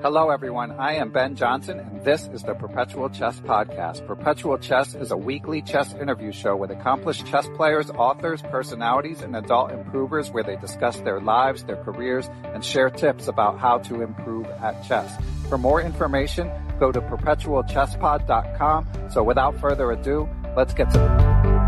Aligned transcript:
Hello, 0.00 0.30
everyone. 0.30 0.70
I 0.78 0.94
am 0.94 1.10
Ben 1.10 1.34
Johnson, 1.34 1.80
and 1.80 2.04
this 2.04 2.28
is 2.28 2.44
the 2.44 2.54
Perpetual 2.54 3.10
Chess 3.10 3.40
Podcast. 3.40 4.06
Perpetual 4.06 4.56
Chess 4.56 4.94
is 4.94 5.10
a 5.10 5.16
weekly 5.16 5.60
chess 5.60 5.92
interview 5.92 6.30
show 6.30 6.54
with 6.54 6.70
accomplished 6.70 7.26
chess 7.26 7.48
players, 7.56 7.90
authors, 7.90 8.40
personalities, 8.42 9.22
and 9.22 9.34
adult 9.34 9.72
improvers 9.72 10.30
where 10.30 10.44
they 10.44 10.54
discuss 10.54 11.00
their 11.00 11.20
lives, 11.20 11.64
their 11.64 11.82
careers, 11.82 12.30
and 12.44 12.64
share 12.64 12.90
tips 12.90 13.26
about 13.26 13.58
how 13.58 13.78
to 13.78 14.02
improve 14.02 14.46
at 14.62 14.84
chess. 14.84 15.12
For 15.48 15.58
more 15.58 15.82
information, 15.82 16.48
go 16.78 16.92
to 16.92 17.00
perpetualchesspod.com. 17.00 19.10
So 19.10 19.24
without 19.24 19.58
further 19.58 19.90
ado, 19.90 20.28
let's 20.56 20.74
get 20.74 20.92
to 20.92 21.67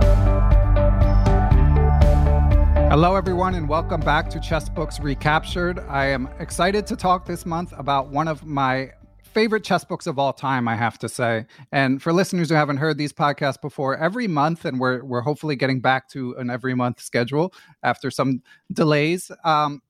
Hello, 2.91 3.15
everyone, 3.15 3.55
and 3.55 3.69
welcome 3.69 4.01
back 4.01 4.29
to 4.31 4.41
Chess 4.41 4.69
Books 4.69 4.99
Recaptured. 4.99 5.79
I 5.79 6.07
am 6.07 6.29
excited 6.41 6.89
to 6.89 6.97
talk 6.97 7.25
this 7.25 7.47
month 7.47 7.73
about 7.79 8.09
one 8.09 8.27
of 8.27 8.45
my 8.45 8.91
favorite 9.23 9.63
chess 9.63 9.85
books 9.85 10.09
of 10.09 10.19
all 10.19 10.33
time, 10.33 10.67
I 10.67 10.75
have 10.75 10.99
to 10.99 11.09
say. 11.09 11.47
And 11.71 12.03
for 12.03 12.13
listeners 12.13 12.49
who 12.49 12.57
haven't 12.57 12.79
heard 12.79 12.99
these 12.99 13.13
podcasts 13.13 13.61
before, 13.61 13.97
every 13.97 14.27
month, 14.27 14.65
and 14.65 14.81
we're 14.81 15.05
we're 15.05 15.21
hopefully 15.21 15.55
getting 15.55 15.81
back 15.81 16.09
to 16.09 16.35
an 16.35 16.51
every 16.51 16.75
month 16.75 17.01
schedule 17.01 17.55
after 17.85 18.11
some 18.11 18.43
delays. 18.73 19.31
Um, 19.45 19.83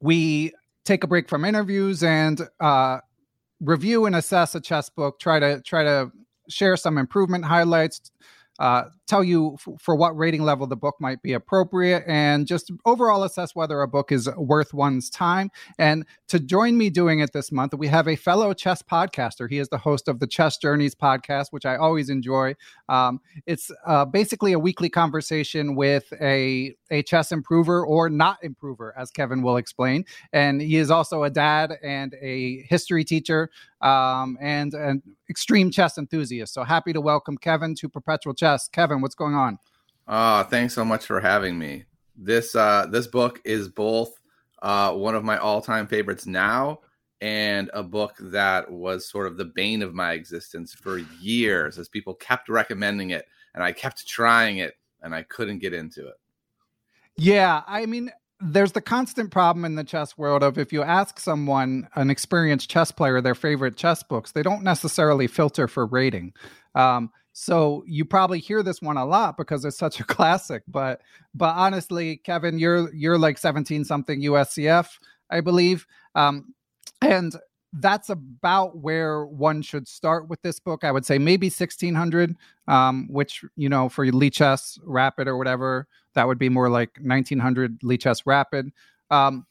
we 0.00 0.54
take 0.86 1.04
a 1.04 1.06
break 1.06 1.28
from 1.28 1.44
interviews 1.44 2.02
and 2.02 2.40
uh, 2.60 3.00
review 3.60 4.06
and 4.06 4.16
assess 4.16 4.54
a 4.54 4.60
chess 4.62 4.88
book. 4.88 5.20
Try 5.20 5.38
to 5.38 5.60
try 5.60 5.82
to 5.84 6.10
share 6.48 6.78
some 6.78 6.96
improvement 6.96 7.44
highlights 7.44 8.10
uh, 8.58 8.84
tell 9.08 9.24
you 9.24 9.54
f- 9.54 9.80
for 9.80 9.96
what 9.96 10.16
rating 10.16 10.42
level 10.42 10.66
the 10.66 10.76
book 10.76 10.96
might 11.00 11.22
be 11.22 11.32
appropriate 11.32 12.04
and 12.06 12.46
just 12.46 12.70
overall 12.84 13.24
assess 13.24 13.54
whether 13.54 13.80
a 13.80 13.88
book 13.88 14.12
is 14.12 14.28
worth 14.36 14.74
one's 14.74 15.10
time. 15.10 15.50
And 15.78 16.04
to 16.28 16.38
join 16.38 16.76
me 16.76 16.90
doing 16.90 17.20
it 17.20 17.32
this 17.32 17.50
month, 17.50 17.74
we 17.74 17.88
have 17.88 18.06
a 18.06 18.16
fellow 18.16 18.52
chess 18.52 18.82
podcaster. 18.82 19.48
He 19.48 19.58
is 19.58 19.68
the 19.68 19.78
host 19.78 20.08
of 20.08 20.20
the 20.20 20.26
Chess 20.26 20.58
Journeys 20.58 20.94
podcast, 20.94 21.46
which 21.50 21.64
I 21.66 21.76
always 21.76 22.10
enjoy. 22.10 22.54
Um, 22.88 23.20
it's 23.46 23.70
uh, 23.86 24.04
basically 24.04 24.52
a 24.52 24.58
weekly 24.58 24.90
conversation 24.90 25.74
with 25.74 26.12
a, 26.20 26.74
a 26.90 27.02
chess 27.02 27.32
improver 27.32 27.84
or 27.84 28.10
not 28.10 28.38
improver, 28.42 28.94
as 28.96 29.10
Kevin 29.10 29.42
will 29.42 29.56
explain. 29.56 30.04
And 30.32 30.60
he 30.60 30.76
is 30.76 30.90
also 30.90 31.24
a 31.24 31.30
dad 31.30 31.78
and 31.82 32.14
a 32.20 32.62
history 32.62 33.04
teacher 33.04 33.50
um, 33.80 34.36
and 34.40 34.74
an 34.74 35.02
extreme 35.30 35.70
chess 35.70 35.98
enthusiast. 35.98 36.52
So 36.54 36.64
happy 36.64 36.92
to 36.92 37.00
welcome 37.00 37.38
Kevin 37.38 37.74
to 37.76 37.88
Perpetual 37.88 38.34
Chess. 38.34 38.68
Kevin, 38.68 38.97
what's 39.00 39.14
going 39.14 39.34
on? 39.34 39.58
Uh, 40.06 40.44
thanks 40.44 40.74
so 40.74 40.84
much 40.84 41.04
for 41.04 41.20
having 41.20 41.58
me. 41.58 41.84
This 42.16 42.54
uh, 42.54 42.86
this 42.90 43.06
book 43.06 43.40
is 43.44 43.68
both 43.68 44.18
uh, 44.62 44.92
one 44.92 45.14
of 45.14 45.24
my 45.24 45.38
all 45.38 45.60
time 45.60 45.86
favorites 45.86 46.26
now 46.26 46.80
and 47.20 47.70
a 47.74 47.82
book 47.82 48.14
that 48.20 48.70
was 48.70 49.08
sort 49.08 49.26
of 49.26 49.36
the 49.36 49.44
bane 49.44 49.82
of 49.82 49.94
my 49.94 50.12
existence 50.12 50.72
for 50.72 50.98
years 51.20 51.78
as 51.78 51.88
people 51.88 52.14
kept 52.14 52.48
recommending 52.48 53.10
it 53.10 53.26
and 53.54 53.62
I 53.62 53.72
kept 53.72 54.06
trying 54.06 54.58
it 54.58 54.74
and 55.02 55.14
I 55.14 55.22
couldn't 55.24 55.58
get 55.58 55.74
into 55.74 56.06
it. 56.06 56.14
Yeah, 57.16 57.62
I 57.66 57.86
mean, 57.86 58.12
there's 58.40 58.72
the 58.72 58.80
constant 58.80 59.32
problem 59.32 59.64
in 59.64 59.74
the 59.74 59.82
chess 59.82 60.16
world 60.16 60.44
of 60.44 60.58
if 60.58 60.72
you 60.72 60.82
ask 60.82 61.18
someone, 61.18 61.88
an 61.96 62.10
experienced 62.10 62.70
chess 62.70 62.92
player, 62.92 63.20
their 63.20 63.34
favorite 63.34 63.76
chess 63.76 64.02
books, 64.04 64.32
they 64.32 64.44
don't 64.44 64.62
necessarily 64.62 65.26
filter 65.26 65.66
for 65.66 65.86
rating. 65.86 66.32
Um, 66.76 67.10
so 67.40 67.84
you 67.86 68.04
probably 68.04 68.40
hear 68.40 68.64
this 68.64 68.82
one 68.82 68.96
a 68.96 69.04
lot 69.04 69.36
because 69.36 69.64
it's 69.64 69.78
such 69.78 70.00
a 70.00 70.04
classic. 70.16 70.64
But 70.66 71.02
but 71.34 71.54
honestly, 71.54 72.16
Kevin, 72.16 72.58
you're 72.58 72.92
you're 72.92 73.16
like 73.16 73.38
17 73.38 73.84
something 73.84 74.20
USCF, 74.22 74.98
I 75.30 75.40
believe. 75.40 75.86
Um, 76.16 76.52
and 77.00 77.36
that's 77.74 78.10
about 78.10 78.78
where 78.78 79.24
one 79.24 79.62
should 79.62 79.86
start 79.86 80.28
with 80.28 80.42
this 80.42 80.58
book. 80.58 80.82
I 80.82 80.90
would 80.90 81.06
say 81.06 81.16
maybe 81.16 81.46
1600, 81.46 82.34
um, 82.66 83.06
which, 83.08 83.44
you 83.54 83.68
know, 83.68 83.88
for 83.88 84.04
Lichess 84.04 84.80
Rapid 84.82 85.28
or 85.28 85.36
whatever, 85.36 85.86
that 86.14 86.26
would 86.26 86.38
be 86.38 86.48
more 86.48 86.68
like 86.68 86.98
1900 87.00 87.80
Lichess 87.82 88.22
Rapid. 88.26 88.72
Um, 89.12 89.46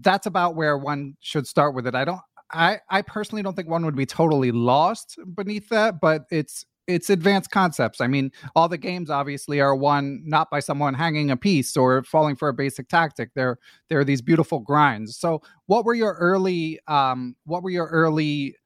that's 0.00 0.26
about 0.26 0.54
where 0.54 0.78
one 0.78 1.16
should 1.20 1.46
start 1.46 1.74
with 1.74 1.86
it. 1.86 1.94
I 1.94 2.06
don't, 2.06 2.20
I, 2.52 2.78
I 2.88 3.02
personally 3.02 3.42
don't 3.42 3.54
think 3.54 3.68
one 3.68 3.84
would 3.84 3.96
be 3.96 4.06
totally 4.06 4.52
lost 4.52 5.18
beneath 5.34 5.68
that, 5.68 6.00
but 6.00 6.24
it's 6.30 6.64
it's 6.90 7.10
advanced 7.10 7.50
concepts. 7.50 8.00
I 8.00 8.06
mean, 8.06 8.32
all 8.54 8.68
the 8.68 8.78
games 8.78 9.10
obviously 9.10 9.60
are 9.60 9.74
won 9.74 10.22
not 10.24 10.50
by 10.50 10.60
someone 10.60 10.94
hanging 10.94 11.30
a 11.30 11.36
piece 11.36 11.76
or 11.76 12.02
falling 12.02 12.36
for 12.36 12.48
a 12.48 12.54
basic 12.54 12.88
tactic. 12.88 13.30
They're 13.34 13.58
they're 13.88 14.04
these 14.04 14.22
beautiful 14.22 14.60
grinds. 14.60 15.16
So, 15.16 15.42
what 15.66 15.84
were 15.84 15.94
your 15.94 16.14
early 16.14 16.80
um, 16.88 17.36
what 17.44 17.62
were 17.62 17.70
your 17.70 17.86
early 17.86 18.56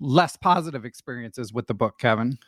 less 0.00 0.36
positive 0.36 0.84
experiences 0.84 1.52
with 1.52 1.66
the 1.66 1.74
book, 1.74 1.98
Kevin? 1.98 2.38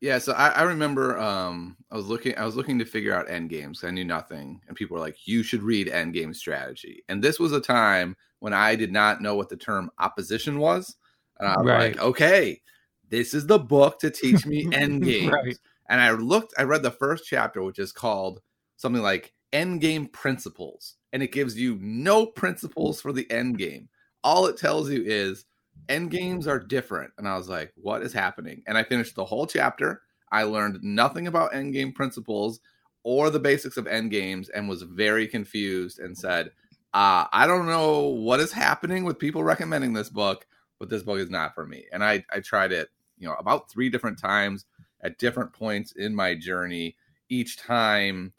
Yeah, 0.00 0.18
so 0.18 0.32
I, 0.32 0.48
I 0.48 0.62
remember 0.62 1.18
um, 1.18 1.76
I 1.90 1.96
was 1.96 2.06
looking 2.06 2.36
I 2.38 2.46
was 2.46 2.56
looking 2.56 2.78
to 2.78 2.86
figure 2.86 3.14
out 3.14 3.30
end 3.30 3.50
games. 3.50 3.84
I 3.84 3.90
knew 3.90 4.04
nothing, 4.04 4.60
and 4.66 4.76
people 4.76 4.94
were 4.94 5.00
like, 5.00 5.26
"You 5.26 5.42
should 5.42 5.62
read 5.62 5.88
end 5.88 6.14
game 6.14 6.32
strategy." 6.32 7.04
And 7.08 7.22
this 7.22 7.38
was 7.38 7.52
a 7.52 7.60
time 7.60 8.16
when 8.38 8.54
I 8.54 8.76
did 8.76 8.92
not 8.92 9.20
know 9.20 9.34
what 9.34 9.50
the 9.50 9.56
term 9.58 9.90
opposition 9.98 10.58
was, 10.58 10.96
and 11.38 11.48
I 11.48 11.56
was 11.58 11.66
Right. 11.66 11.96
like, 11.96 12.02
"Okay, 12.02 12.62
this 13.10 13.34
is 13.34 13.46
the 13.46 13.58
book 13.58 13.98
to 14.00 14.10
teach 14.10 14.46
me 14.46 14.68
end 14.72 15.04
games." 15.04 15.32
Right. 15.32 15.56
And 15.88 16.00
I 16.00 16.12
looked, 16.12 16.54
I 16.56 16.62
read 16.62 16.84
the 16.84 16.90
first 16.92 17.24
chapter, 17.26 17.62
which 17.62 17.80
is 17.80 17.90
called 17.90 18.40
something 18.76 19.02
like 19.02 19.32
End 19.52 19.80
Game 19.80 20.06
Principles, 20.06 20.94
and 21.12 21.20
it 21.20 21.32
gives 21.32 21.58
you 21.58 21.78
no 21.80 22.26
principles 22.26 23.00
for 23.00 23.12
the 23.12 23.28
end 23.30 23.58
game. 23.58 23.88
All 24.22 24.46
it 24.46 24.56
tells 24.56 24.88
you 24.88 25.02
is 25.04 25.46
end 25.88 26.10
games 26.10 26.46
are 26.46 26.58
different. 26.58 27.12
And 27.18 27.26
I 27.26 27.36
was 27.36 27.48
like, 27.48 27.72
what 27.76 28.02
is 28.02 28.12
happening? 28.12 28.62
And 28.66 28.76
I 28.78 28.84
finished 28.84 29.16
the 29.16 29.24
whole 29.24 29.46
chapter. 29.46 30.02
I 30.32 30.44
learned 30.44 30.82
nothing 30.82 31.26
about 31.26 31.54
end 31.54 31.72
game 31.72 31.92
principles 31.92 32.60
or 33.02 33.30
the 33.30 33.40
basics 33.40 33.76
of 33.76 33.86
end 33.86 34.10
games 34.10 34.48
and 34.50 34.68
was 34.68 34.82
very 34.82 35.26
confused 35.26 35.98
and 35.98 36.16
said, 36.16 36.46
uh, 36.92 37.26
I 37.32 37.46
don't 37.46 37.66
know 37.66 38.06
what 38.08 38.40
is 38.40 38.52
happening 38.52 39.04
with 39.04 39.18
people 39.18 39.42
recommending 39.42 39.92
this 39.92 40.08
book, 40.08 40.46
but 40.78 40.88
this 40.88 41.02
book 41.02 41.18
is 41.18 41.30
not 41.30 41.54
for 41.54 41.66
me. 41.66 41.86
And 41.92 42.04
I, 42.04 42.24
I 42.32 42.40
tried 42.40 42.72
it, 42.72 42.88
you 43.20 43.28
know, 43.28 43.34
about 43.34 43.70
three 43.70 43.88
different 43.88 44.18
times 44.18 44.64
at 45.02 45.18
different 45.18 45.52
points 45.52 45.92
in 45.92 46.14
my 46.14 46.34
journey, 46.34 46.96
each 47.28 47.56
time 47.56 48.32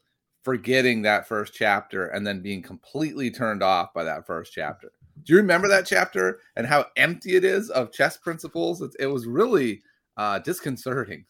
forgetting 0.44 1.04
that 1.04 1.28
first 1.28 1.54
chapter 1.54 2.08
and 2.08 2.26
then 2.26 2.42
being 2.42 2.62
completely 2.62 3.30
turned 3.32 3.64
off 3.64 3.94
by 3.94 4.04
that 4.04 4.26
first 4.26 4.52
chapter. 4.52 4.92
Do 5.24 5.34
you 5.34 5.38
remember 5.38 5.68
that 5.68 5.86
chapter 5.86 6.40
and 6.56 6.66
how 6.66 6.88
empty 6.98 7.36
it 7.36 7.46
is 7.46 7.70
of 7.70 7.92
chess 7.92 8.18
principles? 8.18 8.82
It, 8.82 8.92
it 9.00 9.06
was 9.06 9.28
really 9.28 9.84
uh, 10.18 10.40
disconcerting. 10.40 11.26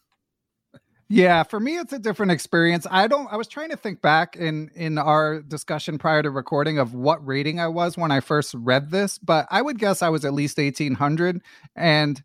Yeah, 1.08 1.42
for 1.42 1.60
me 1.60 1.76
it's 1.76 1.92
a 1.92 1.98
different 1.98 2.32
experience. 2.32 2.86
I 2.90 3.06
don't 3.06 3.30
I 3.30 3.36
was 3.36 3.46
trying 3.46 3.68
to 3.68 3.76
think 3.76 4.00
back 4.00 4.34
in 4.34 4.70
in 4.74 4.96
our 4.96 5.42
discussion 5.42 5.98
prior 5.98 6.22
to 6.22 6.30
recording 6.30 6.78
of 6.78 6.94
what 6.94 7.26
rating 7.26 7.60
I 7.60 7.68
was 7.68 7.98
when 7.98 8.10
I 8.10 8.20
first 8.20 8.54
read 8.54 8.90
this, 8.90 9.18
but 9.18 9.46
I 9.50 9.60
would 9.60 9.78
guess 9.78 10.00
I 10.00 10.08
was 10.08 10.24
at 10.24 10.32
least 10.32 10.56
1800 10.56 11.42
and 11.76 12.22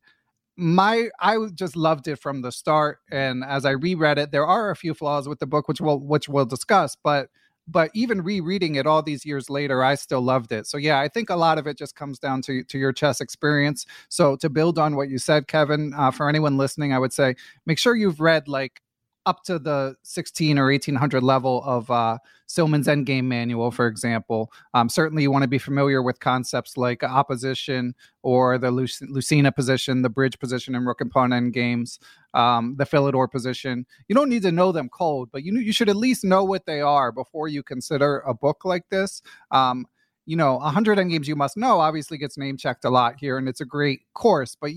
my 0.58 1.10
I 1.20 1.38
just 1.54 1.76
loved 1.76 2.08
it 2.08 2.18
from 2.18 2.42
the 2.42 2.52
start 2.52 3.00
and 3.12 3.44
as 3.44 3.64
I 3.64 3.72
reread 3.72 4.18
it 4.18 4.32
there 4.32 4.46
are 4.46 4.72
a 4.72 4.76
few 4.76 4.94
flaws 4.96 5.30
with 5.30 5.40
the 5.40 5.46
book 5.46 5.68
which 5.68 5.80
we'll 5.80 6.00
which 6.00 6.28
we'll 6.28 6.46
discuss, 6.46 6.96
but 6.96 7.30
but 7.68 7.92
even 7.94 8.22
rereading 8.24 8.76
it 8.76 8.88
all 8.88 9.04
these 9.04 9.26
years 9.26 9.50
later 9.50 9.84
I 9.84 9.96
still 9.96 10.22
loved 10.22 10.52
it. 10.52 10.66
So 10.66 10.78
yeah, 10.78 11.00
I 11.00 11.10
think 11.10 11.30
a 11.30 11.36
lot 11.36 11.60
of 11.60 11.68
it 11.68 11.78
just 11.78 11.96
comes 11.96 12.18
down 12.18 12.42
to 12.44 12.64
to 12.64 12.78
your 12.80 12.92
chess 12.92 13.22
experience. 13.22 13.86
So 14.10 14.36
to 14.38 14.50
build 14.50 14.80
on 14.80 14.96
what 14.96 15.10
you 15.10 15.20
said 15.20 15.48
Kevin, 15.48 15.94
uh, 15.96 16.12
for 16.12 16.28
anyone 16.28 16.58
listening, 16.58 16.92
I 16.94 17.00
would 17.00 17.14
say 17.14 17.36
make 17.68 17.78
sure 17.78 17.96
you've 17.96 18.20
read 18.20 18.48
like 18.48 18.82
up 19.28 19.44
to 19.44 19.60
the 19.60 19.96
16 20.04 20.58
or 20.58 20.72
1800 20.72 21.22
level 21.22 21.62
of 21.66 21.92
uh, 21.92 22.18
Silman's 22.48 22.88
Endgame 22.88 23.26
Manual, 23.26 23.72
for 23.72 23.86
example. 23.86 24.52
Um, 24.74 24.88
certainly, 24.88 25.22
you 25.22 25.30
want 25.30 25.44
to 25.44 25.50
be 25.50 25.58
familiar 25.58 26.02
with 26.02 26.22
concepts 26.22 26.78
like 26.78 27.04
opposition 27.04 27.94
or 28.24 28.58
the 28.58 28.72
Luc- 28.72 29.02
Lucena 29.12 29.54
position, 29.54 30.02
the 30.02 30.10
bridge 30.10 30.40
position 30.40 30.76
in 30.76 30.86
Rook 30.86 31.02
and 31.02 31.12
Pawn 31.12 31.32
endgames, 31.32 32.00
um, 32.34 32.76
the 32.78 32.86
Philidor 32.86 33.30
position. 33.30 33.86
You 34.08 34.16
don't 34.16 34.30
need 34.30 34.44
to 34.44 34.52
know 34.52 34.72
them 34.72 34.88
cold, 34.88 35.30
but 35.32 35.44
you 35.44 35.54
you 35.60 35.74
should 35.74 35.90
at 35.90 35.98
least 35.98 36.24
know 36.24 36.46
what 36.46 36.66
they 36.66 36.80
are 36.80 37.12
before 37.12 37.50
you 37.50 37.64
consider 37.64 38.20
a 38.20 38.34
book 38.34 38.64
like 38.64 38.88
this. 38.90 39.22
Um, 39.52 39.86
you 40.26 40.38
know, 40.38 40.56
100 40.56 40.98
endgames 40.98 41.28
you 41.28 41.36
must 41.36 41.58
know 41.58 41.80
obviously 41.82 42.18
gets 42.18 42.38
name 42.38 42.56
checked 42.56 42.86
a 42.86 42.90
lot 42.90 43.16
here, 43.20 43.38
and 43.38 43.50
it's 43.50 43.62
a 43.62 43.66
great 43.66 44.02
course, 44.14 44.56
but 44.60 44.72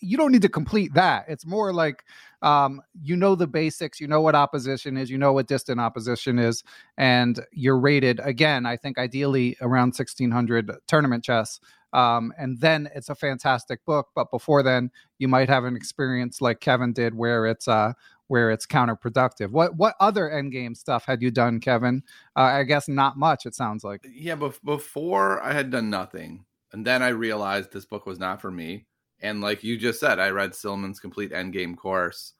you 0.00 0.16
don't 0.16 0.32
need 0.32 0.42
to 0.42 0.48
complete 0.48 0.94
that. 0.94 1.24
It's 1.28 1.46
more 1.46 1.72
like 1.72 2.04
um, 2.42 2.80
you 3.02 3.16
know 3.16 3.34
the 3.34 3.46
basics, 3.46 4.00
you 4.00 4.08
know 4.08 4.20
what 4.20 4.34
opposition 4.34 4.96
is, 4.96 5.10
you 5.10 5.18
know 5.18 5.32
what 5.32 5.46
distant 5.46 5.80
opposition 5.80 6.38
is, 6.38 6.64
and 6.96 7.40
you're 7.52 7.78
rated 7.78 8.20
again. 8.22 8.66
I 8.66 8.76
think 8.76 8.98
ideally 8.98 9.56
around 9.60 9.88
1600 9.88 10.70
tournament 10.86 11.24
chess. 11.24 11.60
Um, 11.92 12.32
and 12.38 12.60
then 12.60 12.88
it's 12.94 13.08
a 13.08 13.14
fantastic 13.14 13.84
book. 13.84 14.08
But 14.14 14.30
before 14.30 14.62
then, 14.62 14.90
you 15.18 15.28
might 15.28 15.48
have 15.48 15.64
an 15.64 15.76
experience 15.76 16.40
like 16.40 16.60
Kevin 16.60 16.92
did, 16.92 17.14
where 17.14 17.46
it's 17.46 17.68
uh, 17.68 17.92
where 18.28 18.50
it's 18.50 18.66
counterproductive. 18.66 19.50
What 19.50 19.76
what 19.76 19.96
other 20.00 20.30
endgame 20.30 20.76
stuff 20.76 21.04
had 21.04 21.20
you 21.20 21.30
done, 21.30 21.60
Kevin? 21.60 22.02
Uh, 22.36 22.42
I 22.42 22.62
guess 22.62 22.88
not 22.88 23.18
much. 23.18 23.44
It 23.44 23.54
sounds 23.54 23.82
like. 23.82 24.06
Yeah, 24.08 24.36
before 24.36 25.42
I 25.42 25.52
had 25.52 25.70
done 25.70 25.90
nothing, 25.90 26.44
and 26.72 26.86
then 26.86 27.02
I 27.02 27.08
realized 27.08 27.72
this 27.72 27.86
book 27.86 28.06
was 28.06 28.18
not 28.18 28.40
for 28.40 28.50
me. 28.50 28.86
And 29.22 29.40
like 29.40 29.62
you 29.62 29.76
just 29.76 30.00
said, 30.00 30.18
I 30.18 30.30
read 30.30 30.54
Silman's 30.54 31.00
complete 31.00 31.32
endgame 31.32 31.76
course 31.76 32.34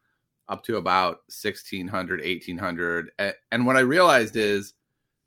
up 0.48 0.64
to 0.64 0.76
about 0.76 1.18
1600, 1.28 2.20
1800. 2.20 3.10
And 3.52 3.66
what 3.66 3.76
I 3.76 3.80
realized 3.80 4.36
is 4.36 4.74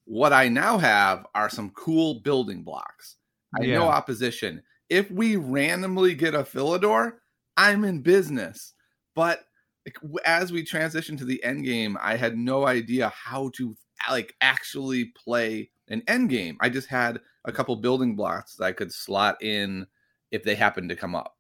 what 0.06 0.34
I 0.34 0.50
now 0.50 0.78
have 0.78 1.26
are 1.34 1.50
some 1.50 1.70
cool 1.72 2.22
building 2.22 2.64
blocks. 2.64 3.18
I 3.60 3.66
Yeah. 3.66 3.76
know 3.76 3.88
opposition. 3.88 4.64
If 4.90 5.10
we 5.12 5.38
randomly 5.38 6.14
get 6.16 6.36
a 6.36 6.44
Philidor, 6.44 7.14
I'm 7.56 7.84
in 7.86 8.02
business. 8.02 8.74
But 9.16 9.46
as 10.26 10.52
we 10.52 10.64
transition 10.64 11.16
to 11.18 11.26
the 11.26 11.42
end 11.44 11.64
game, 11.66 11.98
I 12.02 12.16
had 12.18 12.38
no 12.38 12.66
idea 12.68 13.10
how 13.10 13.50
to 13.56 13.78
like 14.10 14.36
actually 14.42 15.06
play 15.16 15.70
an 15.88 16.04
end 16.08 16.30
game. 16.30 16.58
I 16.62 16.70
just 16.70 16.88
had 16.88 17.20
a 17.46 17.52
couple 17.52 17.76
building 17.78 18.16
blocks 18.16 18.56
that 18.56 18.66
I 18.66 18.72
could 18.74 18.92
slot 18.92 19.42
in 19.42 19.88
if 20.32 20.44
they 20.44 20.56
happened 20.56 20.90
to 20.90 20.96
come 20.96 21.16
up. 21.16 21.38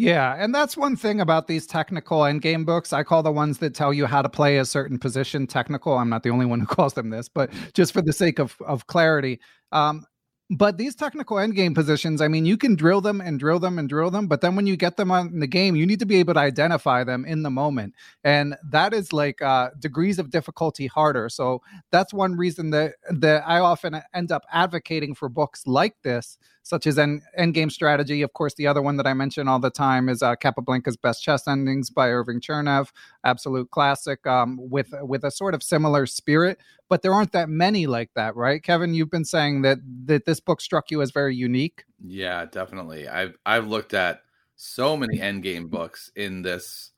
Yeah, 0.00 0.36
and 0.38 0.54
that's 0.54 0.76
one 0.76 0.94
thing 0.94 1.20
about 1.20 1.48
these 1.48 1.66
technical 1.66 2.20
endgame 2.20 2.64
books. 2.64 2.92
I 2.92 3.02
call 3.02 3.24
the 3.24 3.32
ones 3.32 3.58
that 3.58 3.74
tell 3.74 3.92
you 3.92 4.06
how 4.06 4.22
to 4.22 4.28
play 4.28 4.58
a 4.58 4.64
certain 4.64 4.96
position 4.96 5.44
technical. 5.48 5.98
I'm 5.98 6.08
not 6.08 6.22
the 6.22 6.30
only 6.30 6.46
one 6.46 6.60
who 6.60 6.66
calls 6.76 6.94
them 6.94 7.10
this, 7.10 7.28
but 7.28 7.50
just 7.74 7.92
for 7.92 8.00
the 8.00 8.12
sake 8.12 8.38
of 8.38 8.56
of 8.64 8.86
clarity. 8.86 9.40
Um, 9.72 10.04
but 10.50 10.78
these 10.78 10.94
technical 10.94 11.36
endgame 11.38 11.74
positions, 11.74 12.22
I 12.22 12.28
mean, 12.28 12.46
you 12.46 12.56
can 12.56 12.76
drill 12.76 13.00
them 13.00 13.20
and 13.20 13.38
drill 13.40 13.58
them 13.58 13.76
and 13.78 13.86
drill 13.88 14.10
them, 14.10 14.28
but 14.28 14.40
then 14.40 14.54
when 14.56 14.66
you 14.68 14.76
get 14.76 14.96
them 14.96 15.10
on 15.10 15.40
the 15.40 15.46
game, 15.48 15.74
you 15.76 15.84
need 15.84 15.98
to 15.98 16.06
be 16.06 16.16
able 16.20 16.32
to 16.34 16.40
identify 16.40 17.02
them 17.04 17.24
in 17.26 17.42
the 17.42 17.50
moment, 17.50 17.94
and 18.22 18.54
that 18.70 18.94
is 18.94 19.12
like 19.12 19.42
uh, 19.42 19.70
degrees 19.80 20.20
of 20.20 20.30
difficulty 20.30 20.86
harder. 20.86 21.28
So 21.28 21.60
that's 21.90 22.14
one 22.14 22.36
reason 22.36 22.70
that 22.70 22.94
that 23.10 23.42
I 23.48 23.58
often 23.58 24.00
end 24.14 24.30
up 24.30 24.44
advocating 24.52 25.14
for 25.16 25.28
books 25.28 25.66
like 25.66 25.96
this, 26.04 26.38
such 26.68 26.86
as 26.86 26.98
an 26.98 27.22
End, 27.34 27.54
Endgame 27.54 27.72
Strategy. 27.72 28.20
Of 28.20 28.34
course, 28.34 28.52
the 28.54 28.66
other 28.66 28.82
one 28.82 28.98
that 28.98 29.06
I 29.06 29.14
mention 29.14 29.48
all 29.48 29.58
the 29.58 29.70
time 29.70 30.10
is 30.10 30.22
uh, 30.22 30.36
Capablanca's 30.36 30.98
Best 30.98 31.22
Chess 31.22 31.48
Endings 31.48 31.88
by 31.88 32.10
Irving 32.10 32.40
Chernev, 32.40 32.90
absolute 33.24 33.70
classic, 33.70 34.26
um, 34.26 34.58
with 34.60 34.92
with 35.00 35.24
a 35.24 35.30
sort 35.30 35.54
of 35.54 35.62
similar 35.62 36.04
spirit. 36.04 36.58
But 36.90 37.00
there 37.00 37.14
aren't 37.14 37.32
that 37.32 37.48
many 37.48 37.86
like 37.86 38.10
that, 38.16 38.36
right, 38.36 38.62
Kevin? 38.62 38.92
You've 38.92 39.10
been 39.10 39.24
saying 39.24 39.62
that 39.62 39.78
that 40.04 40.26
this 40.26 40.40
book 40.40 40.60
struck 40.60 40.90
you 40.90 41.00
as 41.00 41.10
very 41.10 41.34
unique. 41.34 41.84
Yeah, 42.04 42.44
definitely. 42.44 43.08
I've 43.08 43.36
I've 43.46 43.66
looked 43.66 43.94
at 43.94 44.20
so 44.56 44.94
many 44.94 45.18
endgame 45.18 45.70
books 45.70 46.10
in 46.16 46.42
this 46.42 46.90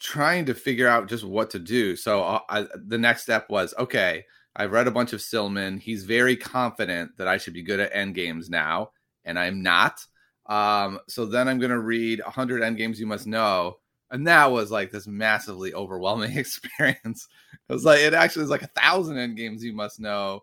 trying 0.00 0.46
to 0.46 0.54
figure 0.54 0.88
out 0.88 1.08
just 1.08 1.22
what 1.22 1.50
to 1.50 1.60
do. 1.60 1.94
So 1.94 2.22
uh, 2.22 2.40
I, 2.48 2.66
the 2.74 2.98
next 2.98 3.22
step 3.22 3.48
was 3.48 3.74
okay, 3.78 4.24
I've 4.56 4.72
read 4.72 4.88
a 4.88 4.92
bunch 4.92 5.12
of 5.12 5.20
Silman. 5.20 5.78
He's 5.78 6.04
very 6.04 6.36
confident 6.36 7.16
that 7.18 7.28
I 7.28 7.36
should 7.36 7.52
be 7.52 7.62
good 7.62 7.78
at 7.78 7.92
endgames 7.92 8.48
now, 8.48 8.90
and 9.24 9.38
I'm 9.38 9.62
not. 9.62 10.04
Um, 10.46 11.00
so 11.08 11.26
then 11.26 11.48
I'm 11.48 11.58
going 11.58 11.70
to 11.70 11.78
read 11.78 12.20
100 12.20 12.62
endgames 12.62 12.98
you 12.98 13.06
must 13.06 13.26
know. 13.26 13.78
And 14.10 14.26
that 14.28 14.50
was 14.50 14.70
like 14.70 14.90
this 14.90 15.06
massively 15.06 15.74
overwhelming 15.74 16.36
experience. 16.38 17.28
It 17.68 17.72
was 17.72 17.84
like, 17.84 18.00
it 18.00 18.14
actually 18.14 18.42
was 18.42 18.50
like 18.50 18.62
a 18.62 18.68
thousand 18.68 19.16
endgames 19.16 19.60
you 19.60 19.72
must 19.72 20.00
know. 20.00 20.40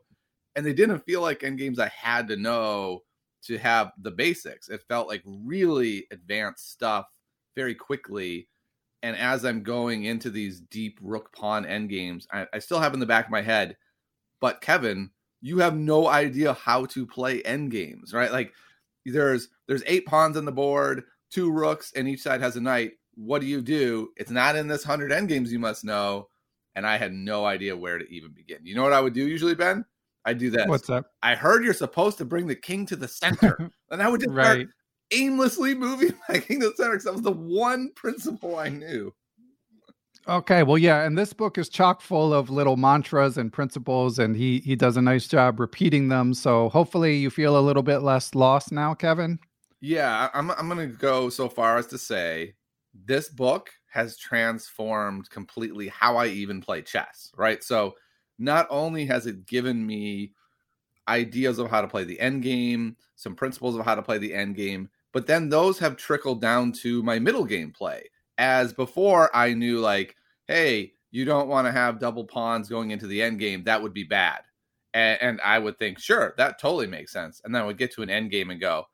And 0.55 0.65
they 0.65 0.73
didn't 0.73 1.05
feel 1.05 1.21
like 1.21 1.39
endgames 1.39 1.79
I 1.79 1.87
had 1.87 2.27
to 2.27 2.35
know 2.35 3.03
to 3.45 3.57
have 3.57 3.91
the 4.01 4.11
basics. 4.11 4.69
It 4.69 4.83
felt 4.87 5.07
like 5.07 5.23
really 5.25 6.05
advanced 6.11 6.71
stuff 6.71 7.05
very 7.55 7.73
quickly. 7.73 8.47
And 9.01 9.17
as 9.17 9.43
I'm 9.43 9.63
going 9.63 10.03
into 10.03 10.29
these 10.29 10.59
deep 10.59 10.99
rook 11.01 11.33
pawn 11.33 11.65
endgames, 11.65 12.25
I, 12.31 12.47
I 12.53 12.59
still 12.59 12.79
have 12.79 12.93
in 12.93 12.99
the 12.99 13.05
back 13.05 13.25
of 13.25 13.31
my 13.31 13.41
head, 13.41 13.75
but 14.43 14.59
Kevin, 14.59 15.09
you 15.39 15.59
have 15.59 15.73
no 15.73 16.07
idea 16.09 16.51
how 16.51 16.85
to 16.87 17.07
play 17.07 17.41
endgames, 17.43 18.13
right? 18.13 18.29
Like 18.29 18.51
there's 19.05 19.47
there's 19.69 19.83
eight 19.87 20.05
pawns 20.05 20.35
on 20.35 20.43
the 20.43 20.51
board, 20.51 21.05
two 21.31 21.49
rooks, 21.49 21.93
and 21.95 22.09
each 22.09 22.23
side 22.23 22.41
has 22.41 22.57
a 22.57 22.61
knight. 22.61 22.91
What 23.15 23.39
do 23.39 23.47
you 23.47 23.61
do? 23.61 24.09
It's 24.17 24.31
not 24.31 24.57
in 24.57 24.67
this 24.67 24.83
hundred 24.83 25.11
endgames 25.11 25.47
you 25.47 25.59
must 25.59 25.85
know. 25.85 26.27
And 26.75 26.85
I 26.85 26.97
had 26.97 27.13
no 27.13 27.45
idea 27.45 27.77
where 27.77 27.97
to 27.97 28.05
even 28.13 28.33
begin. 28.33 28.57
You 28.63 28.75
know 28.75 28.83
what 28.83 28.91
I 28.91 28.99
would 28.99 29.13
do 29.13 29.25
usually, 29.25 29.55
Ben? 29.55 29.85
I 30.25 30.33
do 30.33 30.49
this. 30.49 30.67
What's 30.67 30.89
up? 30.89 31.05
I 31.21 31.35
heard 31.35 31.63
you're 31.63 31.73
supposed 31.73 32.17
to 32.17 32.25
bring 32.25 32.45
the 32.45 32.53
king 32.53 32.85
to 32.87 32.97
the 32.97 33.07
center. 33.07 33.71
and 33.91 34.03
I 34.03 34.09
would 34.09 34.19
just 34.19 34.33
start 34.33 34.57
Right. 34.57 34.67
aimlessly 35.11 35.73
moving 35.73 36.15
my 36.27 36.39
king 36.39 36.59
to 36.59 36.71
the 36.71 36.75
center 36.75 36.91
because 36.91 37.05
that 37.05 37.13
was 37.13 37.21
the 37.21 37.31
one 37.31 37.91
principle 37.95 38.57
I 38.57 38.67
knew. 38.67 39.13
Okay, 40.27 40.63
well, 40.63 40.77
yeah, 40.77 41.03
and 41.03 41.17
this 41.17 41.33
book 41.33 41.57
is 41.57 41.67
chock 41.67 41.99
full 41.99 42.33
of 42.33 42.49
little 42.49 42.77
mantras 42.77 43.37
and 43.37 43.51
principles, 43.51 44.19
and 44.19 44.37
he 44.37 44.59
he 44.59 44.75
does 44.75 44.95
a 44.95 45.01
nice 45.01 45.27
job 45.27 45.59
repeating 45.59 46.07
them. 46.07 46.33
So 46.33 46.69
hopefully, 46.69 47.17
you 47.17 47.29
feel 47.29 47.57
a 47.57 47.61
little 47.61 47.83
bit 47.83 47.99
less 47.99 48.33
lost 48.33 48.71
now, 48.71 48.93
Kevin. 48.93 49.37
Yeah, 49.81 50.29
I'm 50.33 50.49
I'm 50.51 50.69
gonna 50.69 50.87
go 50.87 51.29
so 51.29 51.49
far 51.49 51.77
as 51.77 51.87
to 51.87 51.97
say 51.97 52.53
this 52.93 53.27
book 53.27 53.71
has 53.91 54.17
transformed 54.17 55.29
completely 55.29 55.89
how 55.89 56.15
I 56.15 56.27
even 56.27 56.61
play 56.61 56.81
chess, 56.81 57.31
right? 57.35 57.61
So 57.61 57.95
not 58.39 58.65
only 58.69 59.05
has 59.05 59.27
it 59.27 59.45
given 59.45 59.85
me 59.85 60.31
ideas 61.07 61.59
of 61.59 61.69
how 61.69 61.81
to 61.81 61.87
play 61.87 62.05
the 62.05 62.19
end 62.19 62.43
game, 62.43 62.95
some 63.15 63.35
principles 63.35 63.75
of 63.75 63.83
how 63.83 63.95
to 63.95 64.01
play 64.01 64.19
the 64.19 64.33
end 64.33 64.55
game, 64.55 64.89
but 65.11 65.27
then 65.27 65.49
those 65.49 65.79
have 65.79 65.97
trickled 65.97 66.39
down 66.39 66.71
to 66.71 67.03
my 67.03 67.19
middle 67.19 67.43
game 67.43 67.71
play. 67.71 68.09
As 68.37 68.73
before, 68.73 69.35
I 69.35 69.53
knew 69.53 69.79
like, 69.79 70.15
hey, 70.47 70.93
you 71.11 71.25
don't 71.25 71.47
want 71.47 71.67
to 71.67 71.71
have 71.71 71.99
double 71.99 72.25
pawns 72.25 72.67
going 72.67 72.91
into 72.91 73.07
the 73.07 73.21
end 73.21 73.39
game. 73.39 73.63
That 73.63 73.81
would 73.81 73.93
be 73.93 74.03
bad. 74.03 74.41
And, 74.93 75.21
and 75.21 75.41
I 75.41 75.59
would 75.59 75.77
think, 75.77 75.99
sure, 75.99 76.33
that 76.37 76.59
totally 76.59 76.87
makes 76.87 77.11
sense. 77.11 77.41
And 77.43 77.53
then 77.53 77.61
I 77.61 77.65
would 77.65 77.77
get 77.77 77.91
to 77.93 78.01
an 78.01 78.09
end 78.09 78.31
game 78.31 78.49
and 78.49 78.59
go, 78.59 78.85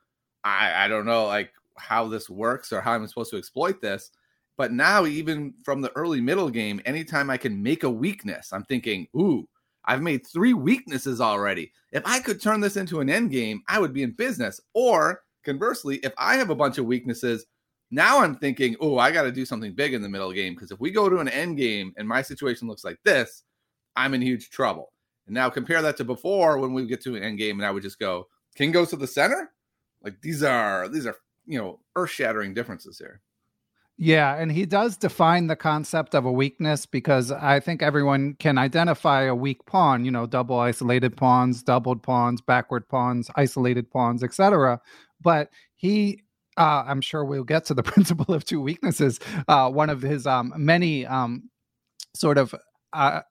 I, 0.44 0.86
I 0.86 0.88
don't 0.88 1.06
know 1.06 1.26
like 1.26 1.52
how 1.78 2.08
this 2.08 2.30
works 2.30 2.72
or 2.74 2.82
how 2.82 2.94
I'm 2.94 3.08
supposed 3.08 3.32
to 3.32 3.38
exploit 3.38 3.82
this. 3.82 4.12
But 4.58 4.74
now, 4.74 5.06
even 5.06 5.54
from 5.64 5.80
the 5.80 5.92
early 5.96 6.20
middle 6.20 6.50
game, 6.50 6.82
anytime 6.86 7.30
I 7.30 7.38
can 7.38 7.64
make 7.64 7.84
a 7.84 7.90
weakness, 7.90 8.52
I'm 8.52 8.64
thinking, 8.64 9.08
ooh, 9.16 9.48
I've 9.86 10.02
made 10.02 10.28
three 10.28 10.54
weaknesses 10.54 11.22
already. 11.22 11.72
If 11.94 12.04
I 12.06 12.20
could 12.20 12.42
turn 12.42 12.60
this 12.60 12.76
into 12.76 13.00
an 13.00 13.10
end 13.10 13.32
game, 13.32 13.64
I 13.70 13.80
would 13.80 13.94
be 13.94 14.04
in 14.04 14.12
business. 14.12 14.60
Or 14.74 15.22
conversely, 15.46 15.98
if 16.04 16.12
I 16.18 16.36
have 16.36 16.50
a 16.50 16.56
bunch 16.56 16.78
of 16.78 16.86
weaknesses, 16.86 17.46
now 17.92 18.20
I'm 18.20 18.36
thinking, 18.36 18.76
oh, 18.80 18.98
I 18.98 19.12
got 19.12 19.24
to 19.24 19.32
do 19.32 19.46
something 19.46 19.74
big 19.74 19.94
in 19.94 20.02
the 20.02 20.10
middle 20.10 20.32
game 20.32 20.54
because 20.54 20.72
if 20.72 20.80
we 20.80 20.92
go 20.92 21.10
to 21.10 21.18
an 21.18 21.28
end 21.28 21.58
game 21.58 21.94
and 21.98 22.08
my 22.08 22.22
situation 22.22 22.68
looks 22.68 22.84
like 22.84 23.00
this, 23.04 23.44
I'm 23.96 24.14
in 24.14 24.22
huge 24.22 24.50
trouble. 24.50 24.94
And 25.26 25.34
now 25.34 25.50
compare 25.50 25.82
that 25.82 25.98
to 25.98 26.04
before 26.04 26.58
when 26.58 26.74
we 26.74 26.86
get 26.86 27.02
to 27.04 27.16
an 27.16 27.24
end 27.24 27.38
game 27.38 27.60
and 27.60 27.66
I 27.66 27.72
would 27.72 27.84
just 27.84 28.00
go, 28.00 28.28
king 28.56 28.72
goes 28.72 28.90
to 28.90 28.96
the 28.96 29.08
center. 29.08 29.52
Like 30.04 30.22
these 30.22 30.44
are 30.44 30.88
these 30.88 31.06
are 31.06 31.16
you 31.46 31.60
know 31.60 31.80
earth 31.96 32.12
shattering 32.12 32.54
differences 32.54 32.98
here. 32.98 33.22
Yeah, 34.02 34.38
and 34.38 34.50
he 34.50 34.66
does 34.66 34.96
define 34.96 35.48
the 35.48 35.58
concept 35.58 36.16
of 36.16 36.24
a 36.24 36.32
weakness 36.32 36.86
because 36.86 37.34
I 37.34 37.60
think 37.60 37.84
everyone 37.84 38.36
can 38.36 38.58
identify 38.58 39.24
a 39.24 39.36
weak 39.36 39.66
pawn, 39.66 40.06
you 40.06 40.12
know, 40.12 40.26
double 40.26 40.58
isolated 40.58 41.18
pawns, 41.18 41.62
doubled 41.62 42.02
pawns, 42.02 42.40
backward 42.40 42.88
pawns, 42.88 43.30
isolated 43.36 43.92
pawns, 43.92 44.24
etc. 44.24 44.80
But 45.22 45.50
he 45.76 46.24
uh, 46.60 46.84
I'm 46.86 47.02
sure 47.02 47.26
we'll 47.26 47.44
get 47.44 47.66
to 47.66 47.74
the 47.74 47.84
principle 47.94 48.36
of 48.36 48.46
two 48.46 48.62
weaknesses. 48.62 49.20
Uh, 49.48 49.72
one 49.72 49.90
of 49.90 50.02
his 50.02 50.28
um, 50.28 50.54
many 50.56 51.06
um, 51.06 51.50
sort 52.16 52.38
of 52.38 52.54
uh, 52.94 53.22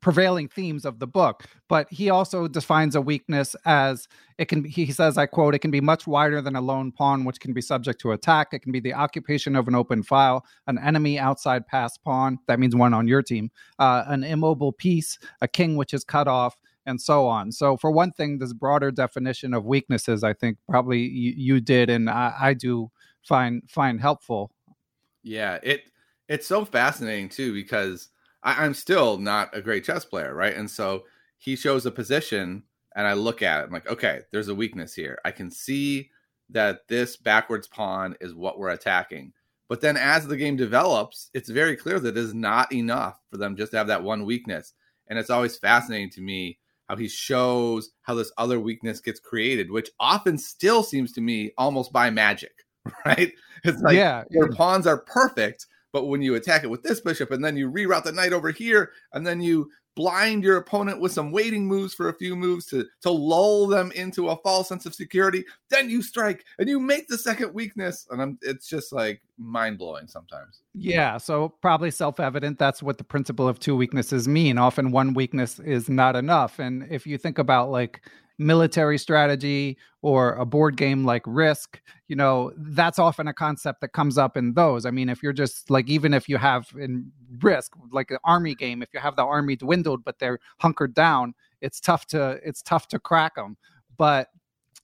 prevailing 0.00 0.48
themes 0.48 0.84
of 0.84 0.98
the 0.98 1.06
book 1.06 1.44
but 1.68 1.86
he 1.90 2.08
also 2.08 2.48
defines 2.48 2.94
a 2.94 3.00
weakness 3.00 3.54
as 3.66 4.08
it 4.38 4.46
can 4.46 4.62
be, 4.62 4.70
he 4.70 4.90
says 4.90 5.18
i 5.18 5.26
quote 5.26 5.54
it 5.54 5.58
can 5.58 5.70
be 5.70 5.80
much 5.80 6.06
wider 6.06 6.40
than 6.40 6.56
a 6.56 6.60
lone 6.60 6.90
pawn 6.90 7.24
which 7.24 7.40
can 7.40 7.52
be 7.52 7.60
subject 7.60 8.00
to 8.00 8.12
attack 8.12 8.48
it 8.52 8.60
can 8.60 8.72
be 8.72 8.80
the 8.80 8.94
occupation 8.94 9.56
of 9.56 9.68
an 9.68 9.74
open 9.74 10.02
file 10.02 10.44
an 10.68 10.78
enemy 10.78 11.18
outside 11.18 11.66
pass 11.66 11.98
pawn 11.98 12.38
that 12.46 12.58
means 12.58 12.74
one 12.74 12.94
on 12.94 13.06
your 13.06 13.20
team 13.20 13.50
uh, 13.78 14.04
an 14.06 14.24
immobile 14.24 14.72
piece 14.72 15.18
a 15.42 15.48
king 15.48 15.76
which 15.76 15.92
is 15.92 16.04
cut 16.04 16.28
off 16.28 16.56
and 16.86 17.00
so 17.00 17.26
on 17.26 17.52
so 17.52 17.76
for 17.76 17.90
one 17.90 18.10
thing 18.12 18.38
this 18.38 18.52
broader 18.52 18.90
definition 18.90 19.54
of 19.54 19.64
weaknesses 19.64 20.24
i 20.24 20.32
think 20.32 20.56
probably 20.68 21.00
you, 21.00 21.32
you 21.36 21.60
did 21.60 21.90
and 21.90 22.08
I, 22.08 22.34
I 22.40 22.54
do 22.54 22.90
find 23.22 23.62
find 23.68 24.00
helpful 24.00 24.50
yeah 25.22 25.58
it 25.62 25.82
it's 26.28 26.46
so 26.46 26.64
fascinating 26.64 27.28
too 27.28 27.52
because 27.52 28.08
I, 28.42 28.64
am 28.64 28.74
still 28.74 29.18
not 29.18 29.54
a 29.54 29.60
great 29.60 29.84
chess 29.84 30.04
player, 30.04 30.34
right? 30.34 30.56
And 30.56 30.70
so 30.70 31.04
he 31.38 31.56
shows 31.56 31.86
a 31.86 31.90
position, 31.90 32.62
and 32.96 33.06
I 33.06 33.12
look 33.14 33.42
at 33.42 33.60
it. 33.60 33.66
I'm 33.66 33.72
like, 33.72 33.88
okay, 33.88 34.20
there's 34.30 34.48
a 34.48 34.54
weakness 34.54 34.94
here. 34.94 35.18
I 35.24 35.30
can 35.30 35.50
see 35.50 36.10
that 36.50 36.88
this 36.88 37.16
backwards 37.16 37.68
pawn 37.68 38.16
is 38.20 38.34
what 38.34 38.58
we're 38.58 38.70
attacking. 38.70 39.32
But 39.68 39.80
then 39.80 39.96
as 39.96 40.26
the 40.26 40.36
game 40.36 40.56
develops, 40.56 41.30
it's 41.32 41.48
very 41.48 41.76
clear 41.76 42.00
that 42.00 42.16
it 42.16 42.16
is 42.16 42.34
not 42.34 42.72
enough 42.72 43.20
for 43.30 43.36
them 43.36 43.56
just 43.56 43.72
to 43.72 43.78
have 43.78 43.86
that 43.86 44.02
one 44.02 44.24
weakness. 44.24 44.72
And 45.08 45.18
it's 45.18 45.30
always 45.30 45.56
fascinating 45.56 46.10
to 46.10 46.20
me 46.20 46.58
how 46.90 46.96
he 46.96 47.06
shows 47.06 47.90
how 48.02 48.14
this 48.14 48.32
other 48.36 48.58
weakness 48.58 49.00
gets 49.00 49.20
created, 49.20 49.70
which 49.70 49.90
often 50.00 50.36
still 50.36 50.82
seems 50.82 51.12
to 51.12 51.20
me 51.20 51.52
almost 51.56 51.92
by 51.92 52.10
magic, 52.10 52.52
right? 53.06 53.32
It's 53.62 53.80
like 53.80 53.94
yeah, 53.94 54.24
your 54.28 54.50
yeah. 54.50 54.56
pawns 54.56 54.88
are 54.88 54.98
perfect, 54.98 55.66
but 55.92 56.06
when 56.06 56.20
you 56.20 56.34
attack 56.34 56.64
it 56.64 56.70
with 56.70 56.82
this 56.82 57.00
bishop 57.00 57.30
and 57.30 57.44
then 57.44 57.56
you 57.56 57.70
reroute 57.70 58.02
the 58.02 58.10
knight 58.10 58.32
over 58.32 58.50
here 58.50 58.90
and 59.12 59.24
then 59.24 59.40
you 59.40 59.70
blind 59.94 60.42
your 60.44 60.56
opponent 60.56 61.00
with 61.00 61.12
some 61.12 61.32
waiting 61.32 61.66
moves 61.66 61.94
for 61.94 62.08
a 62.08 62.14
few 62.14 62.36
moves 62.36 62.66
to 62.66 62.86
to 63.02 63.10
lull 63.10 63.66
them 63.66 63.92
into 63.92 64.28
a 64.28 64.36
false 64.38 64.68
sense 64.68 64.86
of 64.86 64.94
security, 64.94 65.44
then 65.68 65.90
you 65.90 66.02
strike 66.02 66.44
and 66.58 66.68
you 66.68 66.78
make 66.80 67.08
the 67.08 67.18
second 67.18 67.52
weakness. 67.52 68.06
And 68.10 68.22
I'm, 68.22 68.38
it's 68.42 68.68
just 68.68 68.92
like 68.92 69.22
mind 69.38 69.78
blowing 69.78 70.06
sometimes. 70.06 70.60
Yeah, 70.74 71.18
so 71.18 71.50
probably 71.60 71.90
self 71.90 72.20
evident. 72.20 72.58
That's 72.58 72.82
what 72.82 72.98
the 72.98 73.04
principle 73.04 73.48
of 73.48 73.58
two 73.58 73.76
weaknesses 73.76 74.28
mean. 74.28 74.58
Often 74.58 74.92
one 74.92 75.14
weakness 75.14 75.58
is 75.58 75.88
not 75.88 76.16
enough. 76.16 76.58
And 76.58 76.86
if 76.90 77.06
you 77.06 77.18
think 77.18 77.38
about 77.38 77.70
like 77.70 78.02
military 78.40 78.96
strategy 78.96 79.76
or 80.00 80.32
a 80.32 80.46
board 80.46 80.76
game 80.76 81.04
like 81.04 81.22
Risk, 81.26 81.80
you 82.08 82.16
know, 82.16 82.52
that's 82.56 82.98
often 82.98 83.28
a 83.28 83.34
concept 83.34 83.82
that 83.82 83.92
comes 83.92 84.16
up 84.16 84.36
in 84.36 84.54
those. 84.54 84.86
I 84.86 84.90
mean, 84.90 85.10
if 85.10 85.22
you're 85.22 85.34
just 85.34 85.70
like, 85.70 85.88
even 85.88 86.14
if 86.14 86.26
you 86.28 86.38
have 86.38 86.68
in 86.76 87.12
Risk, 87.42 87.74
like 87.92 88.10
an 88.10 88.16
army 88.24 88.54
game, 88.54 88.82
if 88.82 88.88
you 88.94 88.98
have 88.98 89.14
the 89.14 89.24
army 89.24 89.56
dwindled 89.56 90.02
but 90.04 90.18
they're 90.18 90.38
hunkered 90.58 90.94
down, 90.94 91.34
it's 91.60 91.80
tough 91.80 92.06
to 92.06 92.40
it's 92.42 92.62
tough 92.62 92.88
to 92.88 92.98
crack 92.98 93.34
them. 93.34 93.58
But 93.98 94.28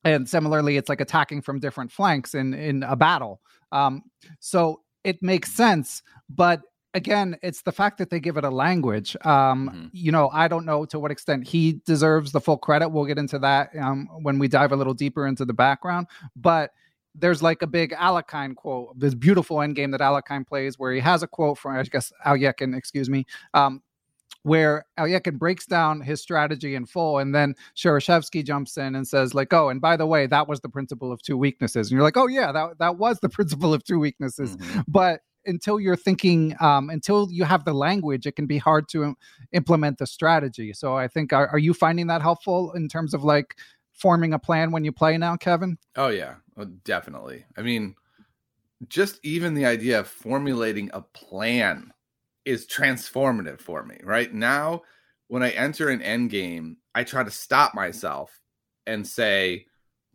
and 0.04 0.28
similarly, 0.28 0.76
it's 0.76 0.90
like 0.90 1.00
attacking 1.00 1.40
from 1.40 1.58
different 1.58 1.90
flanks 1.90 2.34
in 2.34 2.52
in 2.52 2.82
a 2.82 2.94
battle. 2.94 3.40
Um, 3.72 4.02
so 4.38 4.82
it 5.02 5.22
makes 5.22 5.50
sense, 5.52 6.02
but 6.28 6.60
again, 6.96 7.36
it's 7.42 7.62
the 7.62 7.72
fact 7.72 7.98
that 7.98 8.08
they 8.08 8.18
give 8.18 8.38
it 8.38 8.44
a 8.44 8.50
language. 8.50 9.16
Um, 9.22 9.68
mm-hmm. 9.68 9.86
You 9.92 10.10
know, 10.10 10.30
I 10.30 10.48
don't 10.48 10.64
know 10.64 10.86
to 10.86 10.98
what 10.98 11.10
extent 11.10 11.46
he 11.46 11.80
deserves 11.84 12.32
the 12.32 12.40
full 12.40 12.56
credit. 12.56 12.88
We'll 12.88 13.04
get 13.04 13.18
into 13.18 13.38
that 13.40 13.70
um, 13.78 14.08
when 14.22 14.38
we 14.38 14.48
dive 14.48 14.72
a 14.72 14.76
little 14.76 14.94
deeper 14.94 15.26
into 15.26 15.44
the 15.44 15.52
background. 15.52 16.06
But 16.34 16.70
there's 17.14 17.42
like 17.42 17.62
a 17.62 17.66
big 17.66 17.92
Alekhine 17.92 18.56
quote, 18.56 18.98
this 18.98 19.14
beautiful 19.14 19.58
endgame 19.58 19.92
that 19.92 20.00
Alekhine 20.00 20.46
plays, 20.46 20.78
where 20.78 20.92
he 20.92 21.00
has 21.00 21.22
a 21.22 21.26
quote 21.26 21.58
from, 21.58 21.76
I 21.76 21.82
guess, 21.82 22.12
Alekhine, 22.24 22.76
excuse 22.76 23.10
me, 23.10 23.26
um, 23.52 23.82
where 24.42 24.86
Alekhine 24.98 25.38
breaks 25.38 25.66
down 25.66 26.00
his 26.00 26.22
strategy 26.22 26.74
in 26.74 26.86
full, 26.86 27.18
and 27.18 27.34
then 27.34 27.54
Shereshevsky 27.76 28.44
jumps 28.44 28.78
in 28.78 28.94
and 28.94 29.06
says, 29.06 29.34
like, 29.34 29.52
oh, 29.52 29.68
and 29.68 29.80
by 29.80 29.96
the 29.96 30.06
way, 30.06 30.26
that 30.26 30.48
was 30.48 30.60
the 30.60 30.68
principle 30.68 31.12
of 31.12 31.20
two 31.20 31.36
weaknesses. 31.36 31.88
And 31.88 31.96
you're 31.96 32.04
like, 32.04 32.16
oh, 32.16 32.26
yeah, 32.26 32.52
that, 32.52 32.78
that 32.78 32.96
was 32.96 33.18
the 33.20 33.28
principle 33.36 33.74
of 33.74 33.84
two 33.84 33.98
weaknesses. 33.98 34.56
Mm-hmm. 34.56 34.80
But 34.88 35.20
until 35.46 35.80
you're 35.80 35.96
thinking 35.96 36.54
um, 36.60 36.90
until 36.90 37.30
you 37.30 37.44
have 37.44 37.64
the 37.64 37.72
language 37.72 38.26
it 38.26 38.36
can 38.36 38.46
be 38.46 38.58
hard 38.58 38.88
to 38.88 39.16
implement 39.52 39.98
the 39.98 40.06
strategy. 40.06 40.72
So 40.72 40.96
i 40.96 41.08
think 41.08 41.32
are, 41.32 41.48
are, 41.48 41.58
you 41.58 41.74
finding 41.74 42.06
that 42.08 42.22
helpful 42.22 42.72
in 42.72 42.88
terms 42.88 43.14
of 43.14 43.24
like 43.24 43.56
forming 43.92 44.32
a 44.32 44.38
plan 44.38 44.72
when 44.72 44.84
you 44.84 44.92
play 44.92 45.16
now 45.18 45.36
kevin? 45.36 45.78
Oh 45.96 46.08
yeah. 46.08 46.34
Oh, 46.56 46.64
definitely. 46.64 47.44
I 47.56 47.62
mean 47.62 47.94
just 48.88 49.18
even 49.22 49.54
the 49.54 49.66
idea 49.66 50.00
of 50.00 50.08
formulating 50.08 50.90
a 50.92 51.00
plan 51.00 51.92
is 52.44 52.66
transformative 52.66 53.60
for 53.60 53.84
me 53.84 53.98
right? 54.02 54.32
Now 54.32 54.82
when 55.28 55.42
i 55.42 55.50
enter 55.50 55.88
an 55.88 56.02
end 56.02 56.30
game 56.30 56.76
i 56.94 57.02
try 57.02 57.24
to 57.24 57.30
stop 57.30 57.74
myself 57.74 58.40
and 58.86 59.06
say 59.06 59.66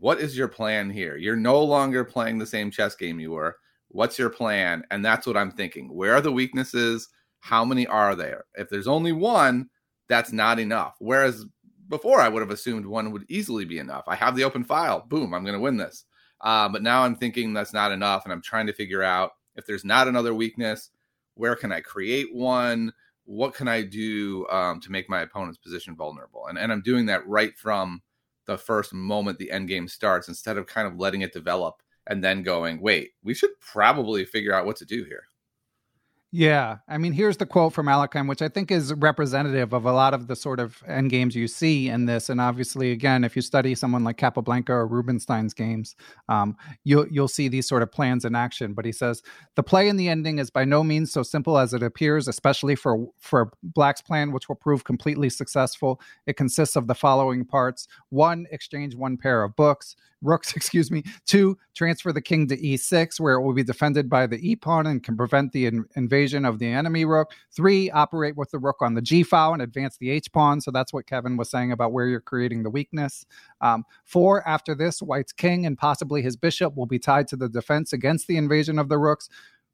what 0.02 0.20
is 0.20 0.36
your 0.36 0.48
plan 0.48 0.90
here? 0.90 1.16
You're 1.16 1.36
no 1.36 1.64
longer 1.64 2.04
playing 2.04 2.40
the 2.40 2.48
same 2.48 2.72
chess 2.72 2.96
game 2.96 3.20
you 3.20 3.32
were 3.32 3.58
What's 3.91 4.17
your 4.17 4.29
plan? 4.29 4.83
And 4.89 5.03
that's 5.03 5.27
what 5.27 5.38
I'm 5.38 5.51
thinking. 5.51 5.93
Where 5.93 6.13
are 6.13 6.21
the 6.21 6.31
weaknesses? 6.31 7.10
How 7.39 7.65
many 7.65 7.86
are 7.88 8.15
there? 8.15 8.45
If 8.55 8.69
there's 8.69 8.88
only 8.88 9.12
one, 9.12 9.69
that's 10.07 10.31
not 10.31 10.60
enough. 10.60 10.95
Whereas 11.00 11.45
before, 11.89 12.21
I 12.21 12.29
would 12.29 12.41
have 12.41 12.51
assumed 12.51 12.86
one 12.86 13.12
would 13.12 13.25
easily 13.29 13.65
be 13.65 13.79
enough. 13.79 14.05
I 14.07 14.15
have 14.15 14.36
the 14.36 14.45
open 14.45 14.63
file. 14.63 15.05
Boom, 15.07 15.33
I'm 15.33 15.43
going 15.43 15.55
to 15.55 15.60
win 15.60 15.77
this. 15.77 16.05
Uh, 16.39 16.69
but 16.69 16.81
now 16.81 17.03
I'm 17.03 17.15
thinking 17.15 17.53
that's 17.53 17.74
not 17.74 17.91
enough. 17.91 18.24
And 18.24 18.33
I'm 18.33 18.41
trying 18.41 18.67
to 18.67 18.74
figure 18.74 19.03
out 19.03 19.31
if 19.55 19.65
there's 19.65 19.86
not 19.86 20.07
another 20.07 20.33
weakness, 20.33 20.89
where 21.36 21.55
can 21.55 21.71
I 21.71 21.81
create 21.81 22.33
one? 22.33 22.93
What 23.25 23.53
can 23.53 23.67
I 23.67 23.83
do 23.83 24.48
um, 24.50 24.79
to 24.81 24.91
make 24.91 25.10
my 25.10 25.21
opponent's 25.21 25.57
position 25.57 25.95
vulnerable? 25.95 26.48
And, 26.48 26.57
and 26.57 26.71
I'm 26.71 26.81
doing 26.81 27.05
that 27.07 27.27
right 27.27 27.57
from 27.57 28.01
the 28.48 28.57
first 28.57 28.93
moment 28.93 29.38
the 29.38 29.51
end 29.51 29.67
game 29.67 29.88
starts 29.88 30.27
instead 30.27 30.57
of 30.57 30.65
kind 30.65 30.88
of 30.88 30.98
letting 30.98 31.21
it 31.21 31.33
develop 31.33 31.81
and 32.08 32.24
then 32.24 32.43
going, 32.43 32.81
wait, 32.81 33.12
we 33.24 33.34
should 33.34 33.51
probably 33.60 34.25
figure 34.25 34.53
out 34.53 34.65
what 34.65 34.77
to 34.77 34.86
do 34.86 35.03
here. 35.03 35.24
Yeah. 36.34 36.77
I 36.88 36.98
mean, 36.98 37.12
here's 37.12 37.36
the 37.36 37.46
quote 37.46 37.74
from 37.74 37.88
Alekhine, 37.88 38.29
which 38.29 38.41
I 38.41 38.48
think 38.48 38.72
is 38.72 38.93
representative 38.93 39.74
of 39.74 39.84
a 39.84 39.91
lot 39.91 40.13
of 40.13 40.27
the 40.27 40.36
sort 40.38 40.62
of 40.62 40.81
end 40.88 41.10
games 41.10 41.36
you 41.36 41.50
see 41.50 41.89
in 41.89 42.05
this. 42.05 42.29
And 42.29 42.39
obviously, 42.39 42.93
again, 42.93 43.25
if 43.25 43.36
you 43.36 43.41
study 43.41 43.75
someone 43.75 44.05
like 44.05 44.15
Capablanca 44.15 44.72
or 44.72 44.88
Rubinstein's 44.88 45.53
games, 45.53 45.93
um, 46.29 46.55
you'll, 46.86 47.05
you'll 47.10 47.27
see 47.27 47.50
these 47.50 47.67
sort 47.67 47.84
of 47.84 47.91
plans 47.91 48.24
in 48.24 48.34
action. 48.34 48.74
But 48.74 48.86
he 48.86 48.93
says, 48.93 49.22
the 49.55 49.63
play 49.63 49.89
in 49.89 49.98
the 49.98 50.08
ending 50.08 50.39
is 50.39 50.50
by 50.50 50.63
no 50.63 50.86
means 50.86 51.12
so 51.12 51.22
simple 51.22 51.58
as 51.58 51.74
it 51.74 51.84
appears, 51.84 52.29
especially 52.29 52.75
for, 52.75 53.08
for 53.20 53.51
Black's 53.62 54.01
plan, 54.01 54.31
which 54.31 54.48
will 54.48 54.55
prove 54.55 54.86
completely 54.86 55.29
successful. 55.29 56.00
It 56.27 56.38
consists 56.38 56.77
of 56.77 56.88
the 56.88 56.96
following 56.96 57.43
parts. 57.43 57.89
One, 58.08 58.48
exchange 58.51 58.96
one 58.96 59.17
pair 59.17 59.43
of 59.43 59.58
books 59.58 59.98
rooks, 60.22 60.54
excuse 60.56 60.92
me. 60.92 61.04
Two, 61.25 61.58
transfer 61.75 62.12
the 62.12 62.22
king 62.22 62.48
to 62.48 62.58
e6, 62.58 63.20
where 63.20 63.36
it 63.36 63.42
will 63.42 63.54
be 63.54 63.63
defended 63.63 64.10
by 64.10 64.28
the 64.28 64.38
e 64.50 64.56
pawn 64.56 64.88
and 64.88 65.04
can 65.04 65.18
prevent 65.18 65.51
the 65.51 65.66
in- 65.66 65.86
invasion 65.96 66.46
of 66.46 66.60
the 66.60 66.68
enemy 66.68 67.06
rook. 67.06 67.32
Three, 67.56 67.90
operate 67.92 68.38
with 68.38 68.51
the 68.51 68.60
rook 68.60 68.78
on 68.82 68.94
the 68.94 69.01
g 69.01 69.24
file 69.24 69.54
and 69.54 69.62
advance 69.62 69.98
the 69.98 70.10
h 70.10 70.32
pawn. 70.32 70.62
So 70.62 70.72
that's 70.72 70.94
what 70.94 71.08
Kevin 71.08 71.38
was 71.38 71.50
saying 71.50 71.72
about 71.72 71.92
where 71.92 72.08
you're 72.08 72.22
creating 72.22 72.63
the 72.63 72.70
weakness. 72.70 73.25
Um, 73.62 73.86
four, 74.06 74.48
after 74.48 74.75
this, 74.75 75.01
white's 75.01 75.34
king 75.34 75.66
and 75.66 75.78
possibly 75.78 76.22
his 76.22 76.36
bishop 76.36 76.75
will 76.75 76.86
be 76.86 77.00
tied 77.00 77.28
to 77.30 77.36
the 77.36 77.50
defense 77.50 77.94
against 77.94 78.28
the 78.28 78.38
invasion 78.38 78.80
of 78.80 78.90
the 78.90 78.98
rooks. 78.98 79.30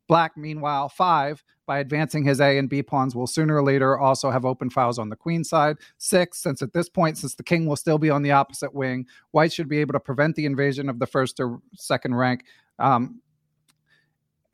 Black, 0.07 0.37
meanwhile, 0.37 0.89
five, 0.89 1.43
by 1.65 1.79
advancing 1.79 2.23
his 2.23 2.39
A 2.39 2.57
and 2.57 2.69
B 2.69 2.81
pawns, 2.81 3.15
will 3.15 3.27
sooner 3.27 3.55
or 3.55 3.63
later 3.63 3.99
also 3.99 4.31
have 4.31 4.45
open 4.45 4.69
files 4.69 4.97
on 4.97 5.09
the 5.09 5.15
queen 5.15 5.43
side. 5.43 5.77
Six, 5.97 6.39
since 6.39 6.61
at 6.61 6.73
this 6.73 6.87
point, 6.87 7.17
since 7.17 7.35
the 7.35 7.43
king 7.43 7.65
will 7.65 7.75
still 7.75 7.97
be 7.97 8.09
on 8.09 8.21
the 8.21 8.31
opposite 8.31 8.73
wing, 8.73 9.05
white 9.31 9.51
should 9.51 9.67
be 9.67 9.79
able 9.79 9.93
to 9.93 9.99
prevent 9.99 10.35
the 10.35 10.45
invasion 10.45 10.87
of 10.89 10.99
the 10.99 11.07
first 11.07 11.39
or 11.39 11.59
second 11.75 12.15
rank. 12.15 12.45
Um, 12.79 13.21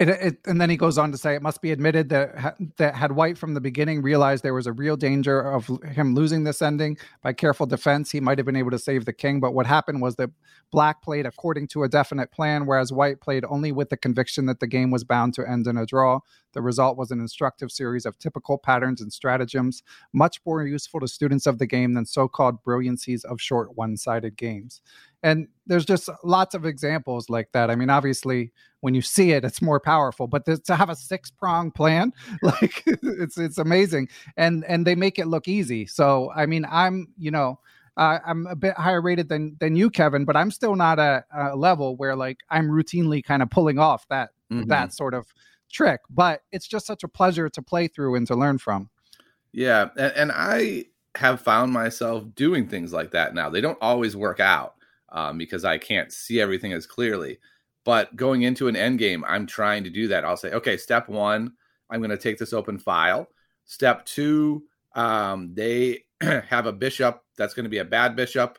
it, 0.09 0.21
it, 0.21 0.37
and 0.45 0.59
then 0.59 0.69
he 0.69 0.77
goes 0.77 0.97
on 0.97 1.11
to 1.11 1.17
say, 1.17 1.35
it 1.35 1.41
must 1.41 1.61
be 1.61 1.71
admitted 1.71 2.09
that 2.09 2.57
that 2.77 2.95
had 2.95 3.11
White 3.11 3.37
from 3.37 3.53
the 3.53 3.61
beginning 3.61 4.01
realized 4.01 4.43
there 4.43 4.53
was 4.53 4.67
a 4.67 4.71
real 4.71 4.95
danger 4.95 5.39
of 5.39 5.67
him 5.83 6.15
losing 6.15 6.43
this 6.43 6.61
ending 6.61 6.97
by 7.21 7.33
careful 7.33 7.65
defense, 7.65 8.11
he 8.11 8.19
might 8.19 8.37
have 8.37 8.45
been 8.45 8.55
able 8.55 8.71
to 8.71 8.79
save 8.79 9.05
the 9.05 9.13
king. 9.13 9.39
But 9.39 9.53
what 9.53 9.65
happened 9.65 10.01
was 10.01 10.15
that 10.15 10.29
Black 10.71 11.01
played 11.01 11.25
according 11.25 11.67
to 11.69 11.83
a 11.83 11.89
definite 11.89 12.31
plan, 12.31 12.65
whereas 12.65 12.91
White 12.91 13.21
played 13.21 13.45
only 13.49 13.71
with 13.71 13.89
the 13.89 13.97
conviction 13.97 14.45
that 14.47 14.59
the 14.59 14.67
game 14.67 14.91
was 14.91 15.03
bound 15.03 15.33
to 15.35 15.47
end 15.49 15.67
in 15.67 15.77
a 15.77 15.85
draw. 15.85 16.19
The 16.53 16.61
result 16.61 16.97
was 16.97 17.11
an 17.11 17.19
instructive 17.19 17.71
series 17.71 18.05
of 18.05 18.17
typical 18.17 18.57
patterns 18.57 19.01
and 19.01 19.11
stratagems, 19.11 19.83
much 20.13 20.39
more 20.45 20.65
useful 20.65 20.99
to 20.99 21.07
students 21.07 21.45
of 21.45 21.57
the 21.59 21.67
game 21.67 21.93
than 21.93 22.05
so-called 22.05 22.63
brilliancies 22.63 23.25
of 23.25 23.41
short 23.41 23.75
one-sided 23.75 24.37
games. 24.37 24.81
And 25.21 25.47
there's 25.67 25.85
just 25.85 26.09
lots 26.23 26.53
of 26.53 26.65
examples 26.65 27.29
like 27.29 27.51
that. 27.53 27.69
I 27.69 27.75
mean 27.75 27.89
obviously 27.89 28.51
when 28.81 28.93
you 28.93 29.01
see 29.01 29.31
it 29.31 29.45
it's 29.45 29.61
more 29.61 29.79
powerful 29.79 30.27
but 30.27 30.45
to 30.45 30.75
have 30.75 30.89
a 30.89 30.95
six 30.95 31.31
prong 31.31 31.71
plan 31.71 32.11
like 32.41 32.83
it's 32.85 33.37
it's 33.37 33.57
amazing. 33.57 34.09
And 34.35 34.65
and 34.65 34.85
they 34.85 34.95
make 34.95 35.19
it 35.19 35.27
look 35.27 35.47
easy. 35.47 35.85
So 35.85 36.31
i 36.35 36.45
mean 36.45 36.65
i'm 36.69 37.07
you 37.17 37.31
know 37.31 37.59
uh, 37.95 38.19
I'm 38.25 38.47
a 38.47 38.55
bit 38.55 38.75
higher 38.75 39.01
rated 39.01 39.29
than 39.29 39.55
than 39.59 39.75
you, 39.75 39.89
Kevin, 39.89 40.25
but 40.25 40.35
I'm 40.35 40.51
still 40.51 40.75
not 40.75 40.99
at 40.99 41.25
a 41.31 41.55
level 41.55 41.95
where 41.95 42.15
like 42.15 42.39
I'm 42.49 42.67
routinely 42.69 43.23
kind 43.23 43.43
of 43.43 43.49
pulling 43.49 43.77
off 43.77 44.07
that 44.09 44.29
mm-hmm. 44.51 44.67
that 44.69 44.93
sort 44.93 45.13
of 45.13 45.27
trick. 45.73 46.01
But 46.09 46.43
it's 46.51 46.67
just 46.67 46.85
such 46.85 47.03
a 47.03 47.07
pleasure 47.07 47.49
to 47.49 47.61
play 47.61 47.87
through 47.87 48.15
and 48.15 48.25
to 48.27 48.35
learn 48.35 48.57
from. 48.57 48.89
Yeah, 49.51 49.89
and, 49.97 50.13
and 50.13 50.31
I 50.33 50.85
have 51.15 51.41
found 51.41 51.71
myself 51.71 52.23
doing 52.35 52.67
things 52.67 52.93
like 52.93 53.11
that 53.11 53.35
now. 53.35 53.49
They 53.49 53.61
don't 53.61 53.77
always 53.81 54.15
work 54.15 54.39
out, 54.39 54.75
um, 55.09 55.37
because 55.37 55.63
I 55.65 55.77
can't 55.77 56.11
see 56.11 56.41
everything 56.41 56.73
as 56.73 56.87
clearly. 56.87 57.39
But 57.85 58.15
going 58.15 58.43
into 58.43 58.67
an 58.67 58.75
end 58.75 58.99
game, 58.99 59.23
I'm 59.27 59.45
trying 59.45 59.83
to 59.83 59.89
do 59.89 60.07
that. 60.07 60.23
I'll 60.23 60.37
say, 60.37 60.51
okay, 60.53 60.77
step 60.77 61.09
one, 61.09 61.53
I'm 61.89 61.99
going 61.99 62.09
to 62.09 62.17
take 62.17 62.37
this 62.37 62.53
open 62.53 62.77
file. 62.77 63.27
Step 63.65 64.05
two, 64.05 64.63
um, 64.95 65.53
they 65.53 66.05
have 66.21 66.65
a 66.65 66.73
bishop 66.73 67.23
that's 67.37 67.53
going 67.53 67.65
to 67.65 67.69
be 67.69 67.79
a 67.79 67.85
bad 67.85 68.15
bishop 68.15 68.57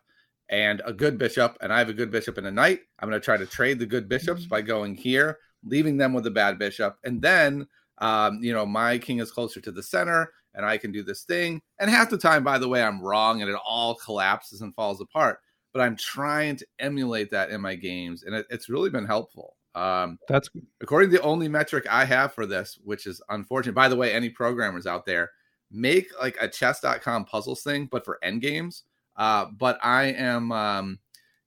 and 0.50 0.82
a 0.84 0.92
good 0.92 1.18
bishop, 1.18 1.56
and 1.60 1.72
I 1.72 1.78
have 1.78 1.88
a 1.88 1.94
good 1.94 2.10
bishop 2.10 2.38
and 2.38 2.46
a 2.46 2.50
knight. 2.50 2.80
I'm 2.98 3.08
going 3.08 3.20
to 3.20 3.24
try 3.24 3.36
to 3.36 3.46
trade 3.46 3.78
the 3.78 3.86
good 3.86 4.08
bishops 4.08 4.46
by 4.46 4.60
going 4.60 4.94
here, 4.94 5.38
leaving 5.64 5.96
them 5.96 6.12
with 6.12 6.26
a 6.26 6.30
bad 6.30 6.58
bishop, 6.58 6.96
and 7.04 7.20
then 7.20 7.66
um, 7.98 8.38
you 8.42 8.52
know 8.52 8.66
my 8.66 8.98
king 8.98 9.18
is 9.18 9.30
closer 9.30 9.60
to 9.60 9.72
the 9.72 9.82
center, 9.82 10.32
and 10.54 10.64
I 10.64 10.78
can 10.78 10.92
do 10.92 11.02
this 11.02 11.24
thing. 11.24 11.60
And 11.78 11.90
half 11.90 12.10
the 12.10 12.18
time, 12.18 12.44
by 12.44 12.58
the 12.58 12.68
way, 12.68 12.82
I'm 12.82 13.00
wrong, 13.00 13.42
and 13.42 13.50
it 13.50 13.58
all 13.66 13.94
collapses 13.94 14.60
and 14.60 14.74
falls 14.74 15.00
apart 15.00 15.38
but 15.74 15.80
I'm 15.82 15.96
trying 15.96 16.56
to 16.56 16.66
emulate 16.78 17.30
that 17.32 17.50
in 17.50 17.60
my 17.60 17.74
games, 17.74 18.22
and 18.22 18.34
it, 18.34 18.46
it's 18.48 18.70
really 18.70 18.90
been 18.90 19.04
helpful. 19.04 19.56
Um, 19.74 20.20
That's 20.28 20.48
according 20.80 21.10
to 21.10 21.16
the 21.16 21.22
only 21.22 21.48
metric 21.48 21.84
I 21.90 22.04
have 22.04 22.32
for 22.32 22.46
this, 22.46 22.78
which 22.84 23.06
is 23.06 23.20
unfortunate. 23.28 23.74
By 23.74 23.88
the 23.88 23.96
way, 23.96 24.12
any 24.12 24.30
programmers 24.30 24.86
out 24.86 25.04
there 25.04 25.32
make 25.72 26.08
like 26.22 26.36
a 26.40 26.46
chess.com 26.46 27.24
puzzles 27.24 27.62
thing, 27.64 27.88
but 27.90 28.04
for 28.04 28.20
end 28.22 28.40
games. 28.40 28.84
Uh, 29.16 29.46
but 29.46 29.78
I 29.82 30.04
am 30.04 30.52
um, 30.52 31.00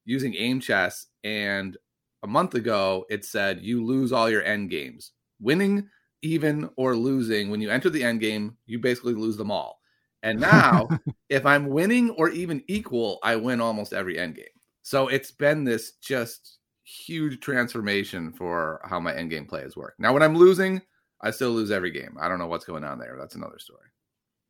using 0.04 0.36
aim 0.36 0.60
chess 0.60 1.08
and 1.24 1.78
a 2.28 2.30
month 2.30 2.56
ago 2.56 3.06
it 3.10 3.24
said 3.24 3.62
you 3.62 3.84
lose 3.84 4.12
all 4.12 4.30
your 4.30 4.44
end 4.44 4.70
games, 4.70 5.14
winning, 5.40 5.88
even, 6.22 6.70
or 6.76 6.96
losing. 6.96 7.50
When 7.50 7.62
you 7.62 7.70
enter 7.70 7.90
the 7.90 8.04
end 8.04 8.20
game, 8.20 8.58
you 8.66 8.80
basically 8.80 9.14
lose 9.14 9.38
them 9.38 9.50
all. 9.50 9.80
And 10.24 10.40
now, 10.42 10.90
if 11.30 11.46
I'm 11.46 11.70
winning 11.70 12.10
or 12.12 12.30
even 12.30 12.64
equal, 12.68 13.20
I 13.24 13.38
win 13.38 13.62
almost 13.62 13.94
every 13.94 14.20
end 14.20 14.36
game. 14.36 14.46
So 14.84 15.08
it's 15.08 15.32
been 15.32 15.64
this 15.64 15.94
just 16.02 16.58
huge 16.84 17.40
transformation 17.40 18.34
for 18.34 18.82
how 18.84 19.00
my 19.00 19.16
end 19.16 19.30
game 19.30 19.46
plays 19.46 19.78
work. 19.78 19.96
Now, 19.98 20.14
when 20.14 20.24
I'm 20.24 20.36
losing, 20.36 20.82
I 21.22 21.32
still 21.32 21.52
lose 21.52 21.72
every 21.72 21.92
game. 21.92 22.18
I 22.20 22.28
don't 22.28 22.40
know 22.40 22.48
what's 22.48 22.66
going 22.66 22.84
on 22.84 23.00
there. 23.00 23.16
That's 23.18 23.36
another 23.36 23.60
story. 23.60 23.88